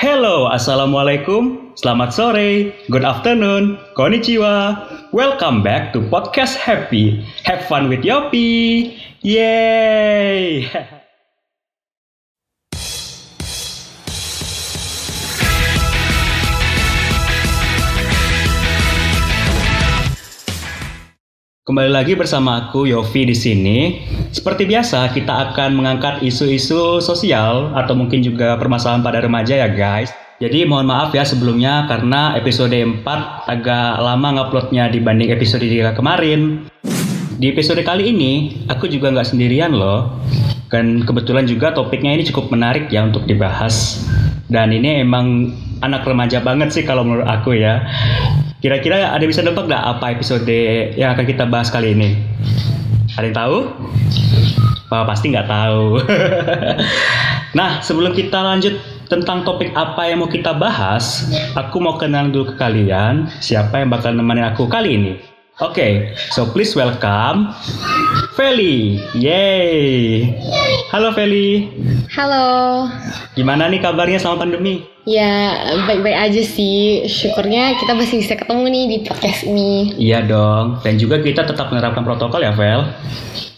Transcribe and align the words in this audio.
Hello, 0.00 0.48
Assalamualaikum, 0.48 1.76
selamat 1.76 2.16
sore, 2.16 2.72
good 2.88 3.04
afternoon, 3.04 3.76
konnichiwa. 3.92 4.80
Welcome 5.12 5.60
back 5.60 5.92
to 5.92 6.00
Podcast 6.08 6.56
Happy. 6.56 7.20
Have 7.44 7.68
fun 7.68 7.92
with 7.92 8.00
Yopi. 8.00 8.96
Yay! 9.20 10.64
Kembali 21.70 21.86
lagi 21.86 22.18
bersama 22.18 22.66
aku 22.66 22.90
Yofi 22.90 23.30
di 23.30 23.36
sini. 23.38 24.02
Seperti 24.34 24.66
biasa, 24.66 25.06
kita 25.14 25.54
akan 25.54 25.78
mengangkat 25.78 26.18
isu-isu 26.18 26.98
sosial 26.98 27.70
atau 27.78 27.94
mungkin 27.94 28.26
juga 28.26 28.58
permasalahan 28.58 29.06
pada 29.06 29.22
remaja 29.22 29.54
ya 29.54 29.70
guys. 29.70 30.10
Jadi 30.42 30.66
mohon 30.66 30.90
maaf 30.90 31.14
ya 31.14 31.22
sebelumnya 31.22 31.86
karena 31.86 32.34
episode 32.34 32.74
4 32.74 33.06
agak 33.46 34.02
lama 34.02 34.28
nguploadnya 34.34 34.90
dibanding 34.90 35.30
episode 35.30 35.62
3 35.62 35.94
kemarin. 35.94 36.66
Di 37.38 37.54
episode 37.54 37.86
kali 37.86 38.10
ini, 38.10 38.66
aku 38.66 38.90
juga 38.90 39.14
nggak 39.14 39.30
sendirian 39.30 39.70
loh. 39.70 40.18
Dan 40.74 41.06
kebetulan 41.06 41.46
juga 41.46 41.70
topiknya 41.70 42.18
ini 42.18 42.26
cukup 42.26 42.50
menarik 42.50 42.90
ya 42.90 43.06
untuk 43.06 43.30
dibahas. 43.30 44.02
Dan 44.50 44.74
ini 44.74 45.06
emang 45.06 45.54
anak 45.86 46.02
remaja 46.02 46.42
banget 46.42 46.74
sih 46.74 46.82
kalau 46.82 47.06
menurut 47.06 47.30
aku 47.30 47.54
ya. 47.54 47.86
Kira-kira 48.60 49.16
ada 49.16 49.24
bisa 49.24 49.40
nebak 49.40 49.72
nggak 49.72 49.84
apa 49.96 50.12
episode 50.12 50.44
yang 50.92 51.16
akan 51.16 51.24
kita 51.24 51.48
bahas 51.48 51.72
kali 51.72 51.96
ini? 51.96 52.20
Ada 53.16 53.32
yang 53.32 53.36
tahu? 53.40 53.56
Wah, 54.92 55.08
pasti 55.08 55.32
nggak 55.32 55.48
tahu. 55.48 55.96
nah, 57.58 57.80
sebelum 57.80 58.12
kita 58.12 58.36
lanjut 58.36 58.76
tentang 59.08 59.48
topik 59.48 59.72
apa 59.72 60.12
yang 60.12 60.20
mau 60.20 60.28
kita 60.28 60.52
bahas, 60.52 61.24
aku 61.56 61.80
mau 61.80 61.96
kenal 61.96 62.28
dulu 62.28 62.52
ke 62.52 62.54
kalian 62.60 63.32
siapa 63.40 63.80
yang 63.80 63.88
bakal 63.88 64.12
nemenin 64.12 64.52
aku 64.52 64.68
kali 64.68 64.92
ini. 64.92 65.29
Oke, 65.60 65.76
okay, 65.76 65.92
so 66.32 66.48
please 66.48 66.72
welcome 66.72 67.52
Feli. 68.32 68.96
Yay. 69.12 70.32
Halo 70.88 71.12
Feli. 71.12 71.68
Halo. 72.16 72.88
Gimana 73.36 73.68
nih 73.68 73.84
kabarnya 73.84 74.16
sama 74.16 74.40
pandemi? 74.40 74.88
Ya, 75.04 75.60
baik-baik 75.84 76.16
aja 76.16 76.40
sih. 76.40 77.04
Syukurnya 77.04 77.76
kita 77.76 77.92
masih 77.92 78.24
bisa 78.24 78.40
ketemu 78.40 78.72
nih 78.72 78.84
di 78.88 78.98
podcast 79.04 79.44
ini. 79.44 79.92
Iya 80.00 80.24
dong. 80.24 80.80
Dan 80.80 80.96
juga 80.96 81.20
kita 81.20 81.44
tetap 81.44 81.68
menerapkan 81.68 82.08
protokol 82.08 82.40
ya, 82.40 82.56
Vel? 82.56 82.80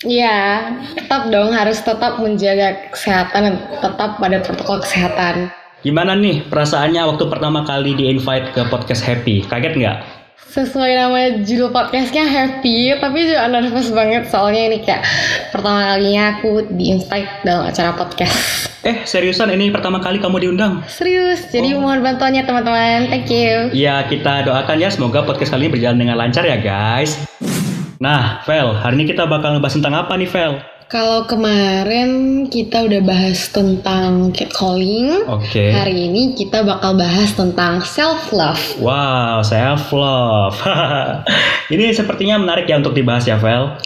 Iya, 0.03 0.75
tetap 0.99 1.31
dong 1.31 1.55
harus 1.55 1.87
tetap 1.87 2.19
menjaga 2.19 2.91
kesehatan 2.91 3.41
dan 3.47 3.55
tetap 3.79 4.19
pada 4.19 4.43
protokol 4.43 4.83
kesehatan. 4.83 5.55
Gimana 5.87 6.19
nih 6.19 6.51
perasaannya 6.51 7.15
waktu 7.15 7.31
pertama 7.31 7.63
kali 7.63 7.95
di-invite 7.95 8.51
ke 8.59 8.67
podcast 8.67 9.07
Happy? 9.07 9.47
Kaget 9.47 9.79
nggak? 9.79 10.22
Sesuai 10.51 10.91
nama 10.99 11.21
judul 11.47 11.71
podcastnya 11.71 12.27
happy 12.27 12.99
tapi 12.99 13.31
juga 13.31 13.47
nervous 13.47 13.95
banget. 13.95 14.27
Soalnya 14.27 14.73
ini 14.73 14.79
kayak 14.83 15.07
pertama 15.55 15.95
kalinya 15.95 16.39
aku 16.39 16.67
di 16.75 16.99
invite 16.99 17.47
dalam 17.47 17.71
acara 17.71 17.95
podcast. 17.95 18.67
Eh 18.83 19.07
seriusan? 19.07 19.55
Ini 19.55 19.71
pertama 19.71 20.03
kali 20.03 20.19
kamu 20.19 20.43
diundang? 20.43 20.83
Serius 20.91 21.47
jadi 21.55 21.79
oh. 21.79 21.87
mohon 21.87 22.03
bantuannya 22.03 22.43
teman-teman. 22.43 23.07
Thank 23.07 23.31
you. 23.31 23.71
Ya 23.71 24.03
kita 24.11 24.43
doakan 24.43 24.83
ya. 24.83 24.91
Semoga 24.91 25.23
podcast 25.23 25.55
kali 25.55 25.71
ini 25.71 25.79
berjalan 25.79 26.03
dengan 26.03 26.19
lancar 26.19 26.43
ya 26.43 26.59
guys. 26.59 27.15
Nah 28.03 28.43
Vel 28.43 28.75
hari 28.75 28.99
ini 28.99 29.15
kita 29.15 29.31
bakal 29.31 29.55
ngebahas 29.55 29.79
tentang 29.79 29.95
apa 29.95 30.19
nih 30.19 30.27
Vel 30.27 30.72
kalau 30.93 31.25
kemarin 31.25 32.45
kita 32.53 32.85
udah 32.85 33.01
bahas 33.01 33.49
tentang 33.49 34.29
catcalling, 34.29 35.25
okay. 35.25 35.73
hari 35.73 36.13
ini 36.13 36.37
kita 36.37 36.61
bakal 36.69 36.93
bahas 37.01 37.33
tentang 37.33 37.81
self 37.81 38.29
love. 38.29 38.61
Wow, 38.77 39.41
self 39.41 39.89
love. 39.89 40.61
ini 41.73 41.97
sepertinya 41.97 42.37
menarik 42.37 42.69
ya 42.69 42.77
untuk 42.77 42.93
dibahas 42.93 43.25
ya, 43.25 43.41
Vel. 43.41 43.81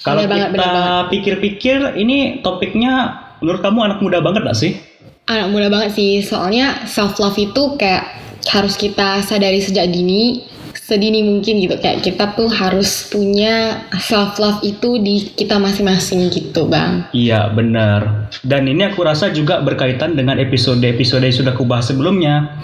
Kalau 0.00 0.24
kita 0.24 1.12
pikir-pikir, 1.12 1.92
ini 2.00 2.40
topiknya 2.40 3.20
menurut 3.44 3.60
kamu 3.60 3.92
anak 3.92 3.98
muda 4.00 4.24
banget 4.24 4.48
gak 4.48 4.56
sih? 4.56 4.80
Anak 5.28 5.52
muda 5.52 5.68
banget 5.68 5.92
sih, 5.92 6.24
soalnya 6.24 6.88
self 6.88 7.20
love 7.20 7.36
itu 7.36 7.76
kayak 7.76 8.16
harus 8.48 8.80
kita 8.80 9.20
sadari 9.20 9.60
sejak 9.60 9.92
dini 9.92 10.56
sedini 10.86 11.26
mungkin 11.26 11.58
gitu. 11.58 11.74
Kayak 11.82 12.06
kita 12.06 12.38
tuh 12.38 12.46
harus 12.46 13.10
punya 13.10 13.82
self 13.98 14.38
love 14.38 14.62
itu 14.62 15.02
di 15.02 15.34
kita 15.34 15.58
masing-masing 15.58 16.30
gitu 16.30 16.70
bang. 16.70 17.10
Iya 17.10 17.50
benar. 17.50 18.30
Dan 18.46 18.70
ini 18.70 18.86
aku 18.86 19.02
rasa 19.02 19.34
juga 19.34 19.58
berkaitan 19.66 20.14
dengan 20.14 20.38
episode-episode 20.38 21.26
yang 21.26 21.34
sudah 21.34 21.54
kubahas 21.58 21.90
sebelumnya. 21.90 22.54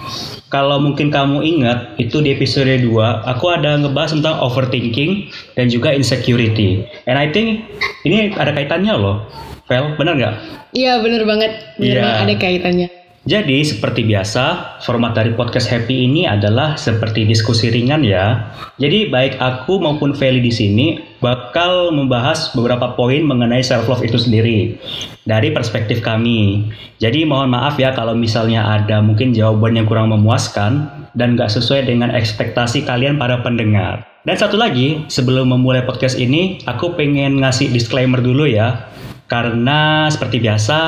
Kalau 0.47 0.79
mungkin 0.79 1.11
kamu 1.11 1.43
ingat 1.43 1.99
itu 1.99 2.23
di 2.23 2.31
episode 2.31 2.71
2 2.71 2.87
aku 3.27 3.45
ada 3.51 3.75
ngebahas 3.75 4.15
tentang 4.15 4.39
overthinking 4.39 5.27
dan 5.59 5.67
juga 5.67 5.91
insecurity. 5.91 6.87
And 7.03 7.19
I 7.19 7.27
think 7.27 7.67
ini 8.07 8.31
ada 8.39 8.55
kaitannya 8.55 8.95
loh. 8.95 9.27
Vel, 9.67 9.95
benar 9.99 10.15
nggak? 10.15 10.35
Iya 10.75 10.99
benar 11.03 11.23
banget, 11.27 11.51
benar 11.79 12.03
yeah. 12.03 12.21
ada 12.23 12.33
kaitannya. 12.35 13.02
Jadi 13.23 13.63
seperti 13.63 14.03
biasa, 14.03 14.75
format 14.83 15.15
dari 15.15 15.31
podcast 15.31 15.71
Happy 15.71 16.11
ini 16.11 16.27
adalah 16.27 16.75
seperti 16.75 17.23
diskusi 17.23 17.71
ringan 17.71 18.03
ya. 18.03 18.51
Jadi 18.75 19.07
baik 19.07 19.39
aku 19.39 19.79
maupun 19.79 20.11
Feli 20.11 20.43
di 20.43 20.51
sini 20.51 20.99
bakal 21.23 21.95
membahas 21.95 22.51
beberapa 22.51 22.91
poin 22.99 23.23
mengenai 23.23 23.63
self 23.63 23.87
love 23.87 24.03
itu 24.03 24.19
sendiri 24.19 24.75
dari 25.23 25.55
perspektif 25.55 26.03
kami. 26.03 26.67
Jadi 26.99 27.23
mohon 27.23 27.55
maaf 27.55 27.79
ya 27.79 27.95
kalau 27.95 28.11
misalnya 28.11 28.67
ada 28.67 28.99
mungkin 28.99 29.31
jawaban 29.31 29.79
yang 29.79 29.87
kurang 29.87 30.11
memuaskan 30.11 30.91
dan 31.15 31.39
gak 31.39 31.47
sesuai 31.47 31.87
dengan 31.87 32.11
ekspektasi 32.11 32.83
kalian 32.83 33.15
para 33.15 33.39
pendengar. 33.39 34.03
Dan 34.27 34.35
satu 34.35 34.59
lagi, 34.59 35.07
sebelum 35.07 35.47
memulai 35.47 35.87
podcast 35.87 36.19
ini, 36.19 36.59
aku 36.67 36.99
pengen 36.99 37.39
ngasih 37.39 37.71
disclaimer 37.71 38.19
dulu 38.19 38.51
ya. 38.51 38.91
Karena 39.31 40.11
seperti 40.11 40.43
biasa, 40.43 40.79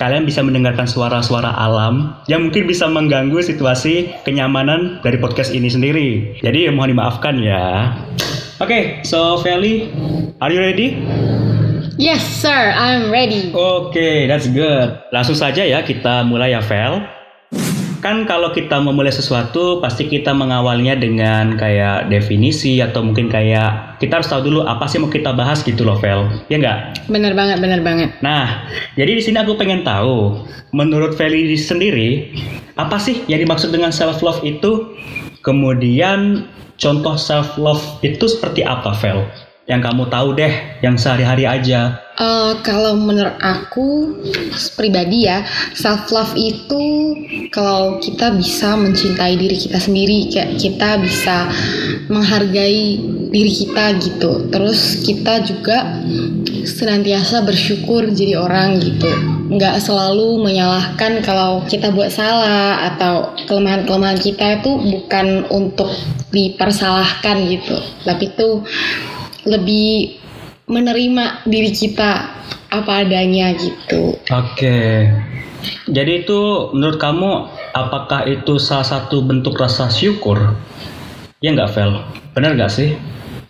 kalian 0.00 0.24
bisa 0.24 0.40
mendengarkan 0.40 0.88
suara-suara 0.88 1.52
alam 1.52 2.16
yang 2.24 2.48
mungkin 2.48 2.64
bisa 2.64 2.88
mengganggu 2.88 3.36
situasi 3.44 4.16
kenyamanan 4.24 4.96
dari 5.04 5.20
podcast 5.20 5.52
ini 5.52 5.68
sendiri. 5.68 6.40
Jadi 6.40 6.72
mohon 6.72 6.96
dimaafkan 6.96 7.36
ya. 7.44 7.92
Oke, 8.60 8.64
okay, 8.64 8.82
so 9.04 9.36
Feli, 9.44 9.92
are 10.40 10.48
you 10.48 10.60
ready? 10.64 10.96
Yes, 12.00 12.24
sir, 12.24 12.72
I'm 12.72 13.12
ready. 13.12 13.52
Oke, 13.52 13.92
okay, 13.92 14.16
that's 14.24 14.48
good. 14.48 14.96
Langsung 15.12 15.36
saja 15.36 15.60
ya 15.68 15.84
kita 15.84 16.24
mulai 16.24 16.56
ya, 16.56 16.64
Vel 16.64 17.19
kan 18.00 18.24
kalau 18.24 18.50
kita 18.56 18.80
memulai 18.80 19.12
sesuatu 19.12 19.78
pasti 19.84 20.08
kita 20.08 20.32
mengawalnya 20.32 20.96
dengan 20.96 21.54
kayak 21.60 22.08
definisi 22.08 22.80
atau 22.80 23.04
mungkin 23.04 23.28
kayak 23.28 24.00
kita 24.00 24.20
harus 24.20 24.28
tahu 24.32 24.48
dulu 24.48 24.60
apa 24.64 24.88
sih 24.88 24.96
mau 24.96 25.12
kita 25.12 25.36
bahas 25.36 25.60
gitu 25.60 25.84
loh 25.84 26.00
Vel. 26.00 26.28
Ya 26.48 26.56
nggak? 26.56 27.08
Bener 27.12 27.36
banget 27.36 27.60
bener 27.60 27.84
banget. 27.84 28.16
Nah 28.24 28.64
jadi 28.96 29.20
di 29.20 29.22
sini 29.22 29.36
aku 29.44 29.60
pengen 29.60 29.84
tahu 29.84 30.40
menurut 30.72 31.12
Feli 31.14 31.52
sendiri 31.54 32.32
apa 32.80 32.96
sih 32.96 33.20
yang 33.28 33.44
dimaksud 33.44 33.68
dengan 33.68 33.92
self 33.92 34.24
love 34.24 34.40
itu? 34.42 34.96
Kemudian 35.44 36.48
contoh 36.80 37.16
self 37.20 37.60
love 37.60 37.84
itu 38.00 38.24
seperti 38.24 38.64
apa 38.64 38.96
Vel 38.96 39.28
yang 39.70 39.78
kamu 39.78 40.10
tahu 40.10 40.34
deh 40.34 40.50
yang 40.82 40.98
sehari-hari 40.98 41.46
aja. 41.46 42.02
Uh, 42.18 42.58
kalau 42.66 42.98
menurut 42.98 43.38
aku 43.38 44.18
pribadi 44.74 45.30
ya 45.30 45.46
self 45.78 46.10
love 46.10 46.34
itu 46.34 47.14
kalau 47.54 48.02
kita 48.02 48.34
bisa 48.34 48.74
mencintai 48.74 49.38
diri 49.38 49.54
kita 49.56 49.78
sendiri 49.78 50.28
kayak 50.28 50.58
kita 50.58 50.98
bisa 51.00 51.48
menghargai 52.10 52.98
diri 53.30 53.52
kita 53.54 53.94
gitu. 54.02 54.50
Terus 54.50 55.06
kita 55.06 55.46
juga 55.46 56.02
senantiasa 56.66 57.46
bersyukur 57.46 58.10
jadi 58.10 58.42
orang 58.42 58.82
gitu. 58.82 59.08
Nggak 59.54 59.86
selalu 59.86 60.42
menyalahkan 60.50 61.22
kalau 61.22 61.62
kita 61.70 61.94
buat 61.94 62.10
salah 62.10 62.90
atau 62.90 63.38
kelemahan-kelemahan 63.46 64.18
kita 64.18 64.60
itu 64.60 64.70
bukan 64.98 65.46
untuk 65.48 65.94
dipersalahkan 66.34 67.48
gitu. 67.48 67.78
Tapi 68.02 68.34
itu 68.34 68.48
lebih 69.46 70.18
menerima 70.70 71.44
diri 71.48 71.70
kita 71.74 72.30
apa 72.70 72.92
adanya 73.02 73.50
gitu. 73.58 74.14
Oke. 74.30 74.54
Okay. 74.56 74.94
Jadi 75.90 76.24
itu 76.24 76.70
menurut 76.72 76.96
kamu 76.96 77.30
apakah 77.76 78.24
itu 78.24 78.56
salah 78.56 78.86
satu 78.86 79.20
bentuk 79.20 79.58
rasa 79.60 79.92
syukur? 79.92 80.56
Ya 81.44 81.52
nggak 81.52 81.72
Vel? 81.76 82.00
Benar 82.32 82.56
nggak 82.56 82.72
sih? 82.72 82.96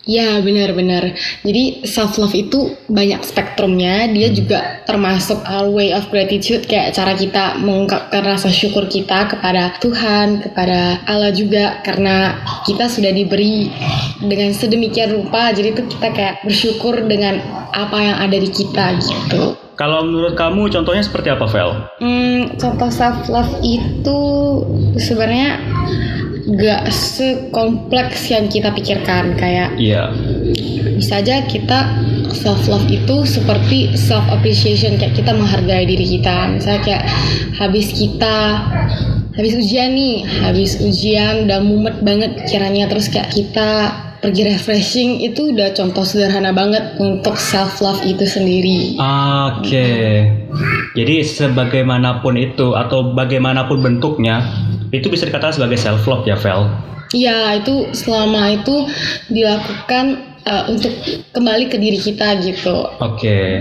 Ya 0.09 0.41
benar-benar. 0.41 1.13
Jadi 1.45 1.85
self 1.85 2.17
love 2.17 2.33
itu 2.33 2.73
banyak 2.89 3.21
spektrumnya. 3.21 4.09
Dia 4.09 4.33
juga 4.33 4.81
termasuk 4.89 5.37
our 5.45 5.69
way 5.69 5.93
of 5.93 6.09
gratitude 6.09 6.65
kayak 6.65 6.97
cara 6.97 7.13
kita 7.13 7.61
mengungkapkan 7.61 8.25
rasa 8.25 8.49
syukur 8.49 8.89
kita 8.89 9.29
kepada 9.29 9.77
Tuhan, 9.77 10.41
kepada 10.41 11.05
Allah 11.05 11.29
juga 11.29 11.85
karena 11.85 12.41
kita 12.65 12.89
sudah 12.89 13.13
diberi 13.13 13.69
dengan 14.25 14.49
sedemikian 14.49 15.13
rupa. 15.13 15.53
Jadi 15.53 15.77
itu 15.77 15.83
kita 15.85 16.07
kayak 16.09 16.35
bersyukur 16.49 16.97
dengan 17.05 17.37
apa 17.69 17.97
yang 18.01 18.17
ada 18.17 18.37
di 18.41 18.49
kita 18.49 18.97
gitu. 18.97 19.53
Kalau 19.77 20.05
menurut 20.05 20.33
kamu 20.37 20.69
contohnya 20.69 21.01
seperti 21.05 21.29
apa, 21.33 21.45
Vel? 21.49 21.71
Hmm, 22.01 22.53
contoh 22.57 22.89
self 22.89 23.29
love 23.29 23.53
itu 23.65 24.19
sebenarnya 24.97 25.57
gak 26.51 26.91
sekompleks 26.91 28.27
yang 28.27 28.51
kita 28.51 28.71
pikirkan 28.71 29.39
kayak 29.39 29.71
Iya. 29.79 30.11
bisa 30.97 31.23
aja 31.23 31.41
kita 31.47 31.79
self 32.31 32.67
love 32.67 32.85
itu 32.87 33.23
seperti 33.23 33.95
self 33.95 34.23
appreciation 34.29 34.99
kayak 34.99 35.15
kita 35.15 35.31
menghargai 35.31 35.87
diri 35.87 36.19
kita 36.19 36.51
misalnya 36.51 36.81
kayak 36.83 37.03
habis 37.55 37.89
kita 37.95 38.37
habis 39.31 39.53
ujian 39.55 39.95
nih 39.95 40.27
habis 40.43 40.77
ujian 40.77 41.47
udah 41.47 41.59
mumet 41.63 41.97
banget 42.03 42.35
pikirannya 42.43 42.85
terus 42.91 43.07
kayak 43.07 43.31
kita 43.31 43.95
pergi 44.21 44.53
refreshing 44.53 45.17
itu 45.17 45.49
udah 45.49 45.73
contoh 45.73 46.05
sederhana 46.05 46.53
banget 46.53 46.93
untuk 47.01 47.33
self 47.41 47.81
love 47.81 48.05
itu 48.05 48.21
sendiri 48.27 48.93
Oke. 49.01 49.89
Jadi 50.91 51.23
sebagaimanapun 51.23 52.35
itu 52.35 52.75
atau 52.75 53.15
bagaimanapun 53.15 53.79
bentuknya, 53.79 54.43
itu 54.91 55.07
bisa 55.07 55.27
dikatakan 55.27 55.55
sebagai 55.55 55.79
self 55.79 56.03
love 56.07 56.27
ya, 56.27 56.37
Vel. 56.39 56.67
Iya 57.11 57.59
itu 57.59 57.91
selama 57.91 58.55
itu 58.55 58.87
dilakukan 59.27 60.31
uh, 60.47 60.63
untuk 60.71 60.95
kembali 61.35 61.67
ke 61.67 61.77
diri 61.77 61.99
kita 61.99 62.39
gitu 62.39 62.87
Oke. 63.03 63.59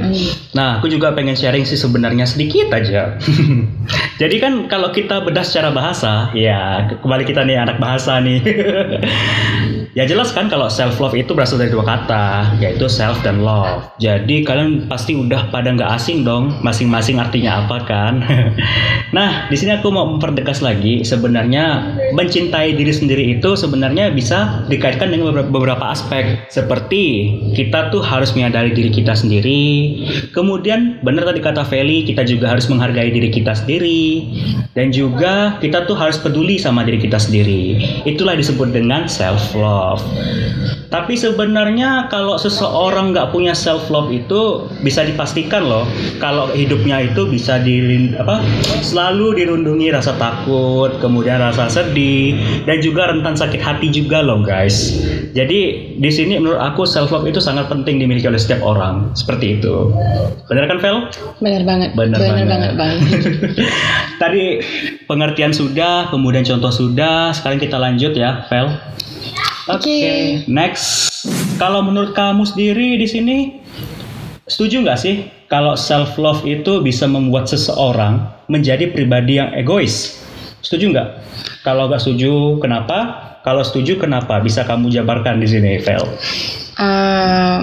Nah, 0.55 0.79
aku 0.79 0.87
juga 0.87 1.11
pengen 1.13 1.35
sharing 1.35 1.67
sih 1.67 1.75
sebenarnya 1.75 2.31
sedikit 2.31 2.71
aja. 2.71 3.19
Jadi 4.23 4.37
kan 4.39 4.71
kalau 4.71 4.95
kita 4.95 5.25
bedah 5.25 5.43
secara 5.43 5.75
bahasa, 5.75 6.31
ya 6.37 6.87
kembali 7.01 7.25
kita 7.27 7.43
nih 7.43 7.59
anak 7.59 7.83
bahasa 7.83 8.21
nih. 8.23 8.41
ya 9.99 10.07
jelas 10.07 10.31
kan 10.31 10.47
kalau 10.47 10.71
self 10.71 11.03
love 11.03 11.17
itu 11.19 11.35
berasal 11.35 11.59
dari 11.59 11.75
dua 11.75 11.83
kata, 11.83 12.59
yaitu 12.63 12.87
self 12.87 13.19
dan 13.27 13.43
love. 13.43 13.91
Jadi 13.99 14.47
kalian 14.47 14.87
pasti 14.87 15.19
udah 15.19 15.51
pada 15.51 15.75
nggak 15.75 15.91
asing 15.99 16.23
dong, 16.23 16.55
masing-masing 16.63 17.19
artinya 17.19 17.67
apa 17.67 17.83
kan? 17.85 18.23
nah, 19.17 19.51
di 19.51 19.57
sini 19.59 19.75
aku 19.75 19.91
mau 19.91 20.07
mempertegas 20.07 20.63
lagi, 20.63 21.03
sebenarnya 21.03 21.97
mencintai 22.15 22.79
diri 22.79 22.93
sendiri 22.95 23.39
itu 23.39 23.59
sebenarnya 23.59 24.15
bisa 24.15 24.63
dikaitkan 24.71 25.11
dengan 25.11 25.35
beberapa 25.51 25.91
aspek, 25.91 26.47
seperti 26.53 27.35
kita 27.59 27.91
tuh 27.91 28.03
harus 28.05 28.31
menyadari 28.37 28.71
diri 28.71 28.95
kita 28.95 29.17
sendiri. 29.17 29.99
Kemudian 30.31 31.03
benar 31.03 31.27
tadi 31.27 31.43
kata 31.43 31.67
Feli, 31.67 32.07
kita 32.07 32.23
juga 32.23 32.55
harus 32.55 32.71
menghargai 32.71 33.11
diri 33.11 33.31
kita 33.33 33.57
sendiri 33.59 34.31
dan 34.79 34.95
juga 34.95 35.59
kita 35.59 35.85
tuh 35.91 35.99
harus 35.99 36.17
peduli 36.21 36.57
sama 36.57 36.87
diri 36.87 37.03
kita 37.03 37.19
sendiri. 37.19 37.83
Itulah 38.07 38.39
disebut 38.39 38.71
dengan 38.71 39.11
self 39.11 39.53
love. 39.59 39.80
Tapi 40.91 41.15
sebenarnya 41.15 42.11
kalau 42.11 42.35
seseorang 42.35 43.15
nggak 43.15 43.31
punya 43.31 43.55
self 43.55 43.87
love 43.95 44.11
itu 44.11 44.67
bisa 44.83 45.07
dipastikan 45.07 45.63
loh 45.63 45.87
kalau 46.19 46.51
hidupnya 46.51 47.07
itu 47.07 47.31
bisa 47.31 47.63
di 47.63 48.11
apa 48.19 48.43
selalu 48.83 49.39
dirundungi 49.39 49.95
rasa 49.95 50.19
takut, 50.19 50.91
kemudian 50.99 51.39
rasa 51.39 51.71
sedih 51.71 52.35
dan 52.67 52.83
juga 52.83 53.07
rentan 53.15 53.39
sakit 53.39 53.63
hati 53.63 53.95
juga 53.95 54.19
loh 54.19 54.43
guys. 54.43 54.99
Jadi 55.31 55.95
di 55.95 56.11
sini 56.11 56.43
menurut 56.43 56.59
aku 56.59 56.83
self 56.83 57.15
love 57.15 57.23
itu 57.31 57.39
sangat 57.39 57.71
penting 57.71 58.03
dimiliki 58.03 58.27
oleh 58.27 58.41
setiap 58.41 58.67
orang 58.67 59.15
seperti 59.15 59.63
itu. 59.63 59.95
Benar 60.51 60.67
kan 60.67 60.79
Vel? 60.83 60.99
benar 61.41 61.63
banget 61.63 61.91
Benar 61.95 62.19
banget. 62.19 62.47
banget 62.51 62.73
Bang. 62.75 62.97
Tadi 64.23 64.43
pengertian 65.07 65.55
sudah, 65.55 66.11
kemudian 66.11 66.43
contoh 66.43 66.75
sudah. 66.75 67.31
Sekarang 67.31 67.63
kita 67.63 67.79
lanjut 67.79 68.13
ya, 68.13 68.45
Vel. 68.51 68.69
Oke, 69.77 69.83
Oke. 69.83 70.15
next. 70.51 71.13
Kalau 71.61 71.85
menurut 71.85 72.17
kamu 72.17 72.49
sendiri 72.49 72.97
di 72.97 73.07
sini, 73.07 73.39
setuju 74.49 74.83
nggak 74.83 74.99
sih 74.99 75.29
kalau 75.47 75.77
self 75.77 76.17
love 76.17 76.43
itu 76.49 76.81
bisa 76.81 77.05
membuat 77.05 77.47
seseorang 77.47 78.27
menjadi 78.49 78.89
pribadi 78.91 79.39
yang 79.39 79.53
egois? 79.55 80.19
Setuju 80.65 80.91
nggak? 80.97 81.09
Kalau 81.63 81.87
nggak 81.87 82.01
setuju, 82.01 82.59
kenapa? 82.59 82.99
Kalau 83.45 83.65
setuju, 83.65 83.97
kenapa? 83.97 84.41
Bisa 84.41 84.65
kamu 84.69 84.93
jabarkan 84.93 85.41
di 85.41 85.49
sini, 85.49 85.81
Vel. 85.81 86.05
Eh, 86.81 87.59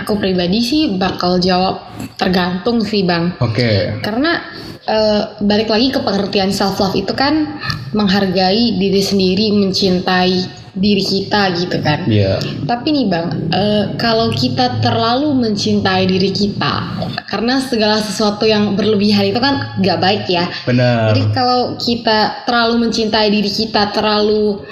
aku 0.00 0.16
pribadi 0.16 0.60
sih 0.62 0.82
bakal 0.96 1.42
jawab 1.42 1.82
tergantung 2.14 2.80
sih 2.80 3.02
bang 3.02 3.34
Oke. 3.42 4.00
karena 4.00 4.40
eh, 4.86 5.22
balik 5.42 5.68
lagi 5.68 5.90
ke 5.92 6.00
pengertian 6.00 6.54
self 6.54 6.78
love 6.78 6.96
itu 6.96 7.12
kan 7.12 7.60
menghargai 7.92 8.78
diri 8.78 9.02
sendiri 9.02 9.50
mencintai 9.54 10.59
diri 10.80 11.04
kita 11.04 11.52
gitu 11.60 11.76
kan 11.84 12.08
Iya. 12.08 12.40
tapi 12.64 12.88
nih 12.96 13.06
bang 13.12 13.26
eh, 13.52 13.84
kalau 14.00 14.32
kita 14.32 14.80
terlalu 14.80 15.36
mencintai 15.36 16.08
diri 16.08 16.32
kita 16.32 16.96
karena 17.28 17.60
segala 17.60 18.00
sesuatu 18.00 18.48
yang 18.48 18.74
berlebihan 18.74 19.28
itu 19.28 19.38
kan 19.38 19.76
gak 19.84 20.00
baik 20.00 20.24
ya 20.26 20.48
Benar. 20.64 21.12
jadi 21.12 21.22
kalau 21.36 21.76
kita 21.76 22.42
terlalu 22.48 22.88
mencintai 22.88 23.28
diri 23.30 23.50
kita, 23.50 23.92
terlalu 23.94 24.64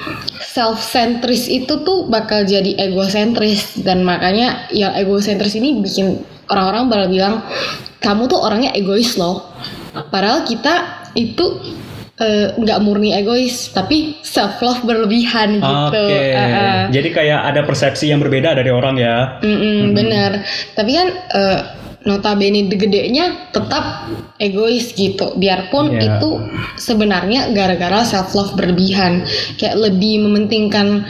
self-centris 0.42 1.46
itu 1.46 1.70
tuh 1.86 2.10
bakal 2.10 2.42
jadi 2.42 2.74
egosentris 2.88 3.78
dan 3.84 4.02
makanya 4.02 4.66
yang 4.74 4.90
egosentris 4.96 5.54
ini 5.54 5.78
bikin 5.78 6.18
orang-orang 6.50 6.84
bakal 6.90 7.06
bilang 7.12 7.34
kamu 8.02 8.22
tuh 8.30 8.38
orangnya 8.38 8.70
egois 8.74 9.18
loh. 9.18 9.50
Padahal 10.10 10.46
kita 10.46 11.06
itu 11.18 11.58
eh, 12.18 12.54
nggak 12.54 12.78
murni 12.82 13.14
egois, 13.14 13.70
tapi 13.70 14.18
self 14.22 14.58
love 14.62 14.82
berlebihan 14.82 15.62
gitu. 15.62 16.02
Oke. 16.02 16.18
Eh, 16.18 16.34
eh. 16.34 16.80
Jadi 16.90 17.08
kayak 17.14 17.40
ada 17.54 17.60
persepsi 17.62 18.10
yang 18.10 18.18
berbeda 18.18 18.58
dari 18.58 18.70
orang 18.70 18.98
ya. 18.98 19.38
Mm-mm, 19.42 19.94
Bener. 19.94 20.42
Tapi 20.74 20.90
kan 20.94 21.08
eh, 21.14 21.60
notabene 22.06 22.70
gedenya 22.70 23.50
tetap 23.50 24.08
egois 24.40 24.94
gitu. 24.94 25.34
Biarpun 25.36 25.92
Iya. 25.98 26.18
itu 26.18 26.30
sebenarnya 26.78 27.52
gara-gara 27.52 28.06
self 28.06 28.32
love 28.32 28.54
berlebihan, 28.54 29.26
kayak 29.60 29.76
lebih 29.76 30.24
mementingkan 30.24 31.04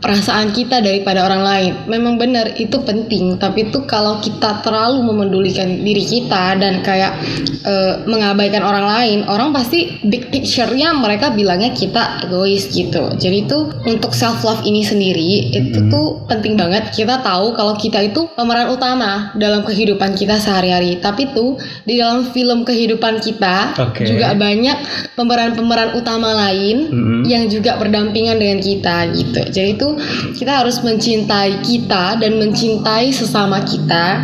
perasaan 0.00 0.50
kita 0.56 0.80
daripada 0.80 1.28
orang 1.28 1.42
lain. 1.44 1.72
Memang 1.86 2.16
benar 2.16 2.56
itu 2.56 2.80
penting, 2.82 3.36
tapi 3.36 3.68
itu 3.68 3.84
kalau 3.84 4.18
kita 4.18 4.64
terlalu 4.64 5.04
memedulikan 5.04 5.84
diri 5.84 6.02
kita 6.02 6.56
dan 6.56 6.80
kayak 6.80 7.20
eh, 7.64 8.00
mengabaikan 8.08 8.64
orang 8.64 8.86
lain, 8.88 9.18
orang 9.28 9.52
pasti 9.52 10.00
big 10.08 10.32
picture-nya 10.32 10.96
mereka 10.96 11.30
bilangnya 11.30 11.70
kita 11.76 12.24
egois 12.26 12.72
gitu. 12.72 13.12
Jadi 13.20 13.46
itu 13.46 13.68
untuk 13.84 14.16
self 14.16 14.40
love 14.40 14.64
ini 14.64 14.80
sendiri 14.80 15.52
itu 15.52 15.78
Mm-mm. 15.84 15.92
tuh 15.92 16.24
penting 16.26 16.56
banget 16.56 16.88
kita 16.96 17.20
tahu 17.20 17.52
kalau 17.52 17.76
kita 17.76 18.00
itu 18.00 18.24
pemeran 18.34 18.72
utama 18.72 19.30
dalam 19.36 19.62
kehidupan 19.68 20.16
kita 20.16 20.40
sehari-hari. 20.40 20.96
Tapi 20.98 21.28
tuh 21.36 21.60
di 21.84 22.00
dalam 22.00 22.32
film 22.32 22.64
kehidupan 22.64 23.20
kita 23.20 23.76
Oke. 23.76 24.08
juga 24.08 24.32
banyak 24.32 24.76
pemeran-pemeran 25.14 25.92
utama 25.92 26.32
lain 26.32 26.88
Mm-mm. 26.88 27.20
yang 27.28 27.46
juga 27.52 27.76
berdampingan 27.76 28.40
dengan 28.40 28.58
kita 28.64 28.96
gitu. 29.12 29.40
Jadi 29.52 29.68
itu 29.76 29.89
kita 30.36 30.62
harus 30.64 30.82
mencintai 30.82 31.62
kita 31.64 32.18
dan 32.20 32.36
mencintai 32.36 33.10
sesama 33.14 33.62
kita 33.64 34.20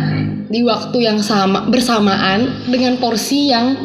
di 0.47 0.63
waktu 0.63 1.03
yang 1.03 1.19
sama 1.19 1.67
bersamaan 1.67 2.63
dengan 2.71 2.95
porsi 3.03 3.51
yang 3.51 3.75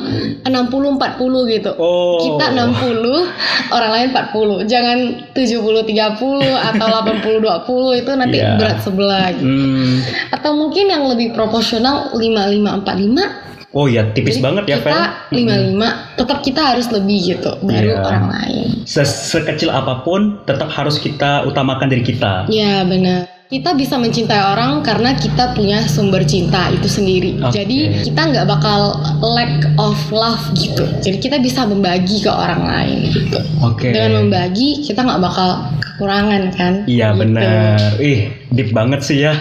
60-40 0.47 1.55
gitu. 1.59 1.75
Oh. 1.75 2.23
Kita 2.23 2.55
60, 2.55 3.75
orang 3.75 3.91
lain 3.91 4.09
40. 4.15 4.71
Jangan 4.71 4.99
70-30 5.35 6.39
atau 6.55 6.87
80-20 6.87 8.01
itu 8.03 8.11
nanti 8.15 8.39
Iya. 8.39 8.59
berat 8.62 8.79
sebelah 8.79 9.27
gitu. 9.35 9.47
Hmm. 9.51 9.97
Atau 10.31 10.55
mungkin 10.55 10.87
yang 10.87 11.11
lebih 11.11 11.35
proporsional 11.35 12.15
55-45 12.15 13.62
Oh 13.73 13.88
ya, 13.88 14.05
tipis 14.07 14.37
jadi 14.37 14.45
banget 14.45 14.64
ya, 14.67 14.76
kita 14.79 15.00
Vel. 15.33 15.73
55 15.73 15.81
tetap 16.14 16.38
kita 16.41 16.61
harus 16.62 16.87
lebih 16.88 17.19
gitu 17.26 17.50
baru 17.59 17.88
Iya. 17.88 18.00
orang 18.02 18.26
lain. 18.31 18.67
Se- 18.85 19.00
Sekecil 19.33 19.69
apa 19.69 20.00
pun, 20.00 20.45
tetap 20.45 20.69
harus 20.69 20.97
kita 20.97 21.45
utamakan 21.45 21.88
diri 21.88 22.05
kita. 22.05 22.45
Ya 22.47 22.85
benar. 22.85 23.25
Kita 23.49 23.73
bisa 23.73 23.97
mencintai 23.97 24.41
orang 24.47 24.81
karena 24.81 25.12
kita 25.12 25.52
punya 25.52 25.85
sumber 25.85 26.21
cinta 26.23 26.69
itu 26.69 26.85
sendiri. 26.85 27.37
Oke. 27.38 27.52
Jadi 27.55 27.79
kita 28.02 28.23
nggak 28.26 28.47
bakal 28.47 28.97
lack 29.23 29.52
of 29.76 29.93
love 30.11 30.41
gitu. 30.55 30.88
Jadi 31.00 31.17
kita 31.19 31.37
bisa 31.37 31.64
membagi 31.64 32.21
ke 32.21 32.29
orang 32.29 32.64
lain 32.64 33.09
gitu. 33.09 33.41
Oke. 33.61 33.88
Dengan 33.88 34.25
membagi 34.25 34.81
kita 34.83 35.00
nggak 35.00 35.21
bakal 35.21 35.49
kekurangan 35.79 36.43
kan? 36.50 36.73
Iya 36.85 37.12
Gitu. 37.12 37.21
benar. 37.21 37.76
Ih, 38.00 38.21
deep 38.52 38.71
banget 38.71 39.00
sih 39.02 39.25
ya. 39.25 39.32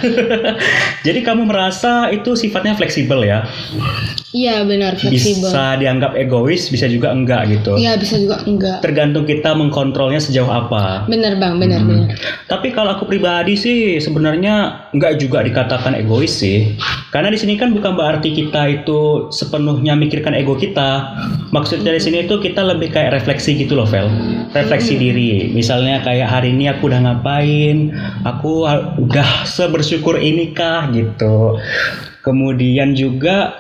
Jadi 1.07 1.19
kamu 1.21 1.45
merasa 1.47 2.09
itu 2.09 2.33
sifatnya 2.33 2.73
fleksibel 2.73 3.21
ya? 3.21 3.45
Iya 4.31 4.63
benar 4.63 4.95
fleksibel. 4.95 5.51
Bisa 5.51 5.75
dianggap 5.75 6.15
egois, 6.15 6.71
bisa 6.71 6.87
juga 6.87 7.11
enggak 7.11 7.51
gitu. 7.51 7.75
Iya 7.75 7.99
bisa 7.99 8.15
juga 8.15 8.39
enggak. 8.47 8.79
Tergantung 8.79 9.27
kita 9.27 9.51
mengkontrolnya 9.51 10.23
sejauh 10.23 10.47
apa. 10.47 11.03
Bener 11.11 11.35
bang, 11.35 11.59
bener 11.59 11.83
Hmm. 11.83 12.07
bener. 12.07 12.15
Tapi 12.47 12.71
kalau 12.71 12.95
aku 12.95 13.03
pribadi 13.05 13.59
sih 13.59 13.99
sebenarnya 13.99 14.87
nggak 14.95 15.19
juga 15.19 15.43
dikatakan 15.43 15.99
egois 15.99 16.31
sih. 16.31 16.79
Karena 17.11 17.27
di 17.27 17.35
sini 17.35 17.59
kan 17.59 17.75
bukan 17.75 17.91
berarti 17.99 18.31
kita 18.31 18.71
itu 18.71 19.27
sepenuhnya 19.35 19.99
mikirkan 19.99 20.31
ego 20.31 20.55
kita. 20.55 21.11
Maksudnya 21.51 21.91
di 21.91 21.99
sini 21.99 22.23
itu 22.23 22.39
kita 22.39 22.63
lebih 22.63 22.87
kayak 22.87 23.19
refleksi 23.19 23.59
gitu 23.59 23.75
loh, 23.75 23.83
Vel. 23.83 24.07
Refleksi 24.55 24.95
diri. 24.95 25.51
Misalnya 25.51 25.99
kayak 26.07 26.31
hari 26.31 26.55
ini 26.55 26.71
aku 26.71 26.87
udah 26.87 27.03
ngapain, 27.03 27.91
aku 28.23 28.63
udah 29.01 29.49
sebersyukur 29.49 30.21
inikah 30.21 30.93
gitu. 30.93 31.57
Kemudian 32.21 32.93
juga 32.93 33.57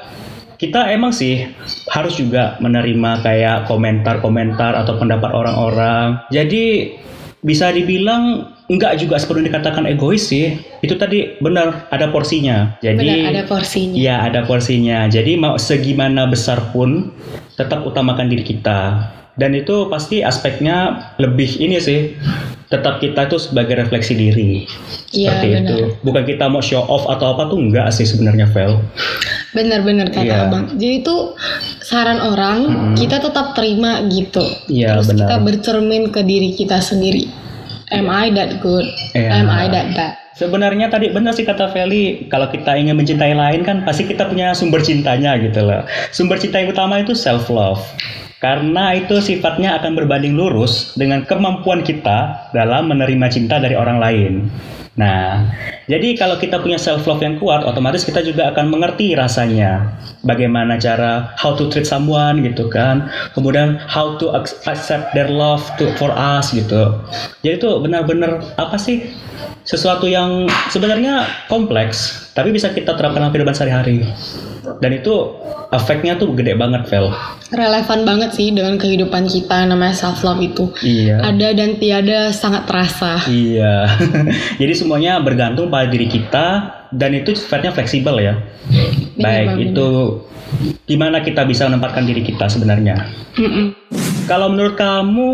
kita 0.61 0.93
emang 0.93 1.09
sih 1.09 1.49
harus 1.89 2.21
juga 2.21 2.61
menerima 2.61 3.25
kayak 3.25 3.65
komentar-komentar 3.65 4.77
atau 4.77 5.01
pendapat 5.01 5.33
orang-orang. 5.33 6.21
Jadi 6.29 6.93
bisa 7.41 7.73
dibilang 7.73 8.53
enggak 8.69 9.01
juga 9.01 9.17
sepenuhnya 9.17 9.49
dikatakan 9.49 9.89
egois 9.89 10.29
sih. 10.29 10.61
Itu 10.85 11.01
tadi 11.01 11.41
benar 11.41 11.89
ada 11.89 12.13
porsinya. 12.13 12.77
Jadi 12.85 13.01
Benar 13.01 13.33
ada 13.33 13.43
porsinya. 13.49 13.97
Iya 13.97 14.15
ada 14.29 14.39
porsinya. 14.45 14.97
Jadi 15.09 15.31
mau 15.41 15.57
segimana 15.57 16.29
besar 16.29 16.69
pun 16.69 17.09
tetap 17.57 17.81
utamakan 17.81 18.29
diri 18.29 18.45
kita. 18.45 19.09
Dan 19.41 19.57
itu 19.57 19.89
pasti 19.89 20.21
aspeknya 20.21 21.09
lebih 21.17 21.57
ini 21.57 21.81
sih. 21.81 22.13
Tetap 22.71 23.03
kita 23.03 23.27
itu 23.27 23.35
sebagai 23.35 23.75
refleksi 23.75 24.15
diri. 24.15 24.63
Iya 25.11 25.35
Seperti 25.35 25.47
benar. 25.51 25.59
itu. 25.67 25.77
Bukan 26.01 26.23
kita 26.23 26.45
mau 26.47 26.63
show 26.63 26.81
off 26.81 27.03
atau 27.05 27.35
apa 27.35 27.51
tuh 27.51 27.59
enggak 27.59 27.91
sih 27.91 28.07
sebenarnya 28.07 28.47
Vel. 28.49 28.79
Benar-benar 29.51 30.07
kata 30.07 30.23
Iya. 30.23 30.47
abang. 30.47 30.71
Jadi 30.71 31.03
itu 31.03 31.15
saran 31.81 32.17
orang 32.17 32.59
Mm-mm. 32.63 32.95
kita 32.95 33.19
tetap 33.19 33.51
terima 33.51 33.99
gitu. 34.07 34.39
Iya, 34.65 34.95
Terus 34.97 35.07
benar. 35.11 35.27
kita 35.27 35.35
bercermin 35.43 36.03
ke 36.09 36.23
diri 36.23 36.55
kita 36.55 36.79
sendiri. 36.79 37.27
Am 37.91 38.07
I 38.07 38.31
that 38.31 38.63
good? 38.63 38.87
Iya. 39.11 39.43
Am 39.43 39.51
I 39.51 39.67
that 39.67 39.91
bad? 39.91 40.15
Sebenarnya 40.31 40.87
tadi 40.87 41.11
benar 41.11 41.35
sih 41.35 41.43
kata 41.43 41.69
Feli, 41.69 42.25
kalau 42.25 42.47
kita 42.47 42.73
ingin 42.73 42.95
mencintai 42.95 43.35
lain 43.35 43.61
kan 43.61 43.83
pasti 43.83 44.07
kita 44.07 44.25
punya 44.25 44.55
sumber 44.55 44.79
cintanya 44.79 45.35
gitu 45.37 45.59
loh. 45.61 45.83
Sumber 46.09 46.39
cinta 46.39 46.57
yang 46.57 46.71
utama 46.71 46.97
itu 46.97 47.11
self 47.11 47.51
love. 47.51 47.83
Karena 48.41 48.97
itu 48.97 49.21
sifatnya 49.21 49.77
akan 49.77 49.93
berbanding 49.93 50.33
lurus 50.33 50.97
dengan 50.97 51.21
kemampuan 51.29 51.85
kita 51.85 52.49
dalam 52.57 52.89
menerima 52.89 53.29
cinta 53.29 53.61
dari 53.61 53.77
orang 53.77 54.01
lain. 54.01 54.33
Nah, 54.97 55.47
jadi 55.87 56.19
kalau 56.19 56.35
kita 56.35 56.59
punya 56.59 56.75
self 56.75 57.07
love 57.07 57.23
yang 57.23 57.39
kuat, 57.39 57.63
otomatis 57.63 58.03
kita 58.03 58.19
juga 58.25 58.51
akan 58.51 58.73
mengerti 58.73 59.15
rasanya. 59.15 59.93
Bagaimana 60.25 60.75
cara 60.81 61.31
how 61.39 61.53
to 61.53 61.71
treat 61.71 61.87
someone 61.87 62.43
gitu 62.43 62.67
kan. 62.67 63.07
Kemudian 63.37 63.79
how 63.87 64.19
to 64.19 64.33
ac- 64.35 64.57
accept 64.67 65.13
their 65.15 65.31
love 65.31 65.63
to 65.79 65.87
for 65.95 66.11
us 66.11 66.51
gitu. 66.51 66.97
Jadi 67.45 67.61
itu 67.61 67.69
benar-benar 67.79 68.41
apa 68.57 68.75
sih 68.75 69.05
sesuatu 69.63 70.09
yang 70.09 70.49
sebenarnya 70.73 71.29
kompleks, 71.47 72.29
tapi 72.31 72.55
bisa 72.55 72.71
kita 72.71 72.95
terapkan 72.95 73.27
dalam 73.27 73.31
kehidupan 73.35 73.55
sehari-hari. 73.55 74.07
Dan 74.79 74.91
itu 74.95 75.13
efeknya 75.73 76.15
tuh 76.15 76.31
gede 76.31 76.55
banget, 76.55 76.87
Vel. 76.87 77.11
Relevan 77.51 78.07
banget 78.07 78.31
sih 78.37 78.55
dengan 78.55 78.79
kehidupan 78.79 79.27
kita 79.27 79.67
namanya 79.67 79.91
self 79.91 80.23
love 80.23 80.39
itu. 80.39 80.71
Iya. 80.79 81.19
Ada 81.19 81.47
dan 81.57 81.75
tiada 81.81 82.31
sangat 82.31 82.69
terasa. 82.69 83.19
Iya. 83.27 83.89
Jadi 84.61 84.73
semuanya 84.77 85.19
bergantung 85.19 85.67
pada 85.67 85.91
diri 85.91 86.07
kita 86.07 86.71
dan 86.93 87.11
itu 87.11 87.35
sifatnya 87.35 87.75
fleksibel 87.75 88.15
ya. 88.21 88.39
Benar, 88.71 89.19
Baik, 89.19 89.49
itu 89.71 89.89
gimana 90.87 91.23
kita 91.23 91.47
bisa 91.47 91.67
menempatkan 91.67 92.03
diri 92.03 92.23
kita 92.23 92.47
sebenarnya. 92.47 93.07
Mm-mm. 93.39 93.75
Kalau 94.27 94.51
menurut 94.51 94.75
kamu 94.75 95.31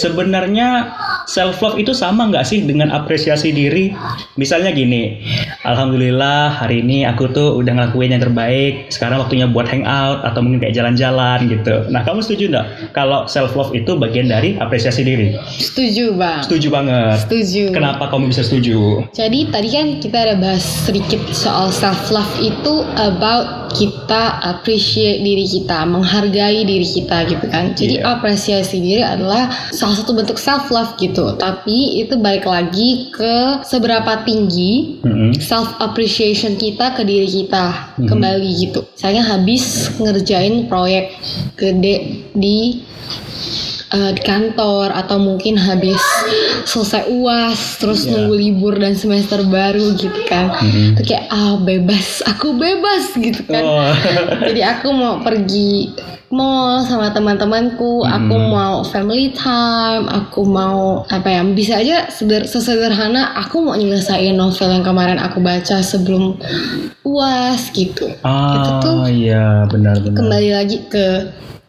sebenarnya 0.00 0.92
self 1.26 1.62
love 1.62 1.78
itu 1.78 1.94
sama 1.94 2.28
nggak 2.30 2.44
sih 2.46 2.64
dengan 2.64 2.90
apresiasi 2.90 3.54
diri? 3.54 3.94
Misalnya 4.34 4.74
gini, 4.74 5.22
alhamdulillah 5.62 6.62
hari 6.62 6.82
ini 6.82 7.06
aku 7.06 7.30
tuh 7.30 7.58
udah 7.58 7.72
ngelakuin 7.76 8.14
yang 8.16 8.22
terbaik. 8.22 8.90
Sekarang 8.90 9.22
waktunya 9.22 9.46
buat 9.46 9.68
hangout 9.68 10.24
atau 10.26 10.40
mungkin 10.42 10.64
kayak 10.64 10.74
jalan-jalan 10.74 11.46
gitu. 11.46 11.86
Nah, 11.92 12.02
kamu 12.02 12.24
setuju 12.24 12.44
nggak 12.52 12.66
kalau 12.96 13.24
self 13.30 13.54
love 13.54 13.72
itu 13.76 13.94
bagian 13.94 14.26
dari 14.26 14.58
apresiasi 14.58 15.06
diri? 15.06 15.36
Setuju 15.46 16.16
bang. 16.18 16.42
Setuju 16.44 16.68
banget. 16.72 17.16
Setuju. 17.28 17.64
Kenapa 17.70 18.10
kamu 18.10 18.32
bisa 18.34 18.42
setuju? 18.42 19.06
Jadi 19.14 19.52
tadi 19.52 19.68
kan 19.70 19.86
kita 20.02 20.18
ada 20.18 20.34
bahas 20.38 20.64
sedikit 20.64 21.20
soal 21.30 21.70
self 21.70 22.10
love 22.10 22.34
itu 22.42 22.82
about 22.98 23.61
kita 23.72 24.22
appreciate 24.40 25.20
diri 25.20 25.44
kita, 25.44 25.84
menghargai 25.84 26.62
diri 26.62 26.84
kita 26.84 27.24
gitu 27.26 27.46
kan. 27.48 27.72
Jadi 27.72 27.98
Iya. 27.98 28.16
apresiasi 28.16 28.78
diri 28.78 29.02
adalah 29.02 29.48
salah 29.72 29.96
satu 29.96 30.12
bentuk 30.12 30.36
self 30.36 30.68
love 30.68 30.94
gitu. 30.96 31.34
Tapi 31.36 32.00
itu 32.00 32.14
balik 32.16 32.44
lagi 32.44 33.10
ke 33.10 33.60
seberapa 33.64 34.22
tinggi 34.22 35.02
Mm-mm. 35.02 35.34
self 35.40 35.74
appreciation 35.78 36.54
kita 36.54 36.94
ke 36.94 37.02
diri 37.02 37.26
kita 37.26 37.96
Mhm. 37.98 38.08
kembali 38.08 38.50
gitu. 38.60 38.80
Saya 38.94 39.20
habis 39.20 39.88
ngerjain 39.96 40.68
proyek 40.68 41.16
gede 41.56 42.28
di 42.32 42.82
eh, 43.92 44.10
di 44.10 44.22
kantor 44.22 44.88
atau 44.90 45.16
mungkin 45.16 45.54
habis 45.54 46.00
selesai 46.64 47.08
uas 47.08 47.76
terus 47.76 48.02
Iya. 48.02 48.10
nunggu 48.14 48.34
libur 48.34 48.74
dan 48.74 48.92
semester 48.92 49.44
baru 49.44 49.92
gitu 49.94 50.20
kan. 50.24 50.48
Mm-mm. 50.54 50.96
Itu 50.96 51.02
kayak 51.04 51.28
ah 51.28 51.54
bebas, 51.56 52.24
aku 52.24 52.54
bebas 52.54 53.12
gitu 53.14 53.44
kan. 53.44 53.62
Oh. 53.62 53.92
Jadi 54.48 54.60
aku 54.60 54.88
mau 54.90 55.20
pergi 55.20 55.92
mall 56.28 56.80
sama 56.80 57.12
teman-temanku, 57.12 58.00
aku 58.02 58.32
Hmm. 58.32 58.48
mau 58.48 58.74
family 58.82 59.28
time, 59.30 60.08
aku 60.08 60.40
mau 60.42 61.04
apa 61.06 61.28
ya? 61.28 61.44
Bisa 61.44 61.76
aja 61.76 62.08
seder- 62.08 62.48
sesederhana 62.48 63.36
aku 63.36 63.60
mau 63.60 63.76
nyelesain 63.76 64.32
novel 64.32 64.72
yang 64.72 64.80
kemarin 64.80 65.20
aku 65.20 65.38
baca 65.38 65.78
sebelum 65.78 66.40
uas 67.02 67.68
gitu. 67.70 68.08
Itu 68.08 68.70
tuh 68.80 68.96
Ah, 68.98 69.10
iya 69.10 69.68
benar-benar. 69.68 70.16
kembali 70.16 70.50
lagi 70.54 70.78
ke 70.86 71.06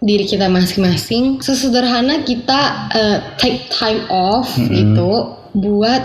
diri 0.03 0.27
kita 0.27 0.51
masing-masing. 0.51 1.39
Sesederhana 1.39 2.27
kita 2.27 2.91
eh, 2.91 3.17
take 3.39 3.71
time 3.71 4.03
off 4.11 4.51
Mm-mm. 4.59 4.69
gitu 4.75 5.42
buat 5.53 6.01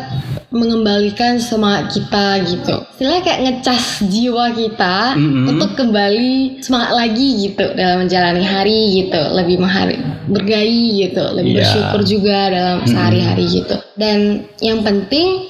mengembalikan 0.49 1.37
semangat 1.37 1.93
kita 1.93 2.41
gitu. 2.45 2.75
Istilahnya 2.97 3.23
kayak 3.25 3.41
ngecas 3.45 3.85
jiwa 4.09 4.53
kita 4.53 5.17
Mm-mm. 5.17 5.45
untuk 5.53 5.77
kembali 5.77 6.61
semangat 6.61 6.93
lagi 6.97 7.49
gitu 7.49 7.65
dalam 7.73 8.05
menjalani 8.05 8.45
hari 8.45 8.81
gitu, 9.05 9.21
lebih 9.33 9.61
menghari 9.61 9.97
bergai 10.29 11.05
gitu, 11.05 11.25
lebih 11.33 11.57
Iya. 11.57 11.61
bersyukur 11.65 12.01
juga 12.05 12.39
dalam 12.53 12.79
sehari-hari 12.85 13.45
gitu. 13.49 13.77
Dan 13.97 14.45
yang 14.61 14.85
penting 14.85 15.49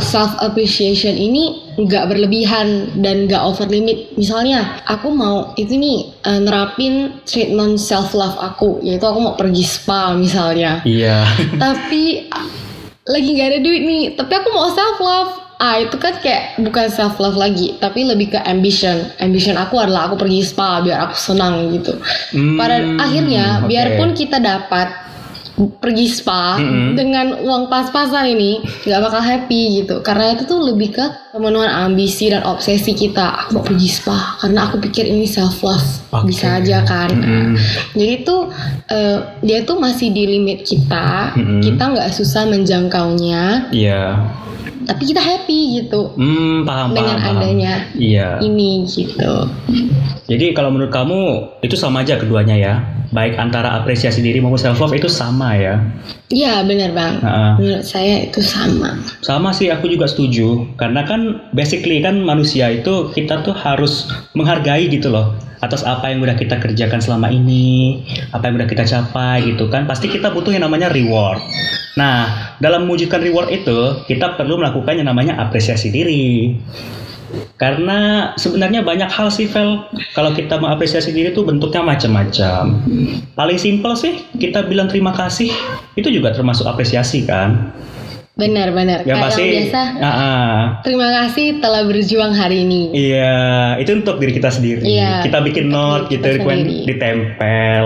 self 0.00 0.36
appreciation 0.38 1.16
ini 1.16 1.64
nggak 1.80 2.06
berlebihan 2.06 2.92
dan 3.00 3.24
nggak 3.24 3.40
over 3.40 3.64
limit. 3.66 4.12
Misalnya 4.14 4.84
aku 4.84 5.08
mau 5.08 5.56
itu 5.56 5.72
nih 5.74 6.12
eh, 6.22 6.40
nerapin 6.40 7.18
treatment 7.24 7.80
self 7.80 8.12
love 8.12 8.36
aku, 8.36 8.84
yaitu 8.84 9.04
aku 9.04 9.18
mau 9.20 9.34
pergi 9.34 9.64
spa 9.64 10.12
misalnya 10.14 10.84
Iya. 10.84 11.24
tapi 11.56 12.28
lagi 13.04 13.28
nggak 13.36 13.48
ada 13.52 13.58
duit 13.60 13.82
nih. 13.84 14.04
Tapi 14.16 14.32
aku 14.32 14.48
mau 14.52 14.68
self 14.72 14.98
love 15.00 15.32
ah 15.62 15.78
itu 15.78 15.94
kan 16.02 16.18
kayak 16.18 16.58
bukan 16.66 16.90
self 16.90 17.14
love 17.22 17.38
lagi 17.38 17.78
tapi 17.78 18.04
lebih 18.04 18.34
ke 18.34 18.38
ambition. 18.44 19.06
Ambition 19.22 19.54
aku 19.54 19.78
adalah 19.78 20.10
aku 20.10 20.18
pergi 20.18 20.42
spa 20.42 20.82
biar 20.82 21.08
aku 21.08 21.16
senang 21.16 21.70
gitu. 21.72 21.94
Hmm, 22.34 22.58
pada 22.58 22.82
akhirnya 23.00 23.62
oke. 23.62 23.70
biarpun 23.70 24.12
kita 24.18 24.42
dapat 24.42 24.90
pergi 25.54 26.10
spa 26.10 26.58
Mm-mm. 26.58 26.98
dengan 26.98 27.38
uang 27.38 27.70
pas-pasan 27.70 28.26
ini 28.28 28.58
nggak 28.82 29.00
bakal 29.00 29.18
happy 29.18 29.80
gitu 29.80 30.02
karena 30.02 30.34
itu 30.34 30.42
tuh 30.44 30.58
lebih 30.58 30.90
ke 30.90 31.04
pemenuhan 31.30 31.70
ambisi 31.70 32.26
dan 32.26 32.42
obsesi 32.42 32.90
kita 32.90 33.46
aku 33.46 33.50
mau 33.52 33.64
pergi 33.64 33.86
spa 33.86 34.34
karena 34.38 34.66
aku 34.66 34.82
pikir 34.82 35.06
ini 35.06 35.22
self 35.24 35.62
love 35.62 35.86
Oke. 36.10 36.26
bisa 36.26 36.58
aja 36.58 36.82
kan 36.82 37.06
Mm-mm. 37.08 37.54
jadi 37.94 38.14
tuh 38.22 38.50
eh, 38.86 39.18
dia 39.40 39.62
tuh 39.62 39.78
masih 39.78 40.10
di 40.10 40.26
limit 40.28 40.62
kita, 40.62 41.34
Mm-mm. 41.34 41.62
kita 41.62 41.84
nggak 41.88 42.10
susah 42.10 42.44
menjangkaunya, 42.44 43.70
Iya. 43.70 44.18
tapi 44.84 45.02
kita 45.06 45.18
happy 45.18 45.60
gitu 45.78 46.12
Hmm, 46.12 46.62
paham 46.62 46.92
dengan 46.92 47.16
paham. 47.16 47.26
paham. 47.30 47.38
adanya 47.38 47.74
Iya. 47.94 48.28
ini 48.40 48.84
gitu. 48.84 49.46
Jadi 50.24 50.50
kalau 50.52 50.72
menurut 50.72 50.88
kamu 50.88 51.20
itu 51.60 51.76
sama 51.76 52.00
aja 52.00 52.16
keduanya 52.16 52.56
ya. 52.56 52.74
Baik 53.14 53.38
antara 53.38 53.78
apresiasi 53.78 54.18
diri 54.20 54.42
maupun 54.42 54.58
self 54.58 54.82
love 54.82 54.92
itu 54.92 55.06
sama 55.06 55.54
ya. 55.54 55.78
Iya 56.34 56.66
benar 56.66 56.90
bang. 56.90 57.14
Nah, 57.22 57.54
Menurut 57.62 57.86
saya 57.86 58.26
itu 58.26 58.42
sama. 58.42 58.98
sama 59.22 59.54
sih 59.54 59.70
aku 59.70 59.86
juga 59.86 60.10
setuju 60.10 60.66
karena 60.74 61.06
kan 61.06 61.48
basically 61.54 62.02
kan 62.02 62.18
manusia 62.18 62.74
itu 62.74 63.14
kita 63.14 63.46
tuh 63.46 63.54
harus 63.54 64.10
menghargai 64.34 64.90
gitu 64.90 65.14
loh 65.14 65.38
atas 65.62 65.80
apa 65.86 66.12
yang 66.12 66.20
udah 66.20 66.36
kita 66.36 66.60
kerjakan 66.60 67.00
selama 67.00 67.32
ini, 67.32 68.04
apa 68.36 68.52
yang 68.52 68.60
udah 68.60 68.68
kita 68.68 68.84
capai 68.84 69.54
gitu 69.54 69.70
kan. 69.72 69.88
Pasti 69.88 70.12
kita 70.12 70.28
butuh 70.28 70.52
yang 70.52 70.68
namanya 70.68 70.92
reward. 70.92 71.40
Nah, 71.96 72.52
dalam 72.58 72.84
mewujudkan 72.84 73.22
reward 73.22 73.48
itu 73.54 74.04
kita 74.10 74.36
perlu 74.36 74.60
melakukan 74.60 74.98
yang 74.98 75.08
namanya 75.08 75.40
apresiasi 75.40 75.88
diri. 75.88 76.58
Karena 77.56 78.32
sebenarnya 78.34 78.82
banyak 78.82 79.10
hal 79.10 79.28
sih 79.30 79.46
Vel. 79.50 79.86
Kalau 80.12 80.34
kita 80.34 80.58
mengapresiasi 80.58 81.14
diri 81.14 81.30
tuh 81.32 81.46
bentuknya 81.46 81.82
macam-macam. 81.84 82.82
Paling 83.34 83.58
simpel 83.58 83.92
sih 83.98 84.22
kita 84.38 84.66
bilang 84.66 84.90
terima 84.90 85.14
kasih 85.14 85.50
Itu 85.94 86.10
juga 86.10 86.34
termasuk 86.34 86.66
apresiasi 86.66 87.22
kan 87.26 87.70
Benar-benar. 88.34 89.06
Yang 89.06 89.18
pasti 89.30 89.46
biasa. 89.46 89.82
ah, 90.02 90.08
ah. 90.10 90.54
Terima 90.82 91.06
kasih 91.22 91.62
telah 91.62 91.86
berjuang 91.86 92.34
hari 92.34 92.66
ini. 92.66 92.90
Iya, 92.90 93.78
itu 93.78 93.94
untuk 93.94 94.18
diri 94.18 94.34
kita 94.34 94.50
sendiri. 94.50 94.82
Iya, 94.82 95.22
kita 95.22 95.38
bikin 95.38 95.70
note 95.70 96.10
gitu, 96.10 96.26
kita 96.26 96.42
kemudian 96.42 96.66
sendiri. 96.66 96.86
ditempel. 96.90 97.84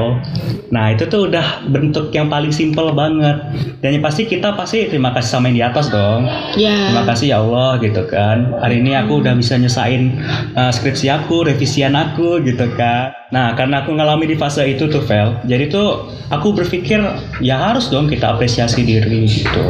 Nah, 0.73 0.97
itu 0.97 1.05
tuh 1.05 1.29
udah 1.29 1.69
bentuk 1.69 2.09
yang 2.17 2.33
paling 2.33 2.49
simpel 2.49 2.97
banget. 2.97 3.37
Dan 3.85 4.01
yang 4.01 4.05
pasti 4.05 4.25
kita 4.25 4.57
pasti 4.57 4.89
terima 4.89 5.13
kasih 5.13 5.29
sama 5.37 5.53
yang 5.53 5.57
di 5.61 5.65
atas 5.69 5.93
dong. 5.93 6.25
Ya. 6.57 6.97
Terima 6.97 7.05
kasih 7.05 7.27
ya 7.29 7.45
Allah 7.45 7.77
gitu 7.85 8.09
kan. 8.09 8.57
Hari 8.57 8.81
ini 8.81 8.97
aku 8.97 9.21
udah 9.21 9.37
bisa 9.37 9.61
nyesain 9.61 10.17
uh, 10.57 10.73
skripsi 10.73 11.13
aku, 11.13 11.45
revisian 11.45 11.93
aku 11.93 12.41
gitu 12.41 12.73
kan. 12.73 13.13
Nah, 13.29 13.53
karena 13.53 13.85
aku 13.85 13.93
ngalami 13.93 14.25
di 14.25 14.37
fase 14.41 14.65
itu 14.65 14.89
tuh, 14.89 15.05
Vel. 15.05 15.37
Jadi 15.45 15.69
tuh 15.69 16.09
aku 16.33 16.57
berpikir 16.57 16.97
ya 17.45 17.61
harus 17.61 17.93
dong 17.93 18.09
kita 18.09 18.33
apresiasi 18.33 18.89
diri 18.89 19.29
gitu. 19.29 19.61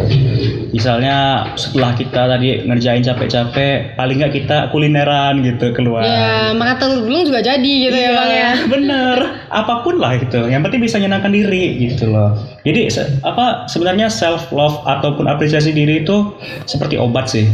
Misalnya 0.70 1.48
setelah 1.58 1.90
kita 1.98 2.30
tadi 2.30 2.62
ngerjain 2.62 3.02
capek-capek, 3.02 3.98
paling 3.98 4.22
nggak 4.22 4.34
kita 4.38 4.56
kulineran 4.70 5.42
gitu 5.42 5.74
keluar. 5.74 6.06
Ya, 6.06 6.54
makan 6.54 6.76
telur 6.78 6.98
gulung 7.02 7.24
juga 7.26 7.42
jadi 7.42 7.72
gitu 7.88 7.98
ya 7.98 8.10
bang 8.14 8.30
ya. 8.30 8.50
bener. 8.70 9.16
Apa 9.50 9.82
pun 9.82 9.98
lah 9.98 10.14
gitu. 10.22 10.46
Yang 10.46 10.62
penting 10.70 10.80
bisa 10.86 10.96
nyenangkan 11.02 11.34
diri 11.34 11.82
gitu 11.82 12.14
loh. 12.14 12.38
Jadi 12.62 12.94
se- 12.94 13.10
apa 13.26 13.66
sebenarnya 13.66 14.06
self 14.06 14.54
love 14.54 14.86
ataupun 14.86 15.26
apresiasi 15.26 15.74
diri 15.74 16.06
itu 16.06 16.30
seperti 16.68 16.94
obat 16.94 17.26
sih. 17.32 17.48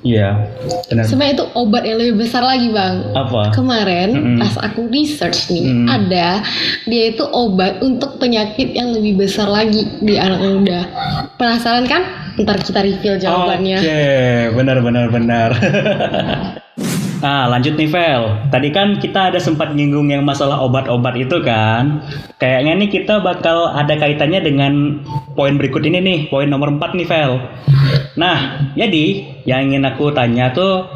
Iya, 0.00 0.48
benar. 0.88 1.04
Sebenarnya 1.06 1.34
itu 1.38 1.46
obat 1.54 1.82
yang 1.84 2.00
lebih 2.00 2.24
besar 2.24 2.40
lagi 2.42 2.72
bang. 2.72 3.04
Apa? 3.12 3.52
Kemarin 3.52 4.08
Mm-mm. 4.16 4.38
pas 4.40 4.54
aku 4.64 4.88
research 5.20 5.52
nih 5.52 5.68
Mm. 5.68 5.86
ada 5.92 6.40
dia 6.88 7.12
itu 7.12 7.20
obat 7.36 7.84
untuk 7.84 8.16
penyakit 8.16 8.72
yang 8.72 8.96
lebih 8.96 9.20
besar 9.20 9.52
lagi 9.52 9.84
di 10.00 10.16
anak 10.16 10.40
muda. 10.40 10.80
Penasaran 11.36 11.84
kan? 11.84 12.08
Ntar 12.40 12.64
kita 12.64 12.80
reveal 12.80 13.20
jawabannya. 13.20 13.76
Oke, 13.76 14.00
benar 14.56 14.80
benar 14.80 15.06
benar. 15.12 15.50
Nah, 17.20 17.52
lanjut 17.52 17.76
nih 17.76 17.88
Vel. 17.92 18.22
Tadi 18.48 18.68
kan 18.72 18.96
kita 18.96 19.32
ada 19.32 19.36
sempat 19.36 19.76
nyinggung 19.76 20.08
yang 20.08 20.24
masalah 20.24 20.60
obat-obat 20.64 21.20
itu 21.20 21.36
kan. 21.44 22.00
Kayaknya 22.40 22.72
nih 22.80 22.88
kita 22.88 23.20
bakal 23.20 23.68
ada 23.76 23.92
kaitannya 24.00 24.40
dengan 24.40 25.04
poin 25.36 25.60
berikut 25.60 25.84
ini 25.84 26.00
nih, 26.00 26.18
poin 26.32 26.48
nomor 26.48 26.72
4 26.72 26.96
nih 26.96 27.08
Vel. 27.08 27.32
Nah, 28.16 28.68
jadi 28.74 29.36
yang 29.44 29.72
ingin 29.72 29.84
aku 29.88 30.12
tanya 30.12 30.52
tuh, 30.52 30.88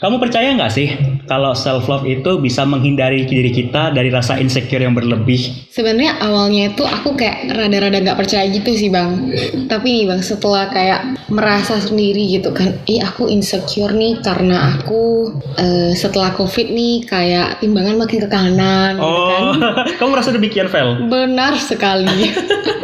kamu 0.00 0.20
percaya 0.20 0.52
nggak 0.52 0.72
sih 0.72 0.88
kalau 1.24 1.56
self 1.56 1.88
love 1.88 2.04
itu 2.04 2.38
bisa 2.38 2.62
menghindari 2.68 3.24
diri 3.24 3.48
kita 3.50 3.92
dari 3.92 4.12
rasa 4.12 4.36
insecure 4.36 4.80
yang 4.82 4.92
berlebih? 4.92 5.68
Sebenarnya 5.72 6.20
awalnya 6.20 6.72
itu 6.72 6.84
aku 6.84 7.16
kayak 7.16 7.52
rada-rada 7.52 7.98
nggak 8.00 8.18
percaya 8.18 8.48
gitu 8.48 8.72
sih 8.72 8.88
bang. 8.92 9.32
Tapi 9.68 9.86
nih 9.92 10.04
bang 10.08 10.20
setelah 10.20 10.68
kayak 10.72 11.16
merasa 11.32 11.80
sendiri 11.80 12.24
gitu 12.28 12.52
kan, 12.52 12.76
ih 12.88 13.00
aku 13.00 13.28
insecure 13.28 13.92
nih 13.92 14.20
karena 14.20 14.76
aku 14.76 15.32
eh, 15.66 15.90
setelah 15.98 16.30
covid 16.38 16.70
nih 16.70 17.02
kayak 17.02 17.58
timbangan 17.58 17.98
makin 17.98 18.18
ke 18.22 18.28
kanan 18.30 18.92
gitu 19.02 19.22
kan. 19.26 19.42
Oh, 19.42 19.52
kamu 19.98 20.08
merasa 20.14 20.30
demikian 20.30 20.70
Vel? 20.70 21.10
Benar 21.10 21.58
sekali. 21.58 22.30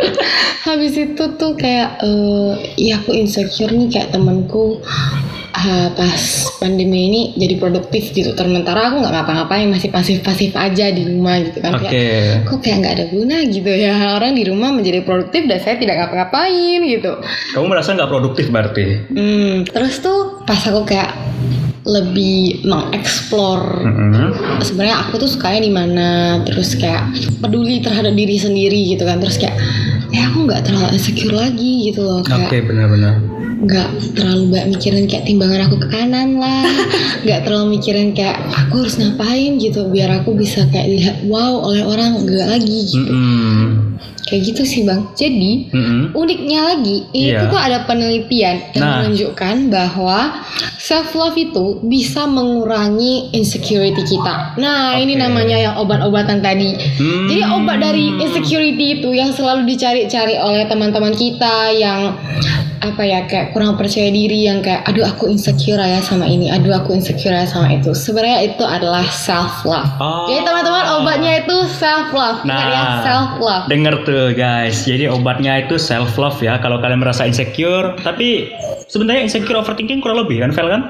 Habis 0.67 0.95
itu 0.99 1.25
tuh 1.39 1.55
kayak 1.55 2.03
eh 2.03 2.51
ya 2.79 2.99
aku 2.99 3.15
insecure 3.15 3.71
nih 3.71 3.89
kayak 3.91 4.15
temanku 4.15 4.83
ah, 5.53 5.89
pas 5.95 6.23
pandemi 6.59 7.11
ini 7.11 7.23
jadi 7.37 7.55
produktif 7.61 8.11
gitu. 8.15 8.33
Sementara 8.35 8.91
aku 8.91 9.03
nggak 9.05 9.13
ngapa-ngapain 9.13 9.69
masih 9.71 9.91
pasif-pasif 9.93 10.55
aja 10.57 10.91
di 10.91 11.03
rumah 11.07 11.39
gitu 11.43 11.59
kan. 11.61 11.79
Oke. 11.79 11.91
Kayak, 11.91 12.49
kok 12.49 12.59
kayak 12.65 12.77
nggak 12.83 12.95
ada 12.99 13.07
guna 13.11 13.37
gitu 13.47 13.71
ya 13.71 13.95
orang 14.17 14.33
di 14.35 14.45
rumah 14.49 14.71
menjadi 14.75 15.01
produktif 15.05 15.47
dan 15.47 15.59
saya 15.61 15.77
tidak 15.79 15.99
ngapa-ngapain 16.03 16.81
gitu. 16.83 17.13
Kamu 17.55 17.67
merasa 17.69 17.95
nggak 17.95 18.11
produktif 18.11 18.47
berarti? 18.49 18.87
Hmm, 19.13 19.67
terus 19.69 20.01
tuh 20.01 20.43
pas 20.47 20.59
aku 20.59 20.83
kayak 20.89 21.11
lebih 21.83 22.63
mengeksplor. 22.63 23.83
Mm-mm. 23.83 24.31
sebenarnya 24.63 25.03
aku 25.03 25.19
tuh 25.19 25.31
sukanya 25.31 25.61
di 25.67 25.73
mana 25.75 26.09
terus 26.47 26.79
kayak 26.79 27.11
peduli 27.43 27.83
terhadap 27.83 28.15
diri 28.15 28.39
sendiri 28.39 28.95
gitu 28.95 29.03
kan. 29.03 29.19
Terus 29.19 29.39
kayak 29.39 29.59
eh 30.15 30.23
aku 30.23 30.47
nggak 30.47 30.63
terlalu 30.63 30.95
insecure 30.95 31.35
lagi 31.35 31.91
gitu 31.91 32.07
loh. 32.07 32.23
Kayak 32.23 32.71
benar-benar. 32.71 33.15
nggak 33.63 34.19
terlalu 34.19 34.51
banyak 34.51 34.69
mikirin 34.75 35.07
kayak 35.07 35.23
timbangan 35.23 35.71
aku 35.71 35.79
ke 35.79 35.89
kanan 35.95 36.35
lah. 36.43 36.67
Nggak 37.23 37.47
terlalu 37.47 37.79
mikirin 37.79 38.11
kayak 38.11 38.43
aku 38.51 38.83
harus 38.83 38.99
ngapain 38.99 39.55
gitu. 39.63 39.87
Biar 39.87 40.11
aku 40.19 40.35
bisa 40.35 40.67
kayak 40.75 40.91
dilihat 40.91 41.17
wow 41.31 41.63
oleh 41.63 41.87
orang. 41.87 42.27
Enggak 42.27 42.59
lagi 42.59 42.79
gitu. 42.91 43.07
Mm-mm. 43.07 43.95
Kayak 44.33 44.49
gitu 44.49 44.65
sih 44.65 44.83
bang 44.83 45.05
jadi 45.13 45.69
Mm-mm. 45.69 46.17
uniknya 46.17 46.73
lagi 46.73 47.05
itu 47.13 47.37
Iya. 47.37 47.53
tuh 47.53 47.61
ada 47.61 47.85
penelitian 47.85 48.73
yang 48.73 48.81
Nah. 48.83 48.95
menunjukkan 49.05 49.69
bahwa 49.69 50.41
self 50.81 51.13
love 51.13 51.37
itu 51.37 51.79
bisa 51.83 52.25
mengurangi 52.25 53.29
insecurity 53.31 54.01
kita. 54.03 54.57
Nah, 54.57 54.97
ini 54.97 55.15
Oke. 55.15 55.23
namanya 55.23 55.57
yang 55.57 55.75
obat-obatan 55.77 56.41
tadi. 56.41 56.73
Hmm. 56.97 57.29
Jadi 57.29 57.43
obat 57.45 57.79
dari 57.79 58.17
insecurity 58.19 58.99
itu 58.99 59.13
yang 59.13 59.31
selalu 59.31 59.69
dicari-cari 59.69 60.35
oleh 60.35 60.65
teman-teman 60.65 61.13
kita 61.13 61.71
yang 61.71 62.17
apa 62.83 63.03
ya 63.07 63.23
kayak 63.25 63.55
kurang 63.55 63.79
percaya 63.79 64.11
diri 64.11 64.45
yang 64.45 64.59
kayak 64.59 64.83
aduh 64.85 65.07
aku 65.07 65.31
insecure 65.31 65.79
ya 65.79 66.03
sama 66.03 66.27
ini, 66.27 66.51
aduh 66.51 66.75
aku 66.75 66.93
insecure 66.93 67.31
ya 67.31 67.47
sama 67.47 67.71
itu. 67.71 67.95
Sebenarnya 67.95 68.51
itu 68.51 68.65
adalah 68.67 69.07
self 69.07 69.63
love. 69.63 69.87
Oh. 70.03 70.27
Jadi 70.27 70.43
teman-teman 70.43 70.85
obatnya 70.99 71.33
itu 71.41 71.57
self 71.79 72.11
love. 72.11 72.43
Ingat 72.43 72.67
ya 72.67 72.83
Nah. 72.83 73.01
self 73.07 73.31
love. 73.39 73.65
Denger 73.71 73.95
tuh 74.03 74.35
guys, 74.35 74.83
jadi 74.83 75.07
obatnya 75.09 75.63
itu 75.63 75.79
self 75.79 76.19
love 76.19 76.43
ya. 76.43 76.59
Kalau 76.59 76.83
kalian 76.83 76.99
merasa 76.99 77.23
insecure, 77.23 77.95
tapi 78.03 78.51
sebenarnya 78.91 79.31
insecure 79.31 79.55
overthinking 79.55 80.03
kurang 80.03 80.27
lebih 80.27 80.43
kan, 80.43 80.51
Vel 80.51 80.67
kan? 80.67 80.83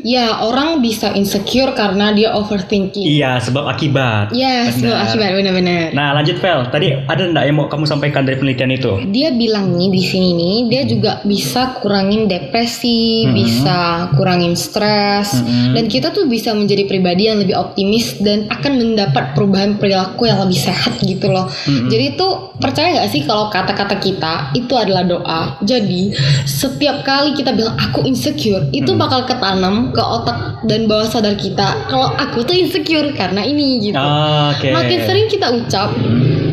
Ya, 0.00 0.40
orang 0.40 0.80
bisa 0.80 1.12
insecure 1.12 1.76
karena 1.76 2.16
dia 2.16 2.32
overthinking. 2.32 3.04
Iya, 3.04 3.36
sebab 3.44 3.68
akibat. 3.68 4.32
Ya, 4.32 4.72
sebab 4.72 4.96
Benar. 4.96 5.04
akibat 5.04 5.28
benar-benar. 5.36 5.84
Nah, 5.92 6.16
lanjut 6.16 6.40
Vel. 6.40 6.64
Tadi 6.72 6.96
ada 7.04 7.20
enggak 7.20 7.44
yang 7.44 7.56
mau 7.60 7.68
kamu 7.68 7.84
sampaikan 7.84 8.24
dari 8.24 8.40
penelitian 8.40 8.72
itu? 8.72 8.92
Dia 9.12 9.28
bilang 9.36 9.76
nih 9.76 9.92
di 9.92 10.00
sini 10.00 10.30
nih, 10.32 10.56
dia 10.70 10.82
juga 10.88 11.09
bisa 11.26 11.80
kurangin 11.82 12.26
depresi, 12.26 13.26
Mhm. 13.26 13.32
bisa 13.34 13.78
kurangin 14.14 14.54
stres, 14.54 15.42
Mhm. 15.42 15.74
dan 15.74 15.84
kita 15.90 16.08
tuh 16.14 16.30
bisa 16.30 16.54
menjadi 16.54 16.86
pribadi 16.86 17.26
yang 17.26 17.42
lebih 17.42 17.56
optimis 17.58 18.18
dan 18.22 18.46
akan 18.50 18.78
mendapat 18.78 19.34
perubahan 19.34 19.76
perilaku 19.76 20.30
yang 20.30 20.40
lebih 20.46 20.58
sehat 20.58 20.98
gitu 21.02 21.30
loh. 21.30 21.50
Mhm. 21.66 21.90
Jadi 21.90 22.06
tuh 22.14 22.54
percaya 22.60 23.00
nggak 23.00 23.10
sih 23.10 23.22
kalau 23.26 23.50
kata-kata 23.50 23.96
kita 23.98 24.54
itu 24.54 24.74
adalah 24.76 25.02
doa. 25.02 25.40
Jadi 25.64 26.14
setiap 26.44 27.02
kali 27.02 27.34
kita 27.34 27.50
bilang 27.52 27.74
aku 27.76 28.06
insecure, 28.06 28.68
itu 28.70 28.92
Mhm. 28.94 29.00
bakal 29.00 29.26
ketanam 29.26 29.90
ke 29.90 30.02
otak 30.02 30.62
dan 30.68 30.84
bawah 30.86 31.08
sadar 31.08 31.34
kita 31.34 31.88
kalau 31.88 32.12
aku 32.14 32.44
tuh 32.44 32.54
insecure 32.54 33.10
karena 33.16 33.42
ini 33.42 33.80
gitu. 33.80 33.98
Oke. 33.98 34.70
Makin 34.70 34.98
sering 35.08 35.26
kita 35.32 35.48
ucap, 35.50 35.90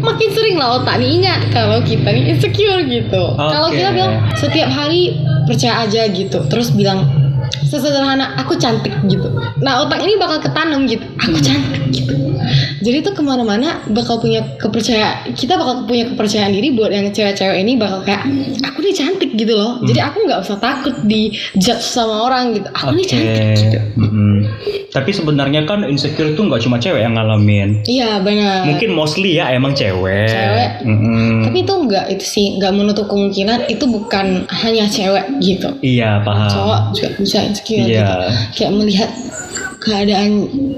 makin 0.08 0.30
sering 0.32 0.56
lah 0.56 0.80
otak 0.80 1.04
nih 1.04 1.20
ingat 1.20 1.52
kalau 1.52 1.84
kita 1.84 2.08
nih 2.08 2.32
insecure 2.32 2.82
gitu. 2.88 3.24
Kalau 3.36 3.68
Oke. 3.68 3.76
kita 3.76 3.90
bilang 3.92 4.14
setiap 4.40 4.70
hari 4.72 5.20
percaya 5.44 5.84
aja 5.84 6.08
gitu, 6.08 6.40
terus 6.48 6.72
bilang 6.72 7.27
sesederhana 7.68 8.40
aku 8.40 8.56
cantik 8.56 8.96
gitu. 9.12 9.28
Nah 9.60 9.84
otak 9.84 10.00
ini 10.02 10.16
bakal 10.16 10.40
ketanam 10.40 10.88
gitu, 10.88 11.04
aku 11.20 11.38
cantik 11.44 11.84
gitu. 11.92 12.16
Jadi 12.84 13.04
tuh 13.04 13.14
ke 13.18 13.24
mana-mana 13.26 13.84
bakal 13.92 14.24
punya 14.24 14.40
kepercayaan, 14.56 15.36
kita 15.36 15.60
bakal 15.60 15.84
punya 15.84 16.08
kepercayaan 16.08 16.56
diri 16.56 16.72
buat 16.72 16.96
yang 16.96 17.12
cewek-cewek 17.12 17.60
ini 17.60 17.76
bakal 17.76 18.00
kayak 18.08 18.24
aku 18.64 18.80
nih 18.86 18.96
cantik 18.96 19.32
gitu 19.36 19.52
loh. 19.52 19.84
Jadi 19.84 20.00
aku 20.00 20.24
nggak 20.24 20.40
usah 20.48 20.58
takut 20.62 20.96
di 21.04 21.36
judge 21.60 21.84
sama 21.84 22.32
orang 22.32 22.56
gitu. 22.56 22.68
Aku 22.72 22.96
nih 22.96 23.04
Oke. 23.04 23.12
cantik 23.12 23.40
gitu. 23.60 23.80
Mhm. 24.00 24.36
Tapi 24.96 25.10
sebenarnya 25.12 25.62
kan 25.68 25.84
insecure 25.84 26.32
itu 26.32 26.40
nggak 26.40 26.64
cuma 26.64 26.80
cewek 26.80 27.04
yang 27.04 27.20
ngalamin. 27.20 27.84
Iya 27.84 28.24
benar. 28.24 28.64
Mungkin 28.64 28.96
mostly 28.96 29.36
ya 29.36 29.52
emang 29.52 29.76
cewek. 29.76 30.32
Cewek. 30.32 30.72
Mhm. 30.88 31.52
Tapi 31.52 31.58
itu 31.68 31.74
enggak 31.76 32.06
itu 32.14 32.26
sih 32.26 32.46
enggak 32.56 32.72
menutup 32.72 33.06
kemungkinan 33.12 33.68
itu 33.68 33.84
bukan 33.84 34.48
hanya 34.64 34.88
cewek 34.88 35.26
gitu. 35.44 35.76
Iya 35.84 36.24
paham. 36.24 36.48
Cowok 36.48 36.80
juga 36.96 37.10
bisa 37.20 37.38
insecure 37.58 37.90
Iya. 37.90 38.06
gitu. 38.06 38.30
Kayak 38.54 38.72
melihat 38.78 39.10
keadaan 39.78 40.32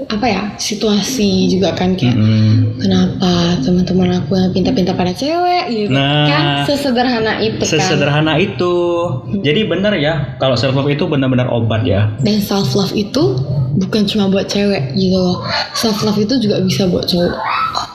apa 0.06 0.26
ya 0.26 0.42
situasi 0.56 1.48
juga 1.48 1.72
kan 1.72 1.96
kayak 1.96 2.12
Mm-mm. 2.12 2.76
kenapa 2.78 3.32
teman-teman 3.60 4.20
aku 4.20 4.36
yang 4.36 4.52
pinta-pinta 4.52 4.92
pada 4.92 5.10
cewek 5.10 5.64
gitu 5.68 5.90
Nah. 5.90 6.26
kan 6.28 6.44
sesederhana 6.64 7.40
itu 7.40 7.58
kan 7.58 7.70
Sesederhana 7.80 8.34
itu. 8.36 8.74
Jadi 9.40 9.60
benar 9.64 9.96
ya, 9.96 10.36
kalau 10.36 10.54
self 10.54 10.74
love 10.74 10.88
itu 10.88 11.04
benar-benar 11.04 11.48
obat 11.48 11.82
ya. 11.82 12.12
dan 12.20 12.38
self 12.38 12.74
love 12.74 12.92
itu 12.92 13.40
bukan 13.70 14.02
cuma 14.04 14.26
buat 14.28 14.44
cewek 14.44 14.92
gitu 14.94 15.14
loh 15.14 15.40
self 15.72 16.02
love 16.02 16.18
itu 16.18 16.36
juga 16.36 16.58
bisa 16.60 16.90
buat 16.90 17.06
cowok 17.06 17.32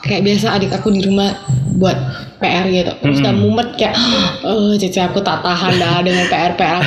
kayak 0.02 0.24
biasa 0.24 0.56
adik 0.56 0.72
aku 0.72 0.88
di 0.88 1.04
rumah 1.04 1.36
buat 1.76 1.94
PR 2.36 2.64
gitu 2.66 2.92
terus 2.96 3.20
udah 3.20 3.30
Mm-mm. 3.30 3.44
mumet 3.44 3.68
kayak 3.76 3.92
oh 4.42 4.72
cici 4.74 4.96
aku 4.96 5.20
tak 5.20 5.44
tahan 5.44 5.76
dah 5.76 6.00
dengan 6.00 6.24
PR 6.26 6.56
PR 6.56 6.80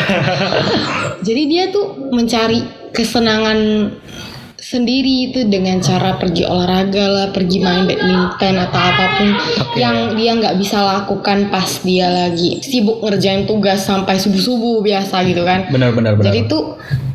jadi 1.27 1.41
dia 1.45 1.63
tuh 1.69 2.09
mencari 2.09 2.65
kesenangan 2.93 3.91
sendiri 4.59 5.31
itu 5.31 5.47
dengan 5.49 5.81
cara 5.81 6.19
pergi 6.19 6.45
olahraga 6.45 7.05
lah, 7.09 7.27
pergi 7.33 7.57
main 7.57 7.89
badminton 7.89 8.55
atau 8.59 8.77
apa 8.79 9.05
pun 9.17 9.29
Oke. 9.65 9.81
yang 9.81 10.13
dia 10.13 10.35
nggak 10.37 10.61
bisa 10.61 10.77
lakukan 10.83 11.49
pas 11.49 11.65
dia 11.81 12.05
lagi 12.05 12.61
sibuk 12.61 13.01
ngerjain 13.01 13.49
tugas 13.49 13.81
sampai 13.87 14.19
subuh 14.21 14.37
subuh 14.37 14.77
biasa 14.85 15.25
gitu 15.25 15.41
kan. 15.41 15.65
Benar-benar 15.73 16.19
benar. 16.19 16.29
Jadi 16.29 16.45
itu 16.45 16.59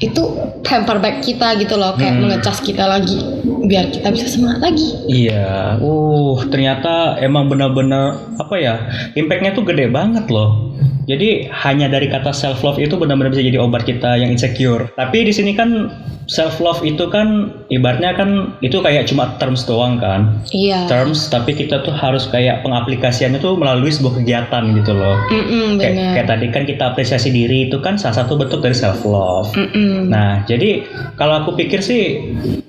itu 0.02 0.22
pamper 0.66 0.98
back 0.98 1.22
kita 1.22 1.54
gitu 1.60 1.78
loh, 1.78 1.94
kayak 1.94 2.18
Hmm. 2.18 2.26
mengecas 2.26 2.58
kita 2.58 2.88
lagi 2.90 3.22
biar 3.64 3.92
kita 3.92 4.10
bisa 4.10 4.26
semangat 4.26 4.72
lagi. 4.72 4.88
Iya, 5.06 5.78
uh 5.78 6.36
ternyata 6.50 7.20
emang 7.22 7.46
benar-benar 7.46 8.34
apa 8.40 8.54
ya 8.58 8.74
impactnya 9.14 9.54
tuh 9.54 9.62
gede 9.62 9.92
banget 9.92 10.26
loh. 10.26 10.74
Jadi 11.04 11.48
hanya 11.52 11.86
dari 11.86 12.08
kata 12.08 12.32
self 12.32 12.64
love 12.64 12.80
itu 12.80 12.96
benar-benar 12.96 13.30
bisa 13.30 13.44
jadi 13.44 13.60
obat 13.60 13.84
kita 13.84 14.16
yang 14.16 14.32
insecure. 14.32 14.88
Tapi 14.96 15.28
di 15.28 15.32
sini 15.32 15.52
kan 15.52 15.92
self 16.24 16.56
love 16.56 16.80
itu 16.80 17.04
kan 17.12 17.52
ibaratnya 17.68 18.16
kan 18.16 18.56
itu 18.64 18.80
kayak 18.80 19.04
cuma 19.04 19.36
terms 19.36 19.68
doang 19.68 20.00
kan, 20.00 20.40
Iya. 20.50 20.88
terms. 20.88 21.28
Tapi 21.28 21.52
kita 21.52 21.84
tuh 21.84 21.92
harus 21.92 22.24
kayak 22.26 22.64
pengaplikasiannya 22.64 23.36
tuh 23.38 23.60
melalui 23.60 23.92
sebuah 23.92 24.24
kegiatan 24.24 24.64
gitu 24.72 24.92
loh. 24.96 25.20
Mm-mm, 25.28 25.76
Kayak, 25.76 25.92
benar. 25.92 26.12
kayak 26.16 26.28
tadi 26.32 26.46
kan 26.48 26.62
kita 26.64 26.82
apresiasi 26.92 27.28
diri 27.28 27.68
itu 27.68 27.76
kan 27.84 28.00
salah 28.00 28.24
satu 28.24 28.40
bentuk 28.40 28.64
dari 28.64 28.72
self 28.72 29.04
love. 29.04 29.52
Mm-mm. 29.52 30.08
Nah, 30.08 30.40
jadi 30.48 30.88
kalau 31.20 31.44
aku 31.44 31.60
pikir 31.60 31.84
sih 31.84 32.16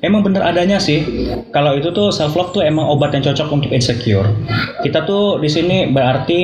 emang 0.03 0.27
bener 0.27 0.43
adanya 0.43 0.75
sih. 0.75 1.07
Kalau 1.55 1.79
itu 1.79 1.95
tuh 1.95 2.11
self 2.11 2.35
love 2.35 2.51
tuh 2.51 2.59
emang 2.59 2.83
obat 2.83 3.15
yang 3.15 3.23
cocok 3.23 3.47
untuk 3.55 3.71
insecure. 3.71 4.27
Kita 4.83 5.07
tuh 5.07 5.39
di 5.39 5.47
sini 5.47 5.87
berarti 5.87 6.39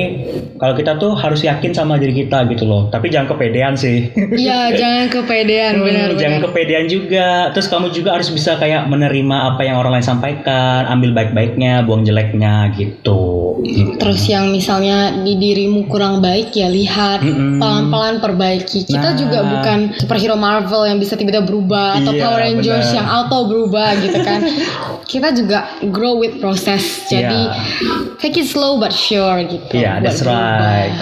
kalau 0.56 0.72
kita 0.72 0.96
tuh 0.96 1.12
harus 1.12 1.44
yakin 1.44 1.76
sama 1.82 1.96
diri 1.96 2.14
kita 2.16 2.46
gitu 2.46 2.64
loh. 2.64 2.86
Tapi 2.86 3.06
jangan 3.06 3.28
kepedean 3.28 3.74
sih. 3.74 4.08
Iya, 4.14 4.70
jangan 4.80 5.06
kepedean 5.08 5.72
Hmm, 5.74 5.84
benar 5.84 6.08
jangan 6.14 6.38
kepedean 6.42 6.86
juga. 6.86 7.26
Terus 7.50 7.66
kamu 7.66 7.90
juga 7.90 8.14
harus 8.14 8.28
bisa 8.28 8.56
kayak 8.56 8.86
menerima 8.86 9.36
apa 9.50 9.62
yang 9.62 9.76
orang 9.76 9.98
lain 9.98 10.06
sampaikan, 10.06 10.86
ambil 10.86 11.10
baik-baiknya, 11.12 11.82
buang 11.82 12.02
jeleknya 12.02 12.70
gitu. 12.72 13.58
Terus 13.94 14.26
yang 14.26 14.50
misalnya 14.50 15.14
di 15.14 15.36
dirimu 15.36 15.86
kurang 15.86 16.18
baik 16.18 16.50
ya 16.52 16.66
lihat 16.66 17.22
Mm-mm. 17.22 17.58
pelan-pelan 17.58 18.18
perbaiki. 18.18 18.82
Kita 18.82 19.12
Nah. 19.12 19.14
juga 19.14 19.38
bukan 19.44 19.78
superhero 19.94 20.34
Marvel 20.34 20.82
yang 20.84 20.98
bisa 20.98 21.14
tiba-tiba 21.14 21.42
berubah 21.42 21.98
atau 21.98 22.10
Iya, 22.10 22.22
Power 22.22 22.40
Rangers 22.40 22.86
benar. 22.88 22.96
yang 22.96 23.06
auto 23.08 23.38
berubah 23.46 23.88
gitu 24.00 24.18
kan. 24.18 24.40
Kita 25.12 25.28
juga 25.30 25.58
grow 25.84 26.16
with 26.16 26.38
process. 26.38 27.06
Jadi 27.06 27.40
Iya. 27.44 28.16
take 28.18 28.34
it 28.36 28.48
slow 28.48 28.78
but 28.78 28.90
sure 28.90 29.44
gitu. 29.44 29.72
Iya, 29.72 30.00
buat 30.00 30.04
that's 30.04 30.22
right. 30.24 30.94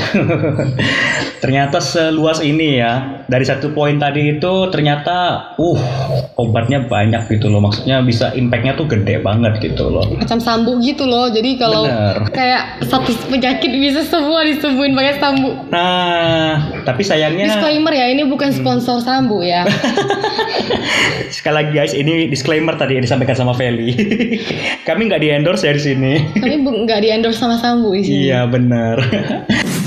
ternyata 1.42 1.78
seluas 1.80 2.42
ini 2.42 2.82
ya. 2.82 3.22
Dari 3.30 3.46
satu 3.46 3.70
poin 3.70 3.96
tadi 3.96 4.36
itu 4.36 4.52
ternyata 4.74 5.50
uh 5.54 5.80
obatnya 6.34 6.82
banyak 6.84 7.30
gitu 7.30 7.46
loh. 7.46 7.62
Maksudnya 7.62 8.02
bisa 8.02 8.34
impactnya 8.34 8.74
tuh 8.74 8.90
gede 8.90 9.22
banget 9.22 9.58
gitu 9.62 9.88
loh. 9.88 10.04
Macam 10.16 10.42
sambu 10.42 10.80
gitu 10.82 11.06
loh. 11.06 11.30
Jadi 11.30 11.56
kalau 11.60 11.86
Bener. 11.86 12.26
kayak 12.34 12.82
satu 12.90 13.14
penyakit 13.30 13.70
bisa 13.70 14.02
semua 14.02 14.42
disembuhin 14.42 14.96
pakai 14.98 15.14
sambu. 15.22 15.50
Nah, 15.70 16.82
tapi 16.82 17.06
sayangnya 17.06 17.50
Disclaimer 17.50 17.92
ya, 17.94 18.06
ini 18.10 18.22
bukan 18.26 18.50
sponsor 18.50 18.98
sambu 19.02 19.42
ya. 19.42 19.66
sekali 21.34 21.54
lagi 21.62 21.72
guys, 21.72 21.92
ini 21.94 22.26
disclaimer 22.26 22.74
tadi 22.74 22.98
yang 22.98 23.04
disampaikan 23.06 23.36
sama 23.38 23.54
Feli. 23.54 23.94
Kami 24.88 25.06
nggak 25.06 25.20
di 25.22 25.28
endorse 25.30 25.64
ya 25.66 25.72
di 25.74 25.82
sini. 25.82 26.12
Kami 26.36 26.62
nggak 26.62 27.00
di 27.00 27.08
endorse 27.08 27.38
sama 27.38 27.56
sambu 27.56 27.94
di 27.94 28.02
sini. 28.04 28.28
Iya 28.28 28.50
benar. 28.50 28.98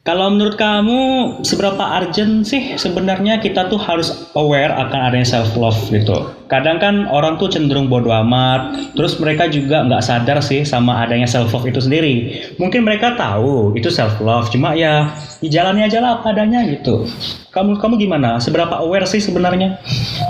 Kalau 0.00 0.32
menurut 0.32 0.56
kamu 0.56 1.00
seberapa 1.44 2.00
urgent 2.00 2.48
sih 2.48 2.72
sebenarnya 2.80 3.36
kita 3.36 3.68
tuh 3.68 3.76
harus 3.76 4.32
aware 4.32 4.72
akan 4.72 5.12
adanya 5.12 5.28
self 5.28 5.52
love 5.60 5.76
gitu. 5.92 6.24
Kadang 6.48 6.80
kan 6.80 7.04
orang 7.12 7.36
tuh 7.36 7.52
cenderung 7.52 7.92
bodoh 7.92 8.08
amat, 8.24 8.96
terus 8.96 9.20
mereka 9.20 9.52
juga 9.52 9.84
nggak 9.84 10.00
sadar 10.00 10.40
sih 10.40 10.64
sama 10.64 11.04
adanya 11.04 11.28
self 11.28 11.52
love 11.52 11.68
itu 11.68 11.84
sendiri. 11.84 12.32
Mungkin 12.56 12.80
mereka 12.80 13.12
tahu 13.12 13.76
itu 13.76 13.92
self 13.92 14.16
love, 14.24 14.48
cuma 14.48 14.72
ya 14.72 15.12
dijalani 15.44 15.84
aja 15.84 16.00
lah 16.00 16.16
apa 16.16 16.32
adanya 16.32 16.64
gitu. 16.64 17.04
Kamu 17.50 17.82
kamu 17.82 17.98
gimana? 17.98 18.38
Seberapa 18.38 18.78
aware 18.78 19.10
sih 19.10 19.18
sebenarnya? 19.18 19.82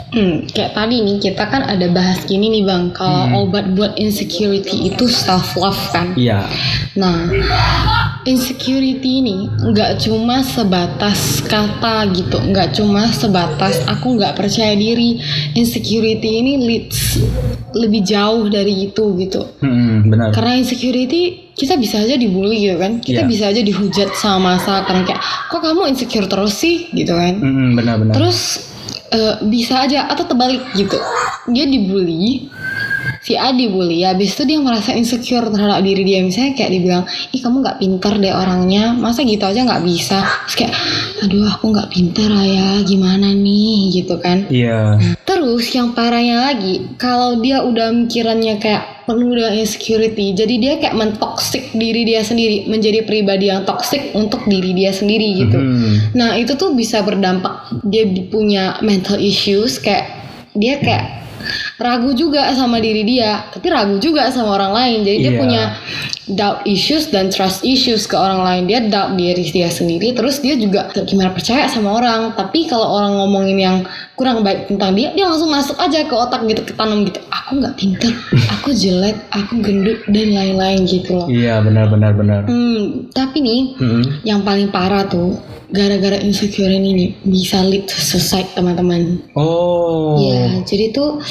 Hmm, 0.08 0.48
kayak 0.48 0.72
tadi 0.72 1.04
nih 1.04 1.20
kita 1.20 1.44
kan 1.52 1.68
ada 1.68 1.84
bahas 1.92 2.24
gini 2.24 2.48
nih 2.48 2.64
bang, 2.64 2.96
kalau 2.96 3.28
Hmm. 3.28 3.40
obat 3.44 3.76
buat 3.76 3.92
insecurity 4.00 4.88
itu 4.88 5.04
self 5.04 5.52
love 5.52 5.76
kan. 5.92 6.16
Iya. 6.16 6.48
Nah, 6.96 7.28
insecurity 8.24 9.20
ini 9.20 9.52
nggak 9.52 10.00
cuma 10.00 10.40
sebatas 10.40 11.44
kata 11.44 12.08
gitu, 12.16 12.40
nggak 12.40 12.72
cuma 12.80 13.04
sebatas 13.12 13.84
aku 13.84 14.16
nggak 14.16 14.40
percaya 14.40 14.72
diri. 14.72 15.20
Insecurity 15.52 16.40
ini 16.40 16.52
leads 16.56 17.20
lebih 17.76 18.00
jauh 18.00 18.48
dari 18.48 18.88
itu 18.88 19.04
gitu. 19.20 19.44
Hmm, 19.60 20.08
benar. 20.08 20.32
Karena 20.32 20.56
insecurity 20.56 21.49
kita 21.60 21.76
bisa 21.76 22.00
aja 22.00 22.16
dibully 22.16 22.64
gitu 22.64 22.80
kan, 22.80 23.04
kita 23.04 23.22
Iya. 23.22 23.28
bisa 23.28 23.44
aja 23.52 23.60
dihujat 23.60 24.16
sama 24.16 24.56
masa 24.56 24.80
karena 24.88 25.04
kayak 25.04 25.20
kok 25.20 25.60
kamu 25.60 25.92
insecure 25.92 26.24
terus 26.24 26.56
sih 26.56 26.88
gitu 26.90 27.12
kan. 27.12 27.36
Hmm, 27.36 27.76
benar-benar. 27.76 28.16
Terus 28.16 28.64
eh, 29.10 29.34
bisa 29.44 29.84
aja 29.84 30.08
atau 30.08 30.24
terbalik 30.24 30.64
gitu. 30.72 30.96
Dia 31.50 31.66
dibully, 31.66 32.48
si 33.20 33.36
A 33.36 33.52
dibully, 33.52 34.00
ya 34.00 34.16
habis 34.16 34.32
itu 34.32 34.48
dia 34.48 34.58
merasa 34.58 34.96
insecure 34.96 35.52
terhadap 35.52 35.84
diri 35.84 36.02
dia. 36.08 36.24
Misalnya 36.24 36.56
kayak 36.56 36.72
dibilang, 36.72 37.04
ih 37.36 37.40
kamu 37.44 37.56
nggak 37.60 37.78
pinter 37.78 38.12
deh 38.16 38.32
orangnya, 38.32 38.96
masa 38.96 39.20
gitu 39.28 39.44
aja 39.44 39.60
nggak 39.60 39.84
bisa. 39.84 40.24
Terus 40.48 40.56
kayak, 40.56 40.74
aduh 41.28 41.44
aku 41.52 41.64
nggak 41.68 41.88
pinter 41.92 42.28
lah 42.32 42.48
ya, 42.48 42.68
gimana 42.88 43.28
nih 43.36 43.92
gitu 43.92 44.16
kan. 44.18 44.48
Iya. 44.48 44.96
Terus 45.28 45.68
yang 45.76 45.92
parahnya 45.92 46.48
lagi, 46.48 46.96
kalau 46.96 47.36
dia 47.38 47.60
udah 47.60 47.92
mikirannya 47.92 48.56
kayak 48.56 49.04
penuh 49.04 49.36
dengan 49.36 49.52
insecurity, 49.58 50.32
jadi 50.32 50.54
dia 50.56 50.72
kayak 50.80 50.96
mentoksik 50.96 51.76
diri 51.76 52.08
dia 52.08 52.24
sendiri, 52.24 52.70
menjadi 52.72 53.04
pribadi 53.04 53.52
yang 53.52 53.68
toksik 53.68 54.16
untuk 54.16 54.48
diri 54.48 54.72
dia 54.72 54.96
sendiri 54.96 55.44
gitu. 55.44 55.58
Hmm. 55.60 56.14
Nah 56.16 56.40
itu 56.40 56.56
tuh 56.56 56.72
bisa 56.72 57.04
berdampak 57.04 57.68
dia 57.84 58.08
di- 58.08 58.30
punya 58.30 58.78
mental 58.80 59.20
issues 59.20 59.76
kayak 59.82 60.08
dia 60.54 60.78
kayak 60.78 61.19
ragu 61.80 62.12
juga 62.12 62.52
sama 62.52 62.76
diri 62.76 63.02
dia, 63.08 63.40
tapi 63.48 63.72
ragu 63.72 63.96
juga 63.96 64.28
sama 64.28 64.52
orang 64.60 64.72
lain. 64.76 64.98
Jadi 65.00 65.18
dia 65.24 65.32
Iya. 65.32 65.40
punya 65.40 65.62
doubt 66.28 66.60
issues 66.68 67.08
dan 67.08 67.32
trust 67.32 67.64
issues 67.64 68.04
ke 68.04 68.14
orang 68.14 68.44
lain. 68.44 68.62
Dia 68.68 68.84
doubt 68.84 69.16
diri 69.16 69.48
dia 69.48 69.72
sendiri, 69.72 70.12
terus 70.12 70.44
dia 70.44 70.60
juga 70.60 70.92
gimana 71.08 71.32
percaya 71.32 71.64
sama 71.72 71.96
orang. 71.96 72.36
Tapi 72.36 72.68
kalau 72.68 72.84
orang 72.84 73.16
ngomongin 73.16 73.58
yang 73.58 73.78
kurang 74.20 74.44
baik 74.44 74.68
tentang 74.68 74.92
dia, 74.92 75.16
dia 75.16 75.24
langsung 75.24 75.48
masuk 75.48 75.80
aja 75.80 76.04
ke 76.04 76.12
otak 76.12 76.44
gitu, 76.44 76.60
ketanam 76.60 77.08
gitu. 77.08 77.24
Aku 77.32 77.56
nggak 77.56 77.72
pinter, 77.80 78.12
aku 78.60 78.76
jelek, 78.76 79.16
aku 79.32 79.64
gendut 79.64 80.04
dan 80.12 80.28
lain-lain 80.36 80.84
gitu 80.84 81.16
loh. 81.16 81.24
Iya, 81.32 81.64
benar-benar 81.64 82.12
benar. 82.12 82.44
Hmm, 82.44 83.08
tapi 83.16 83.40
nih 83.40 83.60
Hmm. 83.80 84.04
yang 84.28 84.44
paling 84.44 84.68
parah 84.68 85.08
tuh 85.08 85.40
gara-gara 85.72 86.20
insecure 86.20 86.68
ini 86.68 87.16
bisa 87.24 87.64
lead 87.64 87.88
to 87.88 87.96
suicide 87.96 88.52
teman-teman. 88.52 89.24
Oh. 89.32 90.20
Ya, 90.20 90.60
jadi 90.68 90.92
tuh 90.92 91.22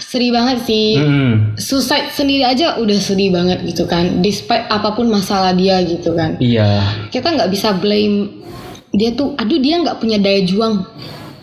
sedih 0.00 0.32
banget 0.32 0.64
sih. 0.64 0.96
Hmm. 0.96 1.52
Suicide 1.58 2.14
sendiri 2.16 2.48
aja 2.48 2.78
udah 2.78 2.96
sedih 2.96 3.28
banget 3.28 3.60
gitu 3.66 3.84
kan. 3.84 4.24
Despite 4.24 4.70
apa 4.72 4.96
pun 4.96 5.10
masalah 5.10 5.52
dia 5.52 5.84
gitu 5.84 6.16
kan. 6.16 6.38
Iya. 6.40 6.80
Kita 7.12 7.28
nggak 7.28 7.50
bisa 7.50 7.76
blame 7.76 8.40
dia 8.94 9.12
tuh. 9.12 9.34
Aduh 9.36 9.58
dia 9.58 9.82
nggak 9.82 9.98
punya 9.98 10.16
daya 10.16 10.46
juang. 10.46 10.86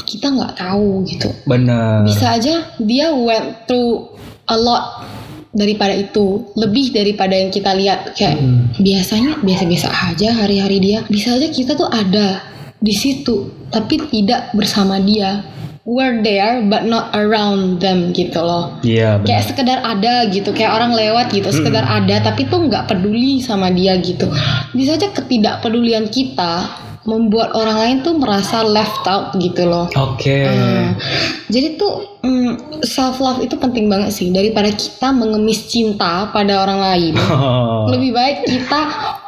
Kita 0.09 0.27
nggak 0.27 0.57
tahu 0.57 1.05
gitu. 1.05 1.29
Benar. 1.45 2.01
Bisa 2.03 2.33
aja 2.33 2.73
dia 2.81 3.13
went 3.13 3.69
through 3.69 4.09
a 4.43 4.57
lot 4.57 5.05
daripada 5.49 5.91
itu 5.91 6.45
lebih 6.53 6.89
daripada 6.89 7.33
yang 7.33 7.49
kita 7.49 7.73
lihat 7.73 8.13
kayak 8.13 8.37
Hmm. 8.37 8.69
biasanya 8.77 9.37
biasa-biasa 9.39 9.89
aja 10.07 10.29
hari-hari 10.35 10.77
dia 10.77 10.99
bisa 11.05 11.33
aja 11.33 11.49
kita 11.49 11.73
tuh 11.73 11.89
ada 11.89 12.37
di 12.77 12.93
situ 12.93 13.49
tapi 13.67 13.97
tidak 14.07 14.53
bersama 14.53 14.97
dia 14.97 15.41
we're 15.83 16.21
there 16.21 16.61
but 16.63 16.85
not 16.85 17.09
around 17.11 17.81
them 17.81 18.13
gitu 18.13 18.37
loh 18.37 18.77
Iya, 18.81 19.17
kayak 19.19 19.25
benar. 19.25 19.49
sekedar 19.49 19.79
ada 19.81 20.13
gitu 20.29 20.53
kayak 20.53 20.69
orang 20.71 20.93
lewat 20.93 21.33
gitu 21.33 21.49
sekedar 21.49 21.81
ada 21.81 22.21
tapi 22.21 22.45
tuh 22.45 22.69
nggak 22.69 22.85
peduli 22.85 23.41
sama 23.41 23.73
dia 23.73 23.97
gitu 23.97 24.29
bisa 24.71 24.95
aja 24.95 25.09
ketidakpedulian 25.09 26.05
kita 26.07 26.69
membuat 27.09 27.57
orang 27.57 27.77
lain 27.81 27.97
tuh 28.05 28.13
merasa 28.21 28.61
left 28.61 29.01
out 29.09 29.33
gitu 29.41 29.65
loh 29.65 29.89
Oke. 29.97 30.45
Hmm. 30.45 30.93
Jadi 31.49 31.79
tuh 31.79 32.19
mm, 32.21 32.83
self 32.85 33.17
love 33.23 33.39
itu 33.41 33.55
penting 33.57 33.87
banget 33.87 34.13
sih 34.13 34.29
daripada 34.29 34.69
kita 34.69 35.09
mengemis 35.15 35.65
cinta 35.71 36.29
pada 36.29 36.67
orang 36.67 36.79
lain. 36.79 37.13
Oh. 37.17 37.87
Lebih 37.93 38.11
baik 38.13 38.37
kita 38.45 38.79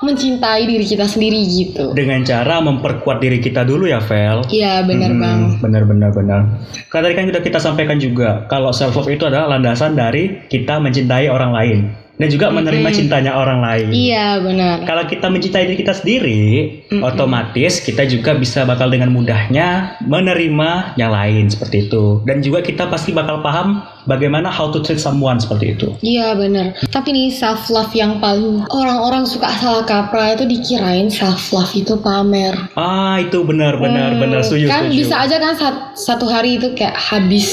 mencintai 0.04 0.68
diri 0.68 0.86
kita 0.86 1.08
sendiri 1.08 1.40
gitu. 1.48 1.96
Dengan 1.96 2.22
cara 2.22 2.60
memperkuat 2.62 3.24
diri 3.24 3.40
kita 3.40 3.66
dulu 3.66 3.88
ya, 3.90 4.04
Vel. 4.04 4.46
Iya 4.52 4.86
benar 4.86 5.10
Hmm, 5.12 5.22
bang. 5.22 5.40
Benar 5.60 5.84
benar 5.88 6.10
benar. 6.14 6.42
Karena 6.88 7.04
tadi 7.10 7.16
kan 7.16 7.26
sudah 7.32 7.44
kita 7.44 7.60
sampaikan 7.60 7.98
juga 7.98 8.46
kalau 8.48 8.70
self 8.76 8.96
love 9.00 9.10
itu 9.12 9.26
adalah 9.26 9.58
landasan 9.58 9.98
dari 9.98 10.46
kita 10.52 10.78
mencintai 10.78 11.28
orang 11.32 11.52
lain 11.56 11.80
dan 12.22 12.30
juga 12.30 12.48
menerima 12.48 12.86
Mm-mm. 12.86 13.00
cintanya 13.02 13.34
orang 13.34 13.60
lain. 13.60 13.90
Iya 13.90 14.38
benar. 14.38 14.86
Kalau 14.86 15.04
kita 15.04 15.26
mencintai 15.26 15.66
diri 15.66 15.76
kita 15.76 15.92
sendiri, 15.92 16.42
Mm-mm. 16.86 17.02
otomatis 17.02 17.82
kita 17.82 18.06
juga 18.06 18.32
bisa 18.34 18.62
bakal 18.62 18.88
dengan 18.88 19.10
mudahnya 19.10 19.98
menerima 20.06 20.70
yang 20.96 21.10
lain 21.10 21.50
seperti 21.50 21.90
itu. 21.90 22.22
Dan 22.22 22.40
juga 22.40 22.62
kita 22.62 22.86
pasti 22.86 23.10
bakal 23.10 23.42
paham 23.42 23.82
bagaimana 24.04 24.48
how 24.48 24.70
to 24.70 24.80
treat 24.80 24.98
someone 24.98 25.36
seperti 25.36 25.74
itu. 25.74 25.98
Iya 26.00 26.34
benar. 26.34 26.78
Tapi 26.88 27.10
nih 27.10 27.30
self 27.32 27.68
love 27.68 27.90
yang 27.92 28.20
paling 28.20 28.70
orang-orang 28.70 29.26
suka 29.26 29.50
salah 29.56 29.82
kaprah 29.82 30.36
itu 30.36 30.46
dikirain 30.46 31.10
self 31.10 31.50
love 31.50 31.72
itu 31.72 31.98
pamer. 31.98 32.54
Ah, 32.74 33.18
itu 33.18 33.42
benar 33.42 33.76
benar 33.76 34.12
Hmm, 34.12 34.20
benar 34.20 34.40
setuju 34.42 34.68
kan 34.68 34.86
setuju. 34.86 34.98
bisa 35.00 35.16
aja 35.18 35.36
kan 35.38 35.54
sat- 35.54 35.82
satu 35.96 36.26
hari 36.26 36.56
itu 36.56 36.74
kayak 36.74 36.94
habis 36.94 37.50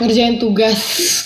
ngerjain 0.00 0.36
tugas 0.36 0.78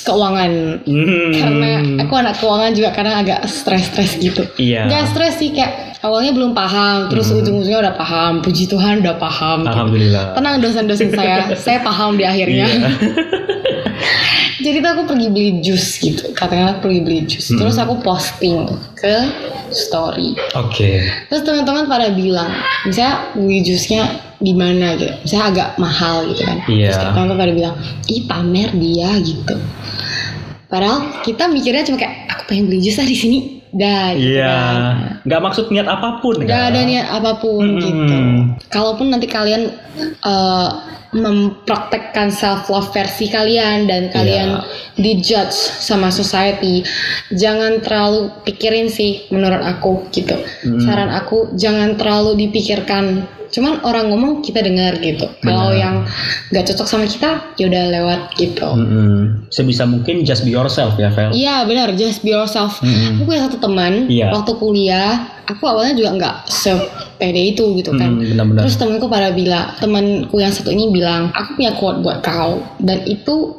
keuangan 0.02 0.82
Hmm. 0.82 1.30
karena 1.32 1.70
aku 2.02 2.12
anak 2.12 2.34
keuangan 2.36 2.72
juga 2.72 2.90
kadang 2.90 3.16
agak 3.16 3.46
stres-stres 3.46 4.18
gitu 4.18 4.42
Iya. 4.56 4.86
nggak 4.86 5.04
stres 5.10 5.38
sih 5.38 5.50
kayak 5.50 5.93
awalnya 6.04 6.30
belum 6.30 6.52
paham 6.52 7.08
terus 7.08 7.26
Hmm. 7.26 7.40
ujung-ujungnya 7.40 7.80
udah 7.80 7.94
paham 7.96 8.32
puji 8.38 8.68
Tuhan 8.68 9.00
udah 9.00 9.16
paham 9.16 9.64
gitu. 9.64 9.72
Alhamdulillah. 9.72 10.24
tenang 10.36 10.60
dosen-dosen 10.60 11.08
saya 11.10 11.36
saya 11.64 11.78
paham 11.80 12.14
di 12.14 12.22
akhirnya 12.22 12.68
Iya. 12.68 12.88
jadi 14.64 14.80
tuh 14.80 14.90
aku 14.92 15.02
pergi 15.06 15.28
beli 15.28 15.50
jus 15.60 15.98
gitu 15.98 16.30
katakanlah 16.32 16.78
pergi 16.78 17.00
beli 17.00 17.20
jus 17.24 17.46
Hmm. 17.46 17.58
terus 17.58 17.76
aku 17.76 17.98
posting 17.98 18.68
ke 18.94 19.16
story 19.70 20.36
Oke. 20.54 21.02
Terus 21.26 21.42
teman-teman 21.42 21.84
pada 21.84 22.12
bilang, 22.12 22.46
misalnya 22.84 23.26
beli 23.34 23.58
jusnya 23.60 24.06
di 24.38 24.54
mana 24.54 24.94
gitu, 24.94 25.10
misalnya 25.18 25.44
agak 25.50 25.68
mahal 25.76 26.30
gitu 26.30 26.46
kan. 26.46 26.62
Iya. 26.64 26.86
Terus 26.86 26.98
kayak 27.00 27.10
teman-teman 27.10 27.40
pada 27.40 27.52
bilang, 27.52 27.74
ih 28.06 28.22
pamer 28.24 28.70
dia 28.70 29.10
gitu. 29.18 29.54
Padahal 30.64 30.98
kita 31.22 31.46
mikirnya 31.48 31.82
cuma 31.82 31.98
kayak 31.98 32.14
aku 32.28 32.42
pengen 32.46 32.64
beli 32.66 32.78
jus 32.80 32.94
ah 32.96 33.04
di 33.04 33.14
sini, 33.14 33.38
dah 33.74 34.14
gitu 34.14 34.38
Iya. 34.38 34.54
kan. 34.54 34.74
Nggak 35.22 35.40
maksud 35.42 35.64
niat 35.68 35.88
apa 35.88 36.08
pun. 36.18 36.34
Gak 36.38 36.48
kan? 36.48 36.70
ada 36.70 36.80
niat 36.80 37.06
apa 37.08 37.30
pun 37.36 37.62
Mm-mm. 37.64 37.80
gitu. 37.80 38.16
Kalaupun 38.68 39.06
nanti 39.10 39.26
kalian 39.26 39.74
eh, 40.22 40.68
mempraktekkan 41.14 42.34
self 42.34 42.66
love 42.66 42.90
versi 42.90 43.30
kalian 43.30 43.86
dan 43.86 44.10
kalian 44.10 44.60
dijudge 44.98 45.54
sama 45.54 46.10
society, 46.10 46.82
jangan 47.38 47.78
terlalu 47.80 48.34
pikirin 48.42 48.90
sih 48.90 49.24
menurut 49.30 49.62
aku 49.62 50.10
gitu. 50.10 50.34
Mm. 50.66 50.82
Saran 50.82 51.10
aku 51.14 51.54
jangan 51.54 51.94
terlalu 51.94 52.46
dipikirkan. 52.46 53.24
Cuman 53.54 53.86
orang 53.86 54.10
ngomong 54.10 54.42
kita 54.42 54.66
dengar 54.66 54.98
gitu. 54.98 55.30
Kalau 55.38 55.70
yang 55.70 56.02
nggak 56.50 56.74
cocok 56.74 56.86
sama 56.90 57.06
kita, 57.06 57.54
ya 57.54 57.70
udah 57.70 57.84
lewat 57.86 58.20
gitu. 58.34 58.66
Mm-mm. 58.66 59.46
Sebisa 59.46 59.86
mungkin 59.86 60.26
just 60.26 60.42
be 60.42 60.50
yourself 60.50 60.98
ya, 60.98 61.14
Vel. 61.14 61.30
Iya 61.30 61.62
benar, 61.62 61.94
just 61.94 62.26
be 62.26 62.34
yourself. 62.34 62.82
Mm-mm. 62.82 63.22
Aku 63.22 63.30
punya 63.30 63.46
satu 63.46 63.62
teman 63.62 64.10
Iya. 64.10 64.34
waktu 64.34 64.58
kuliah, 64.58 65.30
aku 65.46 65.70
awalnya 65.70 65.94
juga 65.94 66.10
nggak 66.18 66.36
sepede 67.14 67.54
itu 67.54 67.64
gitu 67.78 67.94
kan. 67.94 68.18
Mm, 68.18 68.34
benar-benar. 68.34 68.62
Terus 68.66 68.76
temanku 68.76 69.06
pada 69.06 69.30
bilang, 69.30 69.70
temanku 69.78 70.36
yang 70.42 70.50
satu 70.50 70.74
ini 70.74 70.90
bilang, 70.90 71.30
aku 71.30 71.54
punya 71.54 71.72
quote 71.78 72.02
buat 72.02 72.18
kau 72.26 72.58
dan 72.82 72.98
itu 73.06 73.54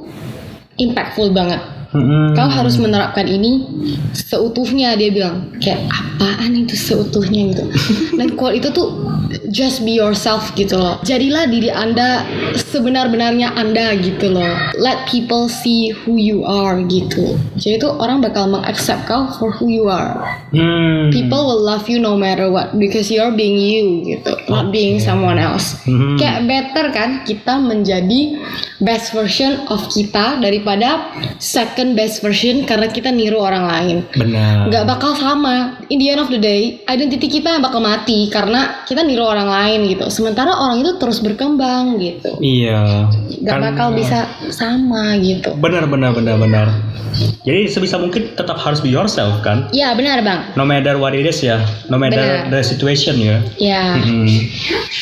impactful 0.76 1.32
banget. 1.32 1.64
Mm-mm. 1.96 2.36
Kau 2.36 2.50
harus 2.52 2.76
menerapkan 2.76 3.26
ini 3.26 3.64
seutuhnya 4.12 5.00
dia 5.00 5.10
bilang 5.10 5.56
kayak 5.64 5.88
apaan 5.88 6.52
itu 6.54 6.76
seutuhnya 6.76 7.56
gitu. 7.56 7.64
Dan 8.20 8.36
quote 8.36 8.60
itu 8.60 8.70
tuh 8.76 9.16
just 9.50 9.84
be 9.88 9.96
yourself 9.96 10.52
gitu 10.60 10.76
loh. 10.76 11.00
Jadilah 11.08 11.48
diri 11.48 11.72
anda 11.72 12.24
sebenar-benarnya 12.56 13.56
anda 13.56 13.96
gitu 13.96 14.32
loh. 14.32 14.54
Let 14.76 15.08
people 15.08 15.48
see 15.48 15.92
who 15.92 16.20
you 16.20 16.44
are 16.44 16.80
gitu. 16.86 17.40
Jadi 17.56 17.82
tuh 17.82 17.96
orang 17.96 18.20
bakal 18.20 18.52
mengaccept 18.52 19.08
kau 19.08 19.32
for 19.40 19.56
who 19.56 19.72
you 19.72 19.88
are. 19.88 20.20
Hmm. 20.52 21.12
People 21.12 21.48
will 21.48 21.64
love 21.64 21.88
you 21.88 22.00
no 22.00 22.20
matter 22.20 22.52
what 22.52 22.76
because 22.76 23.08
you're 23.12 23.34
being 23.34 23.56
you 23.60 24.04
gitu, 24.04 24.36
not 24.52 24.72
being 24.72 25.00
someone 25.00 25.40
else. 25.40 25.78
Mhm. 25.86 26.18
Kayak 26.20 26.40
better 26.50 26.86
kan 26.92 27.10
kita 27.24 27.60
menjadi 27.60 28.40
best 28.82 29.16
version 29.16 29.64
of 29.72 29.88
kita 29.92 30.40
daripada 30.42 31.12
second 31.38 31.85
best 31.94 32.26
version 32.26 32.66
karena 32.66 32.90
kita 32.90 33.14
niru 33.14 33.38
orang 33.38 33.70
lain. 33.70 33.98
Benar. 34.18 34.74
Nggak 34.74 34.86
bakal 34.90 35.14
sama. 35.14 35.78
In 35.94 36.02
the 36.02 36.10
end 36.10 36.24
of 36.24 36.34
the 36.34 36.42
day, 36.42 36.82
identity 36.90 37.30
kita 37.30 37.60
yang 37.60 37.62
bakal 37.62 37.86
mati 37.86 38.32
karena 38.34 38.82
kita 38.90 39.06
niru 39.06 39.28
orang 39.30 39.46
lain 39.46 39.86
gitu. 39.94 40.10
Sementara 40.10 40.58
orang 40.58 40.82
itu 40.82 40.98
terus 40.98 41.22
berkembang 41.22 42.02
gitu. 42.02 42.42
Iya. 42.42 43.12
Nggak 43.46 43.54
Kan- 43.54 43.66
bakal 43.70 43.88
bisa 43.94 44.26
sama 44.50 45.20
gitu. 45.22 45.54
Benar 45.62 45.86
benar 45.86 46.16
benar 46.18 46.42
benar. 46.42 46.68
Jadi 47.48 47.72
sebisa 47.72 47.96
mungkin 47.96 48.36
tetap 48.36 48.60
harus 48.60 48.84
be 48.84 48.92
yourself 48.92 49.40
kan. 49.40 49.70
Ya 49.72 49.96
benar 49.96 50.20
bang. 50.26 50.52
No 50.60 50.68
matter 50.68 51.00
what 51.00 51.16
it 51.16 51.24
is 51.24 51.40
ya. 51.40 51.64
No 51.88 51.96
matter 51.96 52.20
Benar. 52.20 52.52
the 52.52 52.60
situation 52.66 53.16
ya. 53.20 53.38
Ya. 53.60 53.84
Mm-mm. 54.02 54.28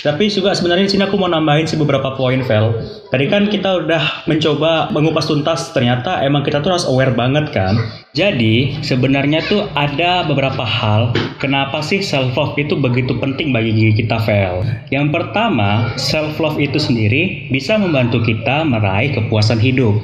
Tapi 0.03 0.29
juga 0.29 0.53
sebenarnya 0.53 0.89
sini 0.89 1.03
aku 1.05 1.17
mau 1.17 1.29
nambahin 1.29 1.65
sih 1.65 1.77
beberapa 1.79 2.13
poin, 2.13 2.43
Vel. 2.45 2.73
Tadi 3.09 3.25
kan 3.29 3.47
kita 3.49 3.85
udah 3.85 4.25
mencoba 4.25 4.89
mengupas 4.89 5.25
tuntas, 5.29 5.69
ternyata 5.73 6.21
emang 6.25 6.41
kita 6.45 6.61
tuh 6.63 6.73
harus 6.73 6.87
aware 6.87 7.13
banget 7.13 7.51
kan. 7.51 7.75
Jadi 8.13 8.77
sebenarnya 8.85 9.41
tuh 9.49 9.65
ada 9.73 10.21
beberapa 10.23 10.61
hal 10.61 11.11
kenapa 11.41 11.81
sih 11.81 11.99
self 11.99 12.37
love 12.37 12.53
itu 12.61 12.77
begitu 12.77 13.17
penting 13.17 13.49
bagi 13.49 13.73
diri 13.73 13.93
kita, 13.97 14.21
Vel. 14.23 14.61
Yang 14.93 15.11
pertama, 15.11 15.91
self 15.97 16.37
love 16.37 16.61
itu 16.61 16.77
sendiri 16.77 17.49
bisa 17.49 17.75
membantu 17.75 18.21
kita 18.21 18.63
meraih 18.63 19.11
kepuasan 19.17 19.57
hidup. 19.57 19.97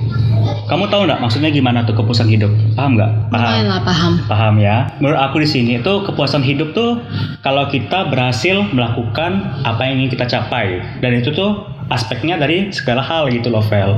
Kamu 0.66 0.90
tahu 0.90 1.06
nggak 1.06 1.22
maksudnya 1.22 1.54
gimana 1.54 1.86
tuh 1.86 1.98
kepuasan 1.98 2.30
hidup? 2.30 2.50
Paham 2.74 2.98
nggak? 2.98 3.12
Lumayan 3.30 3.68
lah 3.70 3.82
paham. 3.86 4.14
Paham 4.26 4.56
ya. 4.58 4.90
Menurut 4.98 5.20
aku 5.22 5.46
di 5.46 5.50
sini 5.50 5.72
itu 5.78 5.94
kepuasan 6.06 6.42
hidup 6.42 6.74
tuh 6.74 6.98
kalau 7.46 7.70
kita 7.70 8.10
berhasil 8.10 8.66
melakukan 8.74 9.62
apa 9.70 9.86
yang 9.86 10.02
ingin 10.02 10.18
kita 10.18 10.26
capai 10.26 10.82
dan 11.02 11.14
itu 11.14 11.30
tuh 11.30 11.66
aspeknya 11.90 12.38
dari 12.38 12.70
segala 12.70 13.02
hal 13.02 13.30
gitu 13.34 13.50
loh, 13.50 13.66
Vel. 13.66 13.98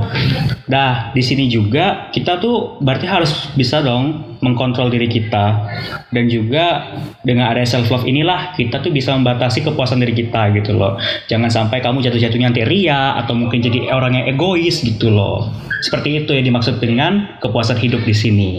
Nah, 0.70 1.10
di 1.10 1.22
sini 1.22 1.50
juga 1.50 2.12
kita 2.14 2.38
tuh 2.38 2.78
berarti 2.78 3.06
harus 3.10 3.50
bisa 3.58 3.82
dong 3.82 4.36
mengkontrol 4.42 4.90
diri 4.90 5.06
kita 5.06 5.70
dan 6.10 6.24
juga 6.26 6.90
dengan 7.22 7.50
ada 7.54 7.62
self 7.62 7.86
love 7.90 8.06
inilah 8.06 8.54
kita 8.54 8.82
tuh 8.82 8.90
bisa 8.90 9.14
membatasi 9.14 9.62
kepuasan 9.62 10.02
diri 10.02 10.14
kita 10.26 10.50
gitu 10.54 10.74
loh. 10.74 10.98
Jangan 11.26 11.50
sampai 11.50 11.78
kamu 11.78 12.02
jatuh-jatuhnya 12.02 12.50
nanti 12.50 12.62
ria 12.66 13.18
atau 13.18 13.34
mungkin 13.34 13.62
jadi 13.62 13.90
orang 13.90 14.22
yang 14.22 14.26
egois 14.30 14.82
gitu 14.82 15.10
loh. 15.10 15.50
Seperti 15.82 16.22
itu 16.22 16.30
yang 16.34 16.46
dimaksud 16.46 16.78
dengan 16.78 17.38
kepuasan 17.42 17.78
hidup 17.78 18.06
di 18.06 18.14
sini. 18.14 18.50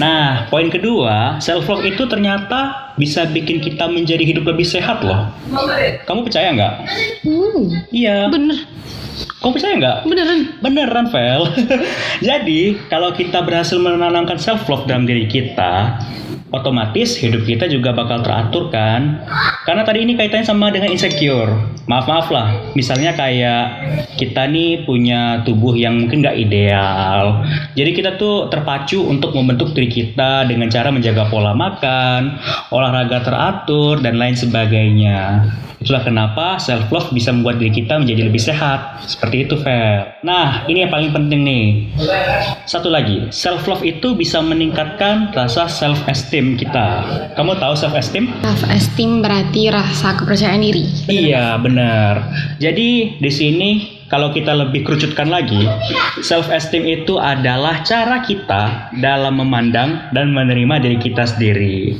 Nah, 0.00 0.48
poin 0.48 0.72
kedua, 0.72 1.36
self 1.44 1.68
love 1.68 1.84
itu 1.84 2.08
ternyata 2.08 2.92
bisa 2.96 3.28
bikin 3.28 3.60
kita 3.60 3.84
menjadi 3.84 4.24
hidup 4.24 4.48
lebih 4.48 4.64
sehat 4.64 5.04
loh. 5.04 5.28
Kamu 6.08 6.24
percaya 6.24 6.56
nggak? 6.56 6.74
Hmm, 7.20 7.64
Iya. 7.92 8.32
bener, 8.32 8.64
Kamu 9.40 9.52
percaya 9.56 9.74
nggak? 9.76 9.98
beneran. 10.04 10.40
Beneran, 10.60 11.06
Vel. 11.12 11.42
Jadi, 12.28 12.76
kalau 12.88 13.12
kita 13.12 13.44
berhasil 13.44 13.76
menanamkan 13.80 14.36
self 14.36 14.68
love 14.68 14.84
dalam 14.84 15.04
diri 15.08 15.24
kita, 15.28 16.00
otomatis 16.50 17.18
hidup 17.18 17.46
kita 17.46 17.70
juga 17.70 17.94
bakal 17.94 18.22
teratur 18.22 18.70
kan? 18.70 19.22
Karena 19.66 19.82
tadi 19.86 20.02
ini 20.02 20.18
kaitannya 20.18 20.46
sama 20.46 20.70
dengan 20.74 20.90
insecure. 20.90 21.50
Maaf-maaf 21.86 22.30
lah. 22.30 22.48
Misalnya 22.74 23.14
kayak 23.14 23.64
kita 24.18 24.46
nih 24.50 24.86
punya 24.86 25.42
tubuh 25.46 25.74
yang 25.74 26.06
mungkin 26.06 26.22
nggak 26.22 26.38
ideal. 26.38 27.42
Jadi 27.74 27.90
kita 27.94 28.18
tuh 28.18 28.50
terpacu 28.50 29.02
untuk 29.02 29.34
membentuk 29.34 29.74
diri 29.74 29.90
kita 29.90 30.46
dengan 30.46 30.70
cara 30.70 30.90
menjaga 30.90 31.26
pola 31.30 31.54
makan, 31.54 32.38
olahraga 32.70 33.22
teratur, 33.22 33.98
dan 34.02 34.18
lain 34.18 34.34
sebagainya. 34.38 35.50
Itulah 35.80 36.04
kenapa 36.04 36.60
self 36.60 36.92
love 36.92 37.08
bisa 37.16 37.32
membuat 37.32 37.56
diri 37.56 37.72
kita 37.72 37.96
menjadi 37.96 38.28
lebih 38.28 38.42
sehat. 38.42 39.00
Seperti 39.08 39.48
itu, 39.48 39.56
Fer. 39.64 40.20
Nah, 40.20 40.68
ini 40.68 40.84
yang 40.84 40.92
paling 40.92 41.08
penting 41.08 41.40
nih. 41.40 41.66
Satu 42.68 42.92
lagi, 42.92 43.32
self 43.32 43.64
love 43.64 43.80
itu 43.80 44.12
bisa 44.12 44.44
meningkatkan 44.44 45.32
rasa 45.32 45.72
self 45.72 46.04
esteem 46.04 46.39
kita. 46.56 47.06
Kamu 47.36 47.58
tahu 47.58 47.74
self 47.76 47.94
esteem? 47.96 48.30
Self 48.44 48.62
esteem 48.70 49.20
berarti 49.20 49.68
rasa 49.68 50.16
kepercayaan 50.16 50.62
diri. 50.62 50.86
Iya, 51.06 51.60
benar. 51.60 52.30
Jadi 52.58 53.20
di 53.20 53.30
sini 53.30 54.00
kalau 54.10 54.34
kita 54.34 54.50
lebih 54.50 54.82
kerucutkan 54.82 55.30
lagi, 55.30 55.70
self 56.18 56.50
esteem 56.50 56.82
itu 56.82 57.14
adalah 57.22 57.86
cara 57.86 58.18
kita 58.26 58.90
dalam 58.98 59.38
memandang 59.38 60.10
dan 60.10 60.34
menerima 60.34 60.82
diri 60.82 60.98
kita 60.98 61.30
sendiri. 61.30 61.94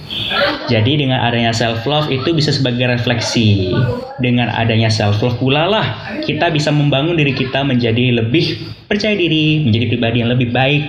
Jadi 0.67 1.07
dengan 1.07 1.23
adanya 1.23 1.55
self 1.55 1.87
love 1.87 2.11
itu 2.11 2.35
bisa 2.35 2.51
sebagai 2.51 2.91
refleksi. 2.91 3.71
Dengan 4.19 4.51
adanya 4.51 4.91
self 4.91 5.23
love 5.23 5.39
pula 5.39 5.71
lah 5.71 5.87
kita 6.27 6.51
bisa 6.51 6.75
membangun 6.75 7.15
diri 7.15 7.31
kita 7.31 7.63
menjadi 7.63 8.19
lebih 8.19 8.59
percaya 8.91 9.15
diri, 9.15 9.63
menjadi 9.63 9.95
pribadi 9.95 10.17
yang 10.27 10.35
lebih 10.35 10.51
baik. 10.51 10.83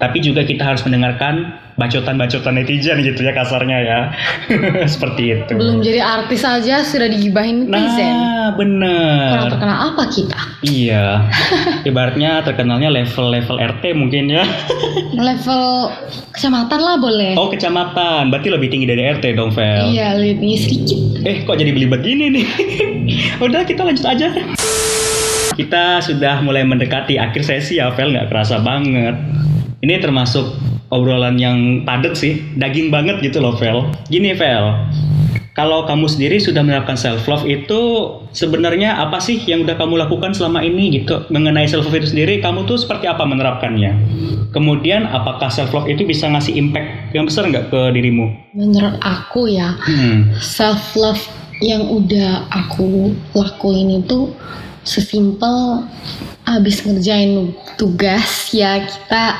Tapi 0.00 0.24
juga 0.24 0.42
kita 0.42 0.64
harus 0.64 0.80
mendengarkan 0.88 1.52
bacotan-bacotan 1.74 2.60
netizen 2.60 3.00
gitu 3.00 3.24
ya 3.24 3.32
kasarnya 3.32 3.78
ya. 3.80 4.00
Seperti 4.92 5.38
itu. 5.40 5.52
Belum 5.56 5.80
jadi 5.80 6.04
artis 6.04 6.44
aja 6.44 6.84
sudah 6.84 7.08
digibahin 7.08 7.68
netizen. 7.68 8.12
Nah, 8.12 8.52
Kurang 8.52 8.58
bener. 8.58 9.48
terkenal 9.48 9.78
apa 9.92 10.02
kita? 10.12 10.38
Iya. 10.60 11.06
Ibaratnya 11.88 12.44
terkenalnya 12.44 12.92
level-level 12.92 13.56
RT 13.56 13.84
mungkin 13.96 14.28
ya. 14.28 14.44
Level 15.32 15.92
kecamatan 16.36 16.80
lah 16.80 16.96
boleh. 17.00 17.32
Oh, 17.40 17.48
kecamatan. 17.48 18.28
Berarti 18.28 18.48
lebih 18.52 18.68
tinggi 18.68 18.84
dari 18.84 19.08
RT 19.08 19.32
dong, 19.32 19.52
Vel. 19.52 19.92
Iya, 19.92 20.16
lebih 20.16 20.54
sedikit. 20.58 21.24
Eh, 21.24 21.46
kok 21.46 21.56
jadi 21.56 21.72
beli 21.72 21.88
begini 21.88 22.26
nih? 22.28 22.46
Udah, 23.40 23.64
kita 23.64 23.86
lanjut 23.86 24.04
aja. 24.04 24.28
Kita 25.52 26.00
sudah 26.00 26.40
mulai 26.40 26.64
mendekati 26.64 27.16
akhir 27.16 27.44
sesi 27.44 27.80
ya, 27.80 27.92
Vel. 27.92 28.12
Nggak 28.12 28.28
kerasa 28.32 28.60
banget. 28.60 29.16
Ini 29.82 29.98
termasuk 29.98 30.54
obrolan 30.92 31.40
yang 31.40 31.82
padat 31.88 32.14
sih. 32.14 32.44
Daging 32.60 32.92
banget 32.92 33.24
gitu 33.24 33.40
loh, 33.40 33.56
Vel. 33.56 33.88
Gini, 34.12 34.36
Vel. 34.36 34.76
Kalau 35.52 35.84
kamu 35.84 36.08
sendiri 36.08 36.40
sudah 36.40 36.64
menerapkan 36.64 36.96
self 36.96 37.28
love 37.28 37.44
itu 37.44 38.08
sebenarnya 38.32 38.96
apa 38.96 39.20
sih 39.20 39.36
yang 39.44 39.68
udah 39.68 39.76
kamu 39.76 40.00
lakukan 40.00 40.32
selama 40.32 40.64
ini 40.64 40.96
gitu 40.96 41.28
mengenai 41.28 41.68
self 41.68 41.84
love 41.84 42.00
itu 42.00 42.08
sendiri 42.08 42.40
kamu 42.40 42.64
tuh 42.64 42.80
seperti 42.80 43.04
apa 43.04 43.28
menerapkannya? 43.28 43.92
Kemudian 44.56 45.04
apakah 45.12 45.52
self 45.52 45.76
love 45.76 45.84
itu 45.92 46.08
bisa 46.08 46.24
ngasih 46.24 46.56
impact 46.56 47.12
yang 47.12 47.28
besar 47.28 47.44
nggak 47.52 47.68
ke 47.68 47.80
dirimu? 47.92 48.32
Menurut 48.56 48.96
aku 49.04 49.52
ya, 49.52 49.76
Hmm. 49.84 50.32
self 50.40 50.96
love 50.96 51.20
yang 51.60 51.84
udah 51.84 52.48
aku 52.48 53.12
lakuin 53.36 54.00
itu 54.00 54.32
sesimpel 54.82 55.86
abis 56.42 56.82
ngerjain 56.82 57.54
tugas 57.78 58.50
ya 58.50 58.82
kita 58.82 59.38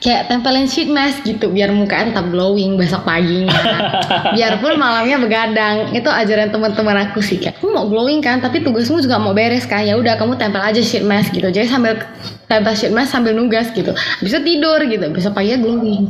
kayak 0.00 0.32
tempelin 0.32 0.64
sheet 0.64 0.88
mask 0.88 1.22
gitu 1.22 1.52
biar 1.52 1.70
mukanya 1.70 2.16
tetap 2.16 2.32
glowing 2.32 2.80
besok 2.80 3.04
paginya. 3.04 3.52
Biarpun 4.34 4.80
malamnya 4.80 5.20
begadang. 5.20 5.92
Itu 5.92 6.08
ajaran 6.08 6.48
teman-teman 6.48 6.96
aku 7.08 7.20
sih 7.20 7.36
kayak 7.36 7.60
kamu 7.60 7.70
mau 7.76 7.86
glowing 7.86 8.24
kan? 8.24 8.40
Tapi 8.40 8.64
tugasmu 8.64 9.04
juga 9.04 9.20
mau 9.20 9.36
beres 9.36 9.68
kan? 9.68 9.84
Ya 9.84 10.00
udah 10.00 10.16
kamu 10.16 10.40
tempel 10.40 10.64
aja 10.64 10.80
sheet 10.80 11.04
mask 11.04 11.36
gitu. 11.36 11.52
Jadi 11.52 11.68
sambil 11.68 12.00
tempel 12.48 12.72
sheet 12.72 12.96
mask 12.96 13.12
sambil 13.12 13.36
nugas 13.36 13.68
gitu. 13.76 13.92
Bisa 14.24 14.40
tidur 14.40 14.80
gitu. 14.88 15.04
Besok 15.12 15.36
paginya 15.36 15.68
glowing. 15.68 16.08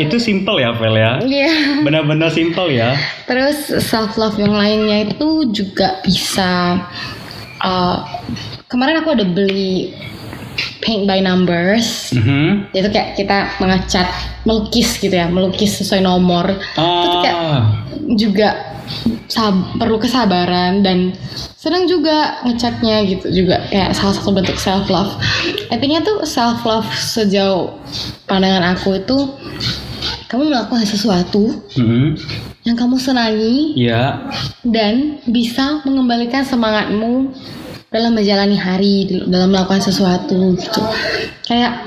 Itu 0.00 0.16
simple 0.16 0.64
ya, 0.64 0.72
Vel 0.72 0.96
ya. 0.96 1.20
iya. 1.20 1.84
Benar-benar 1.84 2.32
simple 2.32 2.72
ya. 2.72 2.96
Terus 3.28 3.68
self 3.84 4.16
love 4.16 4.40
yang 4.40 4.56
lainnya 4.56 5.12
itu 5.12 5.44
juga 5.52 6.00
bisa 6.00 6.80
uh, 7.66 8.06
kemarin 8.70 9.02
aku 9.02 9.10
ada 9.12 9.26
beli 9.26 9.90
paint 10.80 11.04
by 11.04 11.18
numbers. 11.20 12.14
Mhm. 12.14 12.70
Itu 12.72 12.88
kayak 12.88 13.18
kita 13.18 13.58
mengecat 13.58 14.08
melukis 14.46 14.96
gitu 14.96 15.12
ya, 15.12 15.26
melukis 15.26 15.76
sesuai 15.76 16.00
nomor. 16.00 16.54
Itu 16.72 17.16
kayak 17.20 17.36
Ah, 17.36 17.60
juga 18.14 18.48
sab- 19.26 19.74
perlu 19.76 19.98
kesabaran 19.98 20.80
dan 20.80 21.12
senang 21.58 21.84
juga 21.84 22.38
ngecatnya 22.46 23.02
gitu 23.04 23.26
juga 23.34 23.66
kayak 23.68 23.92
salah 23.92 24.14
satu 24.14 24.30
bentuk 24.30 24.56
self 24.56 24.86
love. 24.86 25.18
Intinya 25.68 26.00
tuh 26.00 26.22
self 26.24 26.62
love 26.62 26.86
sejauh 26.94 27.74
pandangan 28.24 28.78
aku 28.78 28.96
itu 28.96 29.18
kamu 30.26 30.50
melakukan 30.50 30.82
sesuatu 30.82 31.62
mhm. 31.74 32.18
yang 32.62 32.76
kamu 32.76 32.98
senangi 32.98 33.78
Ya, 33.78 34.26
dan 34.66 35.22
bisa 35.24 35.80
mengembalikan 35.82 36.42
semangatmu 36.42 37.30
dalam 37.86 38.12
menjalani 38.12 38.58
hari 38.58 39.22
dalam 39.24 39.54
melakukan 39.54 39.80
sesuatu 39.80 40.34
gitu 40.58 40.82
kayak 41.46 41.86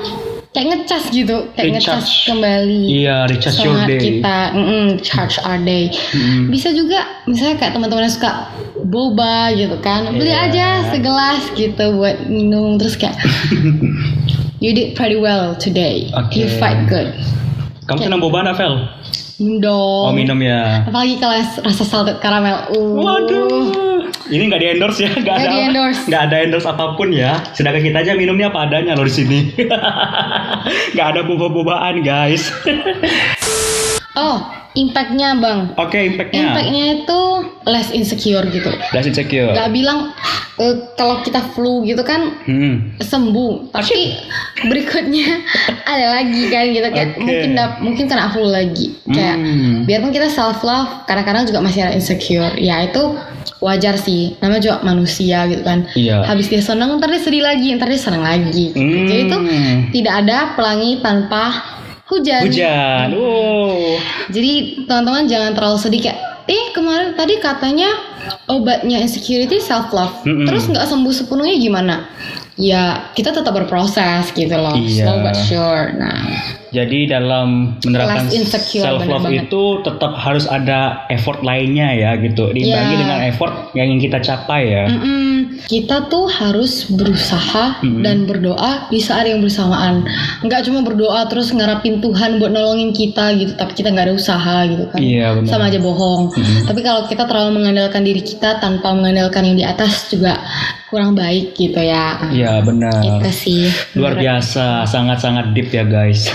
kayak 0.50 0.68
ngecas 0.74 1.04
gitu 1.14 1.52
kayak 1.54 1.78
ngecas 1.78 2.26
kembali 2.26 2.84
iya, 2.90 3.28
recharge 3.30 3.62
your 3.62 3.76
semangat 3.78 3.90
day. 3.92 4.00
kita 4.02 4.38
mm-mm, 4.56 4.86
charge 5.04 5.36
our 5.44 5.60
day 5.62 5.92
Mhm. 6.16 6.50
bisa 6.50 6.72
juga 6.74 7.06
misalnya 7.28 7.60
kayak 7.60 7.76
teman-teman 7.76 8.08
yang 8.08 8.16
suka 8.16 8.50
boba 8.82 9.52
gitu 9.54 9.78
kan 9.84 10.08
beli 10.10 10.32
Iya. 10.34 10.50
aja 10.50 10.68
segelas 10.90 11.44
gitu 11.54 11.86
buat 11.94 12.26
minum 12.26 12.80
terus 12.80 12.96
kayak 12.98 13.20
you 14.64 14.72
did 14.74 14.96
pretty 14.96 15.20
well 15.20 15.54
today 15.60 16.10
Oke. 16.16 16.34
you 16.34 16.48
fight 16.58 16.80
good 16.90 17.12
Kamu 17.90 18.00
senang 18.00 18.22
boba 18.22 18.46
nggak, 18.46 18.54
Vel? 18.54 18.76
minum 19.40 19.58
dong 19.58 20.06
Oh, 20.06 20.14
minum 20.14 20.36
ya. 20.38 20.84
apalagi 20.84 21.16
kalau 21.16 21.32
rasa 21.64 21.84
salted 21.84 22.20
caramel 22.20 22.70
uh 22.70 22.92
Waduh. 23.00 23.72
Ini 24.28 24.46
nggak 24.46 24.62
di 24.62 24.68
endorse 24.70 25.00
ya, 25.02 25.10
nggak 25.10 25.36
ada, 25.36 25.50
di-endorse. 25.50 26.02
nggak 26.06 26.22
ada 26.22 26.36
endorse 26.44 26.68
apa 26.68 26.94
pun 26.94 27.10
ya. 27.10 27.40
Sedangkan 27.50 27.82
kita 27.82 27.98
aja 28.00 28.14
minumnya 28.14 28.54
apa 28.54 28.68
adanya 28.68 28.94
loh 28.94 29.02
di 29.02 29.14
sini. 29.16 29.40
Nggak 30.94 31.08
ada 31.08 31.22
boba-bobaan 31.24 32.04
guys. 32.04 32.46
Oh, 34.16 34.42
impactnya 34.82 35.36
bang. 35.36 35.60
Oke, 35.76 36.00
impactnya. 36.08 36.42
Impactnya 36.46 36.84
itu 36.98 37.20
less 37.66 37.90
insecure 37.90 38.46
gitu. 38.46 38.72
That's 38.90 39.06
insecure. 39.06 39.52
Gak 39.52 39.70
bilang 39.70 40.16
eh, 40.56 40.76
kalau 40.94 41.20
kita 41.20 41.44
flu 41.52 41.84
gitu 41.84 42.02
kan 42.02 42.36
Hmm. 42.44 42.96
sembuh, 42.98 43.70
tapi 43.70 44.16
berikutnya 44.62 45.44
ada 45.88 46.08
lagi 46.14 46.44
kan 46.48 46.66
gitu 46.68 46.84
kayak 46.86 47.10
Oke. 47.14 47.22
mungkin 47.22 47.50
dap- 47.54 47.80
mungkin 47.80 48.06
kena 48.06 48.28
flu 48.30 48.46
lagi. 48.46 48.96
Kayak 49.06 49.36
Hmm. 49.36 49.76
biarpun 49.84 50.10
kita 50.10 50.28
self 50.28 50.60
love, 50.62 51.06
kadang-kadang 51.06 51.44
juga 51.44 51.60
masih 51.60 51.80
ada 51.82 51.94
insecure. 51.94 52.56
Ya 52.56 52.84
itu 52.84 53.16
wajar 53.60 53.96
sih, 53.96 54.40
namanya 54.40 54.62
juga 54.62 54.78
manusia 54.82 55.44
gitu 55.46 55.62
kan. 55.62 55.84
Iya. 55.94 56.24
Habis 56.24 56.48
dia 56.48 56.60
senang, 56.60 56.96
ntar 56.96 57.08
dia 57.08 57.20
sedih 57.20 57.42
lagi, 57.42 57.72
ntar 57.74 57.88
dia 57.88 57.98
senang 57.98 58.22
lagi. 58.22 58.72
Hmm. 58.72 59.06
Jadi 59.06 59.22
itu 59.26 59.38
tidak 59.94 60.14
ada 60.18 60.38
pelangi 60.54 61.00
tanpa 61.00 61.44
hujan. 62.10 62.42
Hujan. 62.50 63.08
Oh. 63.16 63.96
Jadi 64.34 64.84
teman-teman 64.90 65.30
jangan 65.30 65.54
terlalu 65.54 65.78
sedih 65.78 66.02
kayak 66.10 66.20
eh 66.50 66.74
kemarin 66.74 67.14
tadi 67.14 67.38
katanya 67.38 67.94
obatnya 68.48 69.00
insecurity 69.00 69.60
self 69.60 69.90
love. 69.90 70.14
Mm-mm. 70.24 70.46
Terus 70.46 70.68
nggak 70.68 70.86
sembuh 70.86 71.14
sepenuhnya 71.14 71.56
gimana? 71.56 71.96
Ya 72.60 73.08
kita 73.16 73.32
tetap 73.32 73.56
berproses 73.56 74.36
gitu 74.36 74.52
loh, 74.52 74.76
Iya. 74.76 75.08
slow 75.08 75.18
but 75.24 75.36
sure. 75.38 75.96
Nah, 75.96 76.58
Jadi 76.70 77.10
dalam 77.10 77.82
menerapkan 77.82 78.30
self 78.30 79.02
love 79.02 79.26
bener 79.26 79.50
itu 79.50 79.64
tetap 79.82 80.14
harus 80.14 80.46
ada 80.46 81.02
effort 81.10 81.42
lainnya 81.42 81.90
ya 81.90 82.14
gitu. 82.16 82.54
Diimbangi 82.54 82.94
Iya. 82.94 83.00
dengan 83.02 83.20
effort 83.26 83.54
yang 83.74 83.90
ingin 83.90 84.06
kita 84.06 84.22
capai 84.22 84.70
ya. 84.70 84.86
mm-mm, 84.86 85.66
kita 85.66 86.06
tuh 86.08 86.30
harus 86.30 86.86
berusaha 86.86 87.82
Mm-mm. 87.82 88.06
dan 88.06 88.30
berdoa 88.30 88.86
di 88.88 89.02
saat 89.02 89.26
yang 89.26 89.42
bersamaan. 89.42 90.06
Nggak 90.46 90.70
cuma 90.70 90.86
berdoa 90.86 91.26
terus 91.26 91.50
ngarapin 91.50 91.98
Tuhan 92.00 92.38
buat 92.38 92.54
nolongin 92.54 92.94
kita 92.94 93.34
gitu, 93.34 93.58
tapi 93.58 93.74
kita 93.74 93.90
nggak 93.90 94.06
ada 94.06 94.14
usaha 94.14 94.58
gitu 94.68 94.86
kan. 94.94 95.00
Iya 95.02 95.42
benar. 95.42 95.50
sama 95.50 95.74
aja 95.74 95.80
bohong. 95.82 96.30
Mm-mm. 96.30 96.70
Tapi 96.70 96.86
kalau 96.86 97.10
kita 97.10 97.26
terlalu 97.26 97.58
mengandalkan 97.58 98.06
diri 98.10 98.26
kita 98.26 98.58
tanpa 98.58 98.98
mengandalkan 98.98 99.46
yang 99.46 99.58
di 99.62 99.66
atas 99.66 100.10
juga 100.10 100.42
kurang 100.90 101.14
baik 101.14 101.54
gitu 101.54 101.78
ya. 101.78 102.18
Iya 102.34 102.66
benar. 102.66 102.98
Itu 103.06 103.30
sih. 103.30 103.70
Luar 103.94 104.18
biasa, 104.18 104.90
sangat-sangat 104.90 105.54
deep 105.54 105.70
ya 105.70 105.86
guys. 105.86 106.34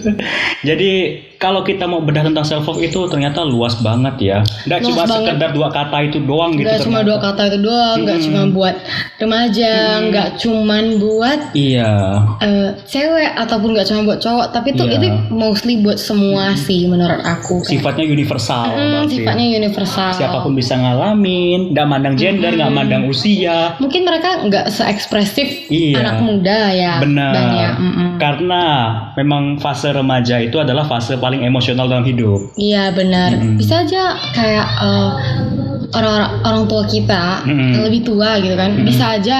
Jadi 0.68 1.22
kalau 1.42 1.60
kita 1.60 1.84
mau 1.84 1.98
bedah 1.98 2.22
tentang 2.22 2.46
self 2.46 2.62
love 2.64 2.78
itu 2.78 3.02
ternyata 3.04 3.42
luas 3.42 3.74
banget 3.76 4.14
ya. 4.22 4.38
Nggak 4.62 4.78
Luas 4.78 4.86
cuma 4.86 5.02
banget. 5.02 5.16
sekedar 5.18 5.50
dua 5.50 5.68
kata 5.68 5.96
itu 6.00 6.18
doang 6.22 6.54
gitu. 6.54 6.62
Nggak 6.64 6.80
cuma 6.80 7.00
dua 7.02 7.18
kata 7.18 7.42
itu 7.44 7.58
doang, 7.60 7.96
nggak 8.00 8.14
Mm-mm. 8.14 8.26
cuma 8.30 8.42
buat 8.48 8.74
remaja, 9.18 9.72
nggak 10.04 10.28
cuman 10.36 10.84
buat 10.96 11.40
Iya. 11.52 11.92
eh, 12.38 12.68
cewek 12.84 13.30
ataupun 13.34 13.74
nggak 13.74 13.86
cuma 13.86 14.00
buat 14.04 14.18
cowok, 14.18 14.46
tapi 14.50 14.68
tuh 14.72 14.86
Iya. 14.86 14.98
itu 14.98 15.06
mostly 15.28 15.78
buat 15.78 15.96
semua 15.96 16.54
sih 16.54 16.86
menurut 16.86 17.18
aku. 17.18 17.58
Kayak, 17.60 17.70
Sifatnya 17.72 18.04
universal. 18.06 18.64
Mm, 18.68 18.78
berarti. 18.92 19.14
sifatnya 19.16 19.46
universal. 19.52 20.10
Siapa 20.12 20.38
pun 20.38 20.52
bisa 20.52 20.74
ngalamin, 20.76 21.72
nggak 21.72 21.86
mandang 21.88 22.14
gender, 22.14 22.52
nggak 22.52 22.70
mandang 22.70 23.02
usia. 23.04 23.74
Mungkin 23.78 24.04
mereka 24.04 24.44
nggak 24.44 24.68
seekspresif 24.68 25.66
Iya. 25.66 25.98
anak 25.98 26.16
muda 26.20 26.58
ya. 26.70 26.92
Benar. 27.00 27.32
Karena 28.14 28.62
memang 29.14 29.56
fase 29.56 29.88
remaja 29.88 30.36
itu 30.38 30.54
adalah 30.56 30.84
fase 30.84 31.16
paling 31.16 31.31
emosional 31.40 31.88
dalam 31.88 32.04
hidup. 32.04 32.52
Iya 32.60 32.92
benar. 32.92 33.32
Mm-mm. 33.32 33.56
Bisa 33.56 33.80
aja 33.88 34.12
kayak 34.36 34.66
eh, 34.68 35.10
orang-orang 35.92 36.32
orang 36.44 36.64
tua 36.68 36.82
kita 36.88 37.44
yang 37.48 37.84
lebih 37.84 38.04
tua 38.04 38.40
gitu 38.40 38.56
kan, 38.56 38.76
Mm-mm. 38.76 38.88
bisa 38.88 39.16
aja 39.16 39.38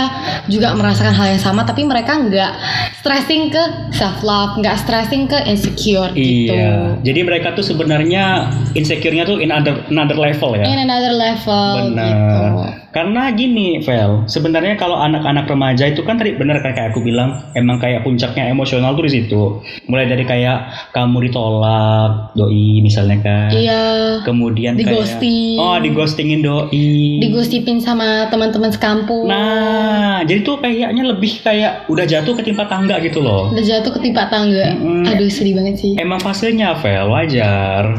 juga 0.49 0.73
merasakan 0.77 1.13
hal 1.13 1.37
yang 1.37 1.43
sama, 1.43 1.65
tapi 1.65 1.85
mereka 1.85 2.17
nggak 2.17 2.53
stressing 3.01 3.53
ke 3.53 3.63
self 3.97 4.21
love, 4.21 4.57
nggak 4.61 4.77
stressing 4.81 5.29
ke 5.29 5.37
insecure 5.49 6.13
gitu. 6.13 6.53
Iya. 6.53 7.01
Jadi 7.01 7.21
mereka 7.25 7.57
tuh 7.57 7.65
sebenarnya 7.65 8.53
insecure-nya 8.77 9.25
tuh 9.25 9.41
in 9.41 9.53
another, 9.53 9.81
another 9.89 10.17
level 10.17 10.57
ya. 10.57 10.65
In 10.69 10.81
another 10.85 11.13
level 11.13 11.93
Benar. 11.93 12.05
gitu. 12.05 12.82
Karena 12.93 13.33
gini, 13.33 13.81
Vel, 13.81 14.29
sebenarnya 14.29 14.77
kalau 14.77 15.01
anak-anak 15.01 15.49
remaja 15.49 15.89
itu 15.89 16.05
kan 16.05 16.21
tadi 16.21 16.37
bener 16.37 16.61
kan 16.61 16.77
kayak 16.77 16.93
aku 16.93 17.01
bilang, 17.01 17.41
emang 17.57 17.81
kayak 17.81 18.05
puncaknya 18.05 18.53
emosional 18.53 18.93
tuh 18.93 19.09
di 19.09 19.13
situ. 19.17 19.65
Mulai 19.89 20.13
dari 20.13 20.29
kayak 20.29 20.93
kamu 20.93 21.33
ditolak, 21.33 22.37
doi 22.37 22.85
misalnya 22.85 23.17
kan. 23.25 23.49
Iya. 23.49 23.85
Kemudian 24.29 24.77
Di 24.77 24.85
kayak 24.85 24.93
ghosting. 24.93 25.57
Oh, 25.57 25.81
di 25.81 25.89
ghostingin 25.89 26.45
doi. 26.45 27.25
Digosipin 27.25 27.81
sama 27.81 28.29
teman-teman 28.29 28.69
sekampung. 28.69 29.25
Nah, 29.25 30.21
jadi 30.29 30.45
tuh 30.45 30.61
kayaknya 30.61 31.03
lebih 31.09 31.41
kayak 31.41 31.89
udah 31.89 32.05
jatuh 32.05 32.37
ketimpa 32.37 32.69
tangga 32.69 33.01
gitu 33.01 33.25
loh. 33.25 33.49
Udah 33.57 33.65
jatuh 33.65 33.89
ketimpa 33.97 34.29
tangga. 34.29 34.77
Mm-mm. 34.77 35.09
Aduh 35.09 35.33
sedih 35.33 35.57
banget 35.57 35.81
sih. 35.81 35.97
Emang 35.97 36.21
fasenya, 36.21 36.77
Vel, 36.85 37.09
wajar. 37.09 37.97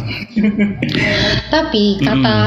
Tapi 1.50 1.98
kata 1.98 2.38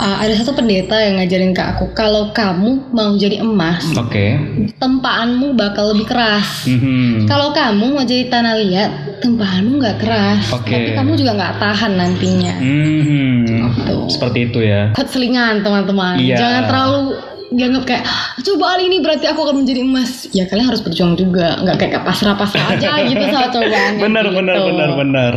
uh, 0.00 0.16
ada 0.18 0.34
satu 0.34 0.56
pendeta 0.56 0.96
yang 0.96 1.20
ngajarin 1.20 1.52
ke 1.60 1.64
aku 1.76 1.84
kalau 1.92 2.32
kamu 2.32 2.88
mau 2.96 3.12
jadi 3.20 3.44
emas, 3.44 3.84
Oke. 3.92 4.40
tempaanmu 4.80 5.52
bakal 5.52 5.92
lebih 5.92 6.08
keras. 6.08 6.64
Mhm. 6.64 7.28
Kalau 7.28 7.52
kamu 7.52 8.00
mau 8.00 8.04
jadi 8.08 8.32
tanah 8.32 8.56
liat, 8.64 8.90
tempaanmu 9.20 9.76
nggak 9.76 9.98
keras, 10.00 10.48
Oke. 10.56 10.72
tapi 10.72 10.90
kamu 10.96 11.20
juga 11.20 11.36
nggak 11.36 11.54
tahan 11.60 11.92
nantinya. 12.00 12.54
Mhm. 12.56 13.44
Tuh. 13.84 14.08
Seperti 14.08 14.48
itu 14.48 14.64
ya. 14.64 14.96
Selingan 15.10 15.60
teman-teman. 15.60 16.16
Iya. 16.22 16.38
Jangan 16.38 16.62
terlalu 16.70 17.02
dianggap 17.50 17.82
kayak 17.82 18.04
coba 18.46 18.64
kali 18.78 18.82
ini 18.86 18.96
berarti 19.02 19.26
aku 19.26 19.40
akan 19.42 19.56
menjadi 19.66 19.80
emas. 19.82 20.30
Ya 20.30 20.46
kalian 20.46 20.70
harus 20.70 20.80
berjuang 20.80 21.18
juga, 21.18 21.60
nggak 21.60 21.76
kayak 21.76 22.06
pasrah-pasrah 22.06 22.78
aja 22.78 23.04
gitu 23.04 23.24
sama 23.34 23.50
cobaan. 23.52 23.92
Bener, 24.00 24.24
gitu. 24.30 24.36
bener, 24.38 24.56
bener, 24.64 24.90
bener. 24.96 25.32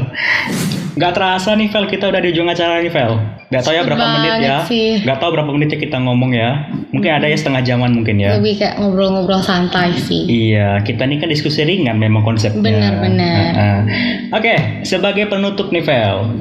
Gak 0.93 1.11
terasa 1.17 1.57
nih, 1.57 1.73
Vel. 1.73 1.85
Kita 1.89 2.09
udah 2.09 2.21
di 2.21 2.29
ujung 2.29 2.45
acara 2.45 2.77
nih, 2.81 2.93
Vel. 2.93 3.13
Gak 3.49 3.63
tau 3.65 3.73
ya 3.73 3.81
berapa 3.85 4.01
menit 4.01 4.31
ya. 4.45 4.57
sih. 4.65 5.01
Gak 5.01 5.17
tau 5.21 5.29
berapa 5.33 5.49
menit 5.49 5.73
ya 5.73 5.79
kita 5.81 5.97
ngomong 6.01 6.33
ya. 6.33 6.69
Mungkin 6.93 7.09
ada 7.09 7.25
ya 7.25 7.37
setengah 7.37 7.61
jaman 7.65 7.93
mungkin 7.97 8.21
ya. 8.21 8.37
Lebih 8.37 8.61
kayak 8.61 8.81
ngobrol-ngobrol 8.81 9.41
santai 9.41 9.93
sih. 9.97 10.25
Iya, 10.25 10.81
kita 10.85 11.05
ini 11.05 11.17
kan 11.17 11.29
diskusi 11.29 11.65
ringan 11.65 11.97
memang 11.97 12.21
konsepnya. 12.25 13.01
Heeh. 13.01 13.77
Oke, 14.33 14.53
sebagai 14.85 15.29
penutup 15.29 15.73
nih, 15.73 15.81
Vel. 15.85 16.33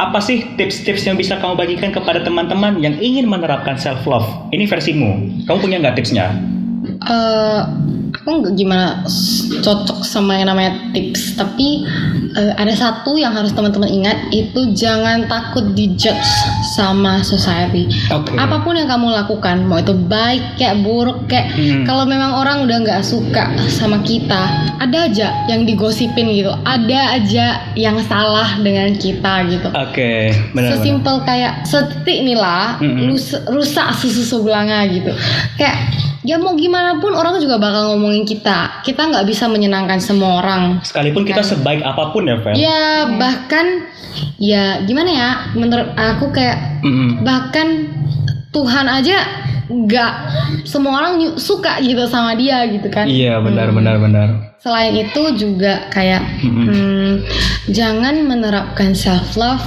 Apa 0.00 0.20
sih 0.20 0.48
tips-tips 0.56 1.04
yang 1.04 1.20
bisa 1.20 1.36
kamu 1.36 1.60
bagikan 1.60 1.92
kepada 1.92 2.24
teman-teman 2.24 2.80
yang 2.80 2.96
ingin 3.00 3.28
menerapkan 3.28 3.76
self 3.76 4.04
love? 4.08 4.28
Ini 4.52 4.64
versimu. 4.64 5.44
Kamu 5.44 5.58
punya 5.60 5.76
nggak 5.80 5.96
tipsnya? 6.00 6.32
eh 7.00 7.60
aku 8.30 8.46
nggak 8.46 8.54
gimana 8.54 9.02
cocok 9.60 10.00
sama 10.00 10.38
yang 10.38 10.46
namanya 10.46 10.78
tips 10.90 11.34
tapi 11.34 11.82
eh, 12.32 12.52
ada 12.54 12.70
satu 12.70 13.18
yang 13.18 13.34
harus 13.34 13.50
teman-teman 13.50 13.90
ingat 13.90 14.14
itu 14.30 14.70
jangan 14.70 15.26
takut 15.26 15.74
dijudge 15.74 16.22
sama 16.70 17.18
society 17.20 17.90
Oke. 18.08 18.38
apa 18.38 18.62
pun 18.62 18.72
yang 18.72 18.86
kamu 18.86 19.10
lakukan 19.10 19.66
mau 19.66 19.76
itu 19.76 19.90
baik 19.98 20.54
kayak 20.56 20.78
buruk 20.80 21.26
kayak 21.26 21.42
Hmm. 21.50 21.82
kalau 21.82 22.06
memang 22.06 22.30
orang 22.32 22.62
udah 22.62 22.78
nggak 22.78 23.02
suka 23.02 23.50
sama 23.66 23.98
kita 24.00 24.46
ada 24.78 25.10
aja 25.10 25.34
yang 25.44 25.66
digosipin 25.66 26.30
gitu 26.30 26.54
ada 26.62 27.18
aja 27.18 27.46
yang 27.74 27.98
salah 28.00 28.54
dengan 28.56 28.94
kita 28.94 29.42
gitu 29.46 29.66
Oke, 29.68 30.30
benar-benar. 30.52 30.70
sesimpel 30.78 31.16
kayak 31.22 31.52
setitik 31.64 32.22
inilah 32.22 32.78
Mm-mm. 32.78 33.10
lus- 33.10 33.42
rusak 33.46 33.90
susu 33.92 34.22
sebelanga 34.22 34.86
gitu 34.86 35.10
kayak 35.56 35.90
ya 36.20 36.36
mau 36.36 36.52
gimana 36.52 37.00
pun 37.00 37.12
orang 37.12 37.38
juga 37.38 37.56
bakal 37.56 37.94
ngomongin 37.94 38.24
kita 38.24 38.82
kita 38.82 39.08
nggak 39.08 39.24
bisa 39.24 39.48
menyenangkan 39.48 39.96
semua 39.98 40.38
orang 40.38 40.78
Sekalipun 40.82 41.24
kita 41.24 41.40
sebaik 41.40 41.80
apa 41.80 42.12
pun 42.12 42.28
ya, 42.28 42.36
Vel. 42.36 42.54
ya 42.54 42.80
bahkan 43.16 43.88
ya 44.36 44.64
gimana 44.82 45.10
ya 45.10 45.28
menurut 45.54 45.94
aku 45.94 46.28
kayak 46.30 46.80
Mm-mm. 46.80 47.22
bahkan 47.22 47.88
Tuhan 48.50 48.84
aja 48.84 49.16
nggak 49.70 50.12
semua 50.66 50.98
orang 50.98 51.12
suka 51.38 51.78
gitu 51.78 52.02
sama 52.04 52.34
dia 52.34 52.66
gitu 52.66 52.90
kan 52.90 53.06
Iya, 53.06 53.38
benar, 53.38 53.70
Hmm. 53.70 53.78
benar, 53.78 53.96
benar. 53.96 54.28
selain 54.58 54.92
itu 54.92 55.22
juga 55.38 55.86
kayak 55.88 56.20
Mm-mm. 56.42 56.66
hmm, 56.66 57.12
jangan 57.70 58.18
menerapkan 58.20 58.92
self 58.92 59.38
love 59.38 59.62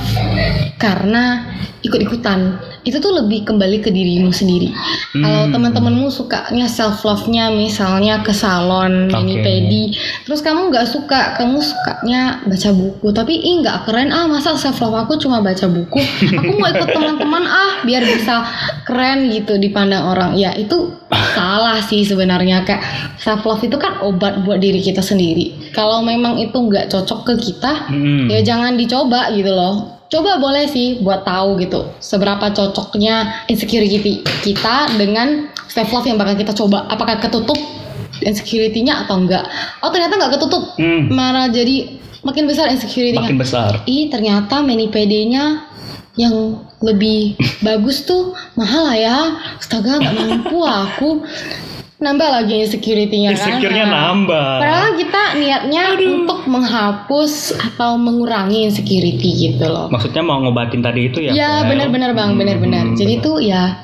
karena 0.76 1.48
ikut-ikutan 1.82 2.60
itu 2.84 3.00
tuh 3.00 3.16
lebih 3.16 3.48
kembali 3.48 3.80
ke 3.80 3.90
dirimu 3.90 4.30
sendiri 4.30 4.72
kalau 5.16 5.44
Hmm. 5.44 5.54
teman-temanmu 5.54 6.10
sukanya 6.10 6.66
self 6.66 7.04
love-nya 7.04 7.48
misalnya 7.50 8.20
ke 8.22 8.32
salon 8.32 9.08
mani 9.08 9.40
Oke. 9.40 9.44
pedi 9.44 9.84
terus 10.24 10.42
kamu 10.42 10.68
nggak 10.68 10.88
suka 10.88 11.36
kamu 11.36 11.60
sukanya 11.60 12.44
baca 12.44 12.70
buku 12.72 13.08
tapi 13.12 13.34
ih 13.38 13.62
nggak 13.62 13.86
keren 13.86 14.10
ah 14.10 14.26
masa 14.26 14.56
self 14.56 14.80
love 14.80 14.96
aku 14.96 15.16
cuma 15.16 15.40
baca 15.40 15.64
buku 15.66 16.02
aku 16.34 16.52
mau 16.58 16.68
ikut 16.68 16.90
teman-teman 16.90 17.44
ah 17.46 17.84
biar 17.84 18.04
bisa 18.04 18.44
keren 18.84 19.30
gitu 19.30 19.56
dipandang 19.56 20.04
orang 20.04 20.32
ya 20.36 20.52
itu 20.54 20.92
salah 21.38 21.78
sih 21.80 22.04
sebenarnya 22.04 22.66
kayak 22.66 22.82
self 23.16 23.46
love 23.46 23.62
itu 23.62 23.78
kan 23.78 24.02
obat 24.02 24.44
buat 24.44 24.58
diri 24.58 24.82
kita 24.82 25.00
sendiri 25.00 25.72
kalau 25.72 26.02
memang 26.02 26.36
itu 26.36 26.56
nggak 26.56 26.90
cocok 26.90 27.20
ke 27.32 27.34
kita 27.40 27.88
Mm-mm. 27.88 28.28
ya 28.28 28.42
jangan 28.42 28.76
dicoba 28.76 29.30
gitu 29.32 29.50
loh 29.50 30.03
coba 30.14 30.38
boleh 30.38 30.70
sih 30.70 31.02
buat 31.02 31.26
tahu 31.26 31.58
gitu 31.58 31.90
seberapa 31.98 32.54
cocoknya 32.54 33.50
insecurity 33.50 34.22
kita 34.46 34.94
dengan 34.94 35.50
self 35.74 35.90
love 35.90 36.06
yang 36.06 36.22
bakal 36.22 36.38
kita 36.38 36.54
coba. 36.54 36.86
Apakah 36.86 37.18
ketutup 37.18 37.58
insecurity-nya 38.22 39.10
atau 39.10 39.18
enggak? 39.18 39.50
Oh 39.82 39.90
ternyata 39.90 40.22
nggak 40.22 40.38
ketutup. 40.38 40.78
Hmm, 40.78 41.10
malah 41.10 41.50
jadi 41.50 41.98
makin 42.22 42.46
besar 42.46 42.70
insecurity-nya. 42.70 43.26
Makin 43.26 43.42
besar. 43.42 43.72
ih 43.90 44.14
ternyata 44.14 44.62
mani 44.62 44.94
PD-nya 44.94 45.66
yang 46.14 46.62
lebih 46.86 47.34
bagus 47.66 48.06
tuh 48.06 48.38
mahal 48.54 48.86
lah 48.86 48.98
ya. 48.98 49.18
Astaga 49.58 49.98
nggak 49.98 50.14
mampu 50.14 50.62
aku 50.62 51.10
nambah 52.04 52.28
lagi 52.30 52.62
insecurity-nya 52.62 53.32
kan 53.32 53.40
Insecure-nya 53.40 53.86
Nah, 53.86 53.94
nambah. 54.12 54.50
Padahal 54.60 54.92
kita 54.94 55.22
niatnya 55.40 55.84
untuk 55.96 56.44
menghapus 56.46 57.34
atau 57.56 57.96
mengurangi 57.96 58.68
insecurity 58.68 59.30
gitu 59.48 59.66
loh. 59.66 59.88
Maksudnya 59.88 60.20
mau 60.20 60.38
ngobatin 60.38 60.80
tadi 60.80 61.08
itu 61.08 61.20
ya? 61.20 61.32
Ya 61.32 61.52
benar-benar 61.64 62.12
bang, 62.12 62.36
benar-benar. 62.36 62.92
Hmm. 62.92 62.96
Jadi 62.96 63.14
tuh 63.18 63.40
ya 63.40 63.80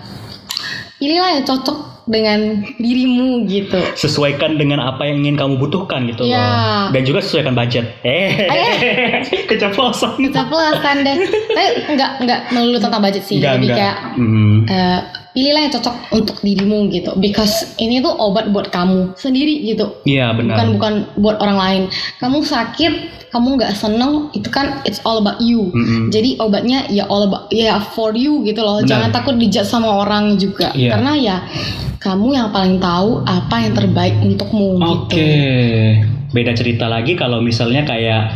pilihlah 0.96 1.32
yang 1.34 1.46
cocok 1.46 1.78
dengan 2.04 2.40
dirimu 2.76 3.46
gitu. 3.46 3.78
sesuaikan 3.94 4.58
dengan 4.58 4.82
apa 4.82 5.06
yang 5.06 5.22
ingin 5.22 5.38
kamu 5.38 5.54
butuhkan 5.58 6.10
gitu 6.10 6.26
Iya. 6.26 6.42
loh. 6.42 6.52
Dan 6.90 7.02
juga 7.06 7.22
sesuaikan 7.22 7.54
budget. 7.54 7.86
Eh, 8.02 8.50
keceplosan. 9.50 10.18
Keceplosan 10.20 11.06
deh. 11.06 11.18
Tapi 11.54 11.66
enggak 11.88 12.12
enggak 12.20 12.40
melulu 12.50 12.82
tentang 12.82 13.00
budget 13.00 13.24
sih, 13.24 13.38
Enggak, 13.38 13.54
lebih 13.56 13.70
enggak. 13.70 13.78
kayak 13.78 13.98
Hmm. 14.18 14.56
eh, 14.66 15.00
pilihlah 15.34 15.62
yang 15.70 15.74
cocok 15.74 15.96
untuk 16.16 16.38
dirimu 16.42 16.90
gitu. 16.90 17.14
Because 17.18 17.76
ini 17.78 18.02
tuh 18.02 18.14
obat 18.18 18.50
buat 18.50 18.74
kamu 18.74 19.14
sendiri 19.16 19.62
gitu. 19.66 20.02
Iya 20.06 20.34
benar. 20.34 20.58
bukan 20.58 20.68
bukan 20.78 20.94
buat 21.22 21.38
orang 21.42 21.58
lain. 21.58 21.84
Kamu 22.18 22.42
sakit, 22.42 22.94
kamu 23.30 23.62
nggak 23.62 23.74
seneng, 23.78 24.34
itu 24.34 24.50
kan 24.50 24.82
it's 24.84 25.02
all 25.06 25.22
about 25.22 25.38
you. 25.40 25.70
Mm-mm. 25.72 26.10
Jadi 26.10 26.42
obatnya 26.42 26.90
ya 26.90 27.06
all 27.08 27.30
about 27.30 27.50
ya 27.54 27.78
for 27.94 28.14
you 28.18 28.42
gitu 28.44 28.62
loh. 28.62 28.82
Benar. 28.82 28.90
Jangan 28.90 29.10
takut 29.14 29.36
dijudge 29.38 29.70
sama 29.70 29.90
orang 30.06 30.36
juga. 30.42 30.74
Iya. 30.74 30.98
Karena 30.98 31.12
ya 31.18 31.38
kamu 32.00 32.28
yang 32.34 32.50
paling 32.50 32.80
tahu 32.80 33.22
apa 33.28 33.56
yang 33.60 33.74
terbaik 33.76 34.16
untukmu 34.24 34.80
Oke. 34.80 35.14
gitu. 35.14 36.19
Beda 36.30 36.54
cerita 36.54 36.86
lagi 36.86 37.18
kalau 37.18 37.42
misalnya 37.42 37.82
kayak 37.90 38.30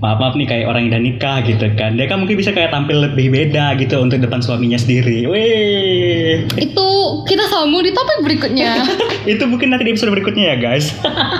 maaf 0.00 0.16
maaf 0.16 0.34
nih 0.38 0.48
kayak 0.48 0.64
orang 0.70 0.86
yang 0.86 0.90
udah 0.96 1.02
nikah 1.02 1.36
gitu 1.44 1.66
kan. 1.76 1.98
Dia 1.98 2.06
kan 2.06 2.22
mungkin 2.22 2.40
bisa 2.40 2.54
kayak 2.54 2.72
tampil 2.72 3.04
lebih 3.04 3.28
beda 3.28 3.76
gitu 3.76 4.00
untuk 4.00 4.22
depan 4.22 4.40
suaminya 4.40 4.78
sendiri. 4.78 5.26
Wih. 5.26 6.46
Itu 6.56 6.88
kita 7.26 7.44
sambung 7.50 7.84
di 7.84 7.92
topik 7.92 8.24
berikutnya. 8.24 8.86
Itu 9.34 9.44
mungkin 9.50 9.74
nanti 9.74 9.84
di 9.84 9.92
episode 9.92 10.14
berikutnya 10.14 10.54
ya 10.54 10.56
guys. 10.56 10.94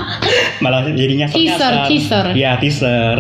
Malah 0.65 0.91
jadinya 0.93 1.31
Teaser, 1.31 1.89
teaser. 1.89 2.27
Ya 2.37 2.61
teaser. 2.61 3.17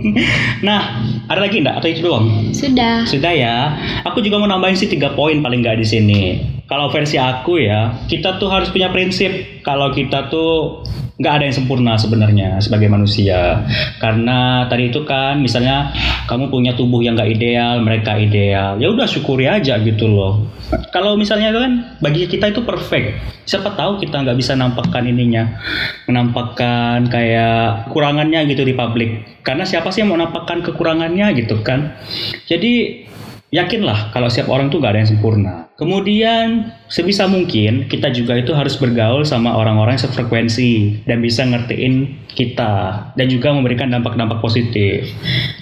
nah, 0.66 1.02
ada 1.26 1.40
lagi 1.42 1.58
enggak 1.58 1.82
atau 1.82 1.88
itu 1.90 2.00
doang? 2.06 2.54
Sudah. 2.54 3.02
Sudah 3.02 3.32
ya. 3.34 3.74
Aku 4.06 4.22
juga 4.22 4.38
mau 4.38 4.46
nambahin 4.46 4.78
sih 4.78 4.86
tiga 4.86 5.16
poin 5.16 5.42
paling 5.42 5.64
nggak 5.64 5.82
di 5.82 5.86
sini. 5.88 6.22
Kalau 6.68 6.92
versi 6.92 7.16
aku 7.16 7.64
ya, 7.64 7.96
kita 8.12 8.36
tuh 8.36 8.52
harus 8.52 8.68
punya 8.68 8.92
prinsip 8.92 9.64
kalau 9.64 9.88
kita 9.88 10.28
tuh 10.28 10.84
nggak 11.18 11.32
ada 11.34 11.44
yang 11.50 11.56
sempurna 11.56 11.96
sebenarnya 11.96 12.60
sebagai 12.60 12.92
manusia. 12.92 13.64
Karena 13.98 14.68
tadi 14.70 14.92
itu 14.92 15.02
kan, 15.02 15.40
misalnya 15.40 15.90
kamu 16.28 16.52
punya 16.52 16.76
tubuh 16.76 17.00
yang 17.00 17.16
nggak 17.16 17.32
ideal, 17.40 17.80
mereka 17.80 18.14
ideal, 18.20 18.76
ya 18.76 18.92
udah 18.92 19.08
syukuri 19.08 19.48
aja 19.48 19.80
gitu 19.80 20.06
loh. 20.06 20.44
Kalau 20.92 21.16
misalnya 21.16 21.56
kan 21.56 21.98
bagi 22.04 22.28
kita 22.28 22.52
itu 22.52 22.60
perfect, 22.60 23.16
siapa 23.48 23.72
tahu 23.72 23.96
kita 23.98 24.20
nggak 24.20 24.36
bisa 24.36 24.52
nampakkan 24.52 25.08
ininya, 25.08 25.58
menampakkan 26.04 27.08
kayak 27.08 27.88
kekurangannya 27.88 28.44
gitu 28.44 28.62
di 28.62 28.76
publik. 28.76 29.40
Karena 29.40 29.64
siapa 29.64 29.88
sih 29.88 30.04
yang 30.04 30.12
mau 30.12 30.20
nampakkan 30.20 30.60
kekurangannya 30.60 31.32
gitu 31.32 31.64
kan? 31.64 31.96
Jadi 32.44 33.07
yakinlah 33.48 34.12
kalau 34.12 34.28
setiap 34.28 34.52
orang 34.52 34.68
tuh 34.68 34.80
gak 34.80 34.92
ada 34.92 35.00
yang 35.04 35.10
sempurna. 35.10 35.54
Kemudian 35.78 36.74
sebisa 36.90 37.30
mungkin 37.30 37.86
kita 37.86 38.10
juga 38.10 38.34
itu 38.34 38.50
harus 38.50 38.74
bergaul 38.74 39.22
sama 39.22 39.54
orang-orang 39.54 39.94
yang 39.94 40.10
sefrekuensi 40.10 41.06
dan 41.06 41.22
bisa 41.22 41.46
ngertiin 41.46 42.26
kita 42.34 43.06
dan 43.14 43.26
juga 43.30 43.54
memberikan 43.54 43.86
dampak-dampak 43.94 44.42
positif. 44.42 45.06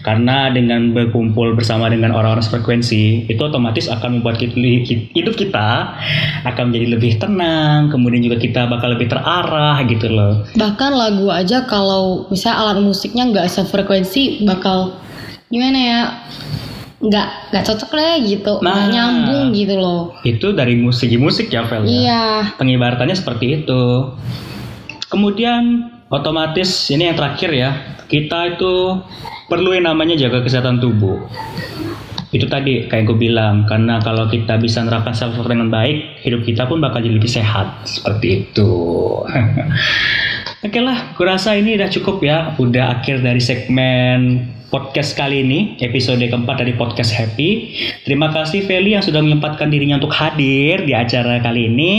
Karena 0.01 0.49
dengan 0.49 0.97
berkumpul 0.97 1.53
bersama 1.53 1.93
dengan 1.93 2.16
orang-orang 2.16 2.41
sefrekuensi 2.41 3.28
itu 3.28 3.43
otomatis 3.45 3.93
akan 3.93 4.18
membuat 4.18 4.41
hidup 4.41 5.37
kita 5.37 6.01
akan 6.49 6.72
menjadi 6.72 6.97
lebih 6.97 7.12
tenang, 7.20 7.93
kemudian 7.93 8.24
juga 8.24 8.41
kita 8.41 8.72
bakal 8.72 8.97
lebih 8.97 9.12
terarah 9.12 9.84
gitu 9.84 10.09
loh. 10.09 10.49
Bahkan 10.57 10.93
lagu 10.97 11.28
aja 11.28 11.68
kalau 11.68 12.24
misalnya 12.32 12.57
alat 12.64 12.80
musiknya 12.80 13.28
nggak 13.28 13.53
sefrekuensi 13.53 14.49
bakal 14.49 14.97
gimana 15.53 15.78
ya 15.78 16.01
nggak 17.07 17.54
nggak 17.54 17.64
cocok 17.64 17.90
lah 17.94 18.18
gitu 18.18 18.52
nggak 18.59 18.74
Nah. 18.76 18.90
nyambung 18.90 19.44
gitu 19.50 19.74
loh 19.76 20.11
Itu 20.22 20.50
dari 20.52 20.74
musik 20.74 21.09
musik 21.16 21.46
ya, 21.48 21.62
Vel 21.62 21.82
ya? 21.82 21.88
iya 21.88 22.24
Pengibaratannya 22.54 23.14
seperti 23.14 23.62
itu. 23.62 23.82
Kemudian 25.07 25.62
otomatis 26.09 26.90
ini 26.90 27.07
yang 27.07 27.16
terakhir 27.16 27.50
ya, 27.50 27.70
kita 28.04 28.54
itu 28.54 28.98
perlu 29.46 29.70
yang 29.70 29.86
namanya 29.86 30.18
jaga 30.18 30.42
kesehatan 30.42 30.82
tubuh. 30.82 31.22
Itu 32.28 32.50
tadi 32.50 32.90
kayak 32.90 33.07
gue 33.07 33.14
bilang, 33.16 33.64
karena 33.64 34.02
kalau 34.02 34.26
kita 34.26 34.59
bisa 34.59 34.82
nerapkan 34.82 35.14
self 35.14 35.38
love 35.38 35.46
dengan 35.46 35.70
baik, 35.70 36.20
hidup 36.20 36.42
kita 36.42 36.66
pun 36.66 36.82
bakal 36.82 36.98
jadi 36.98 37.14
lebih 37.14 37.30
sehat. 37.30 37.86
Seperti 37.86 38.26
itu. 38.44 38.70
Oke 40.64 40.80
lah, 40.80 41.12
gue 41.12 41.26
rasa 41.26 41.52
ini 41.52 41.76
udah 41.76 41.90
cukup 41.92 42.24
ya. 42.24 42.57
Udah 42.57 42.98
akhir 42.98 43.20
dari 43.20 43.38
segmen 43.38 44.48
podcast 44.72 45.12
kali 45.12 45.44
ini, 45.44 45.76
episode 45.78 46.18
keempat 46.18 46.64
dari 46.64 46.72
podcast 46.72 47.12
Happy. 47.12 47.76
Terima 48.02 48.32
kasih 48.32 48.64
Feli 48.64 48.96
yang 48.96 49.04
sudah 49.04 49.20
menyempatkan 49.20 49.68
dirinya 49.68 50.00
untuk 50.00 50.16
hadir 50.16 50.82
di 50.82 50.96
acara 50.96 51.38
kali 51.38 51.68
ini. 51.68 51.92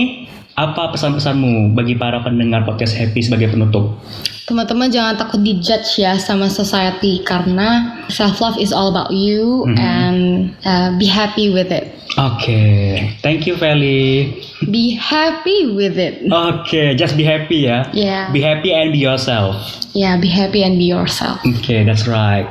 Apa 0.57 0.89
pesan-pesanmu 0.89 1.77
bagi 1.77 1.93
para 1.93 2.17
pendengar 2.25 2.65
podcast 2.65 2.97
Happy 2.97 3.21
sebagai 3.21 3.53
penutup? 3.53 4.01
teman-teman 4.47 4.87
jangan 4.87 5.19
takut 5.19 5.43
dijudge 5.43 5.99
ya 5.99 6.15
sama 6.15 6.47
society 6.47 7.19
karena 7.27 7.99
self 8.07 8.39
love 8.39 8.55
is 8.55 8.71
all 8.71 8.87
about 8.87 9.11
you 9.11 9.67
Mhm. 9.67 9.75
and 9.75 10.19
uh, 10.63 10.95
be 10.95 11.03
happy 11.03 11.51
with 11.51 11.67
it 11.67 11.91
Oke, 12.15 12.55
thank 13.19 13.43
you 13.43 13.59
Feli. 13.59 14.31
Be 14.69 14.97
happy 14.97 15.69
with 15.71 15.97
it 15.97 16.25
Oke, 16.27 16.97
just 16.97 17.13
be 17.13 17.23
happy 17.23 17.69
ya. 17.69 17.85
yeah 17.93 18.29
Be 18.33 18.41
happy 18.41 18.73
and 18.73 18.89
be 18.91 18.99
yourself. 18.99 19.55
yeah 19.93 20.17
be 20.17 20.27
happy 20.27 20.65
and 20.65 20.77
be 20.77 20.89
yourself 20.89 21.37
Oke, 21.45 21.85
that's 21.85 22.09
right. 22.09 22.49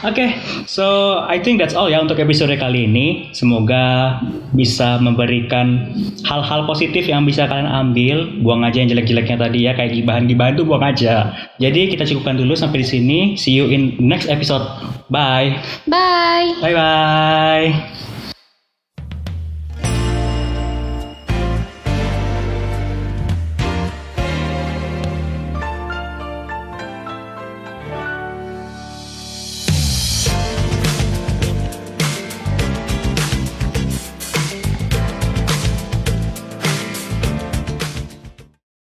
Oke, 0.00 0.32
so 0.64 1.20
I 1.28 1.36
think 1.36 1.60
that's 1.60 1.76
all 1.76 1.92
ya 1.92 2.00
untuk 2.00 2.16
episode 2.16 2.48
kali 2.56 2.88
ini. 2.88 3.28
Semoga 3.36 4.16
bisa 4.56 4.96
memberikan 4.96 5.92
hal-hal 6.24 6.64
positif 6.64 7.04
yang 7.04 7.28
bisa 7.28 7.44
kalian 7.44 7.68
ambil. 7.68 8.24
Buang 8.40 8.64
aja 8.64 8.80
yang 8.80 8.88
jelek-jeleknya 8.88 9.36
tadi 9.36 9.68
ya, 9.68 9.76
kayak 9.76 9.92
gibahan-gibahan 9.92 10.56
tuh 10.56 10.64
buang 10.64 10.80
aja. 10.80 11.36
Jadi 11.60 11.92
kita 11.92 12.08
cukupkan 12.08 12.40
dulu 12.40 12.56
sampai 12.56 12.80
di 12.80 12.88
sini. 12.88 13.18
See 13.36 13.52
you 13.52 13.68
in 13.68 14.00
next 14.00 14.32
episode. 14.32 14.64
Bye. 15.12 15.60
bye 15.84 16.48
Bye 16.64 16.72
bye. 16.72 17.68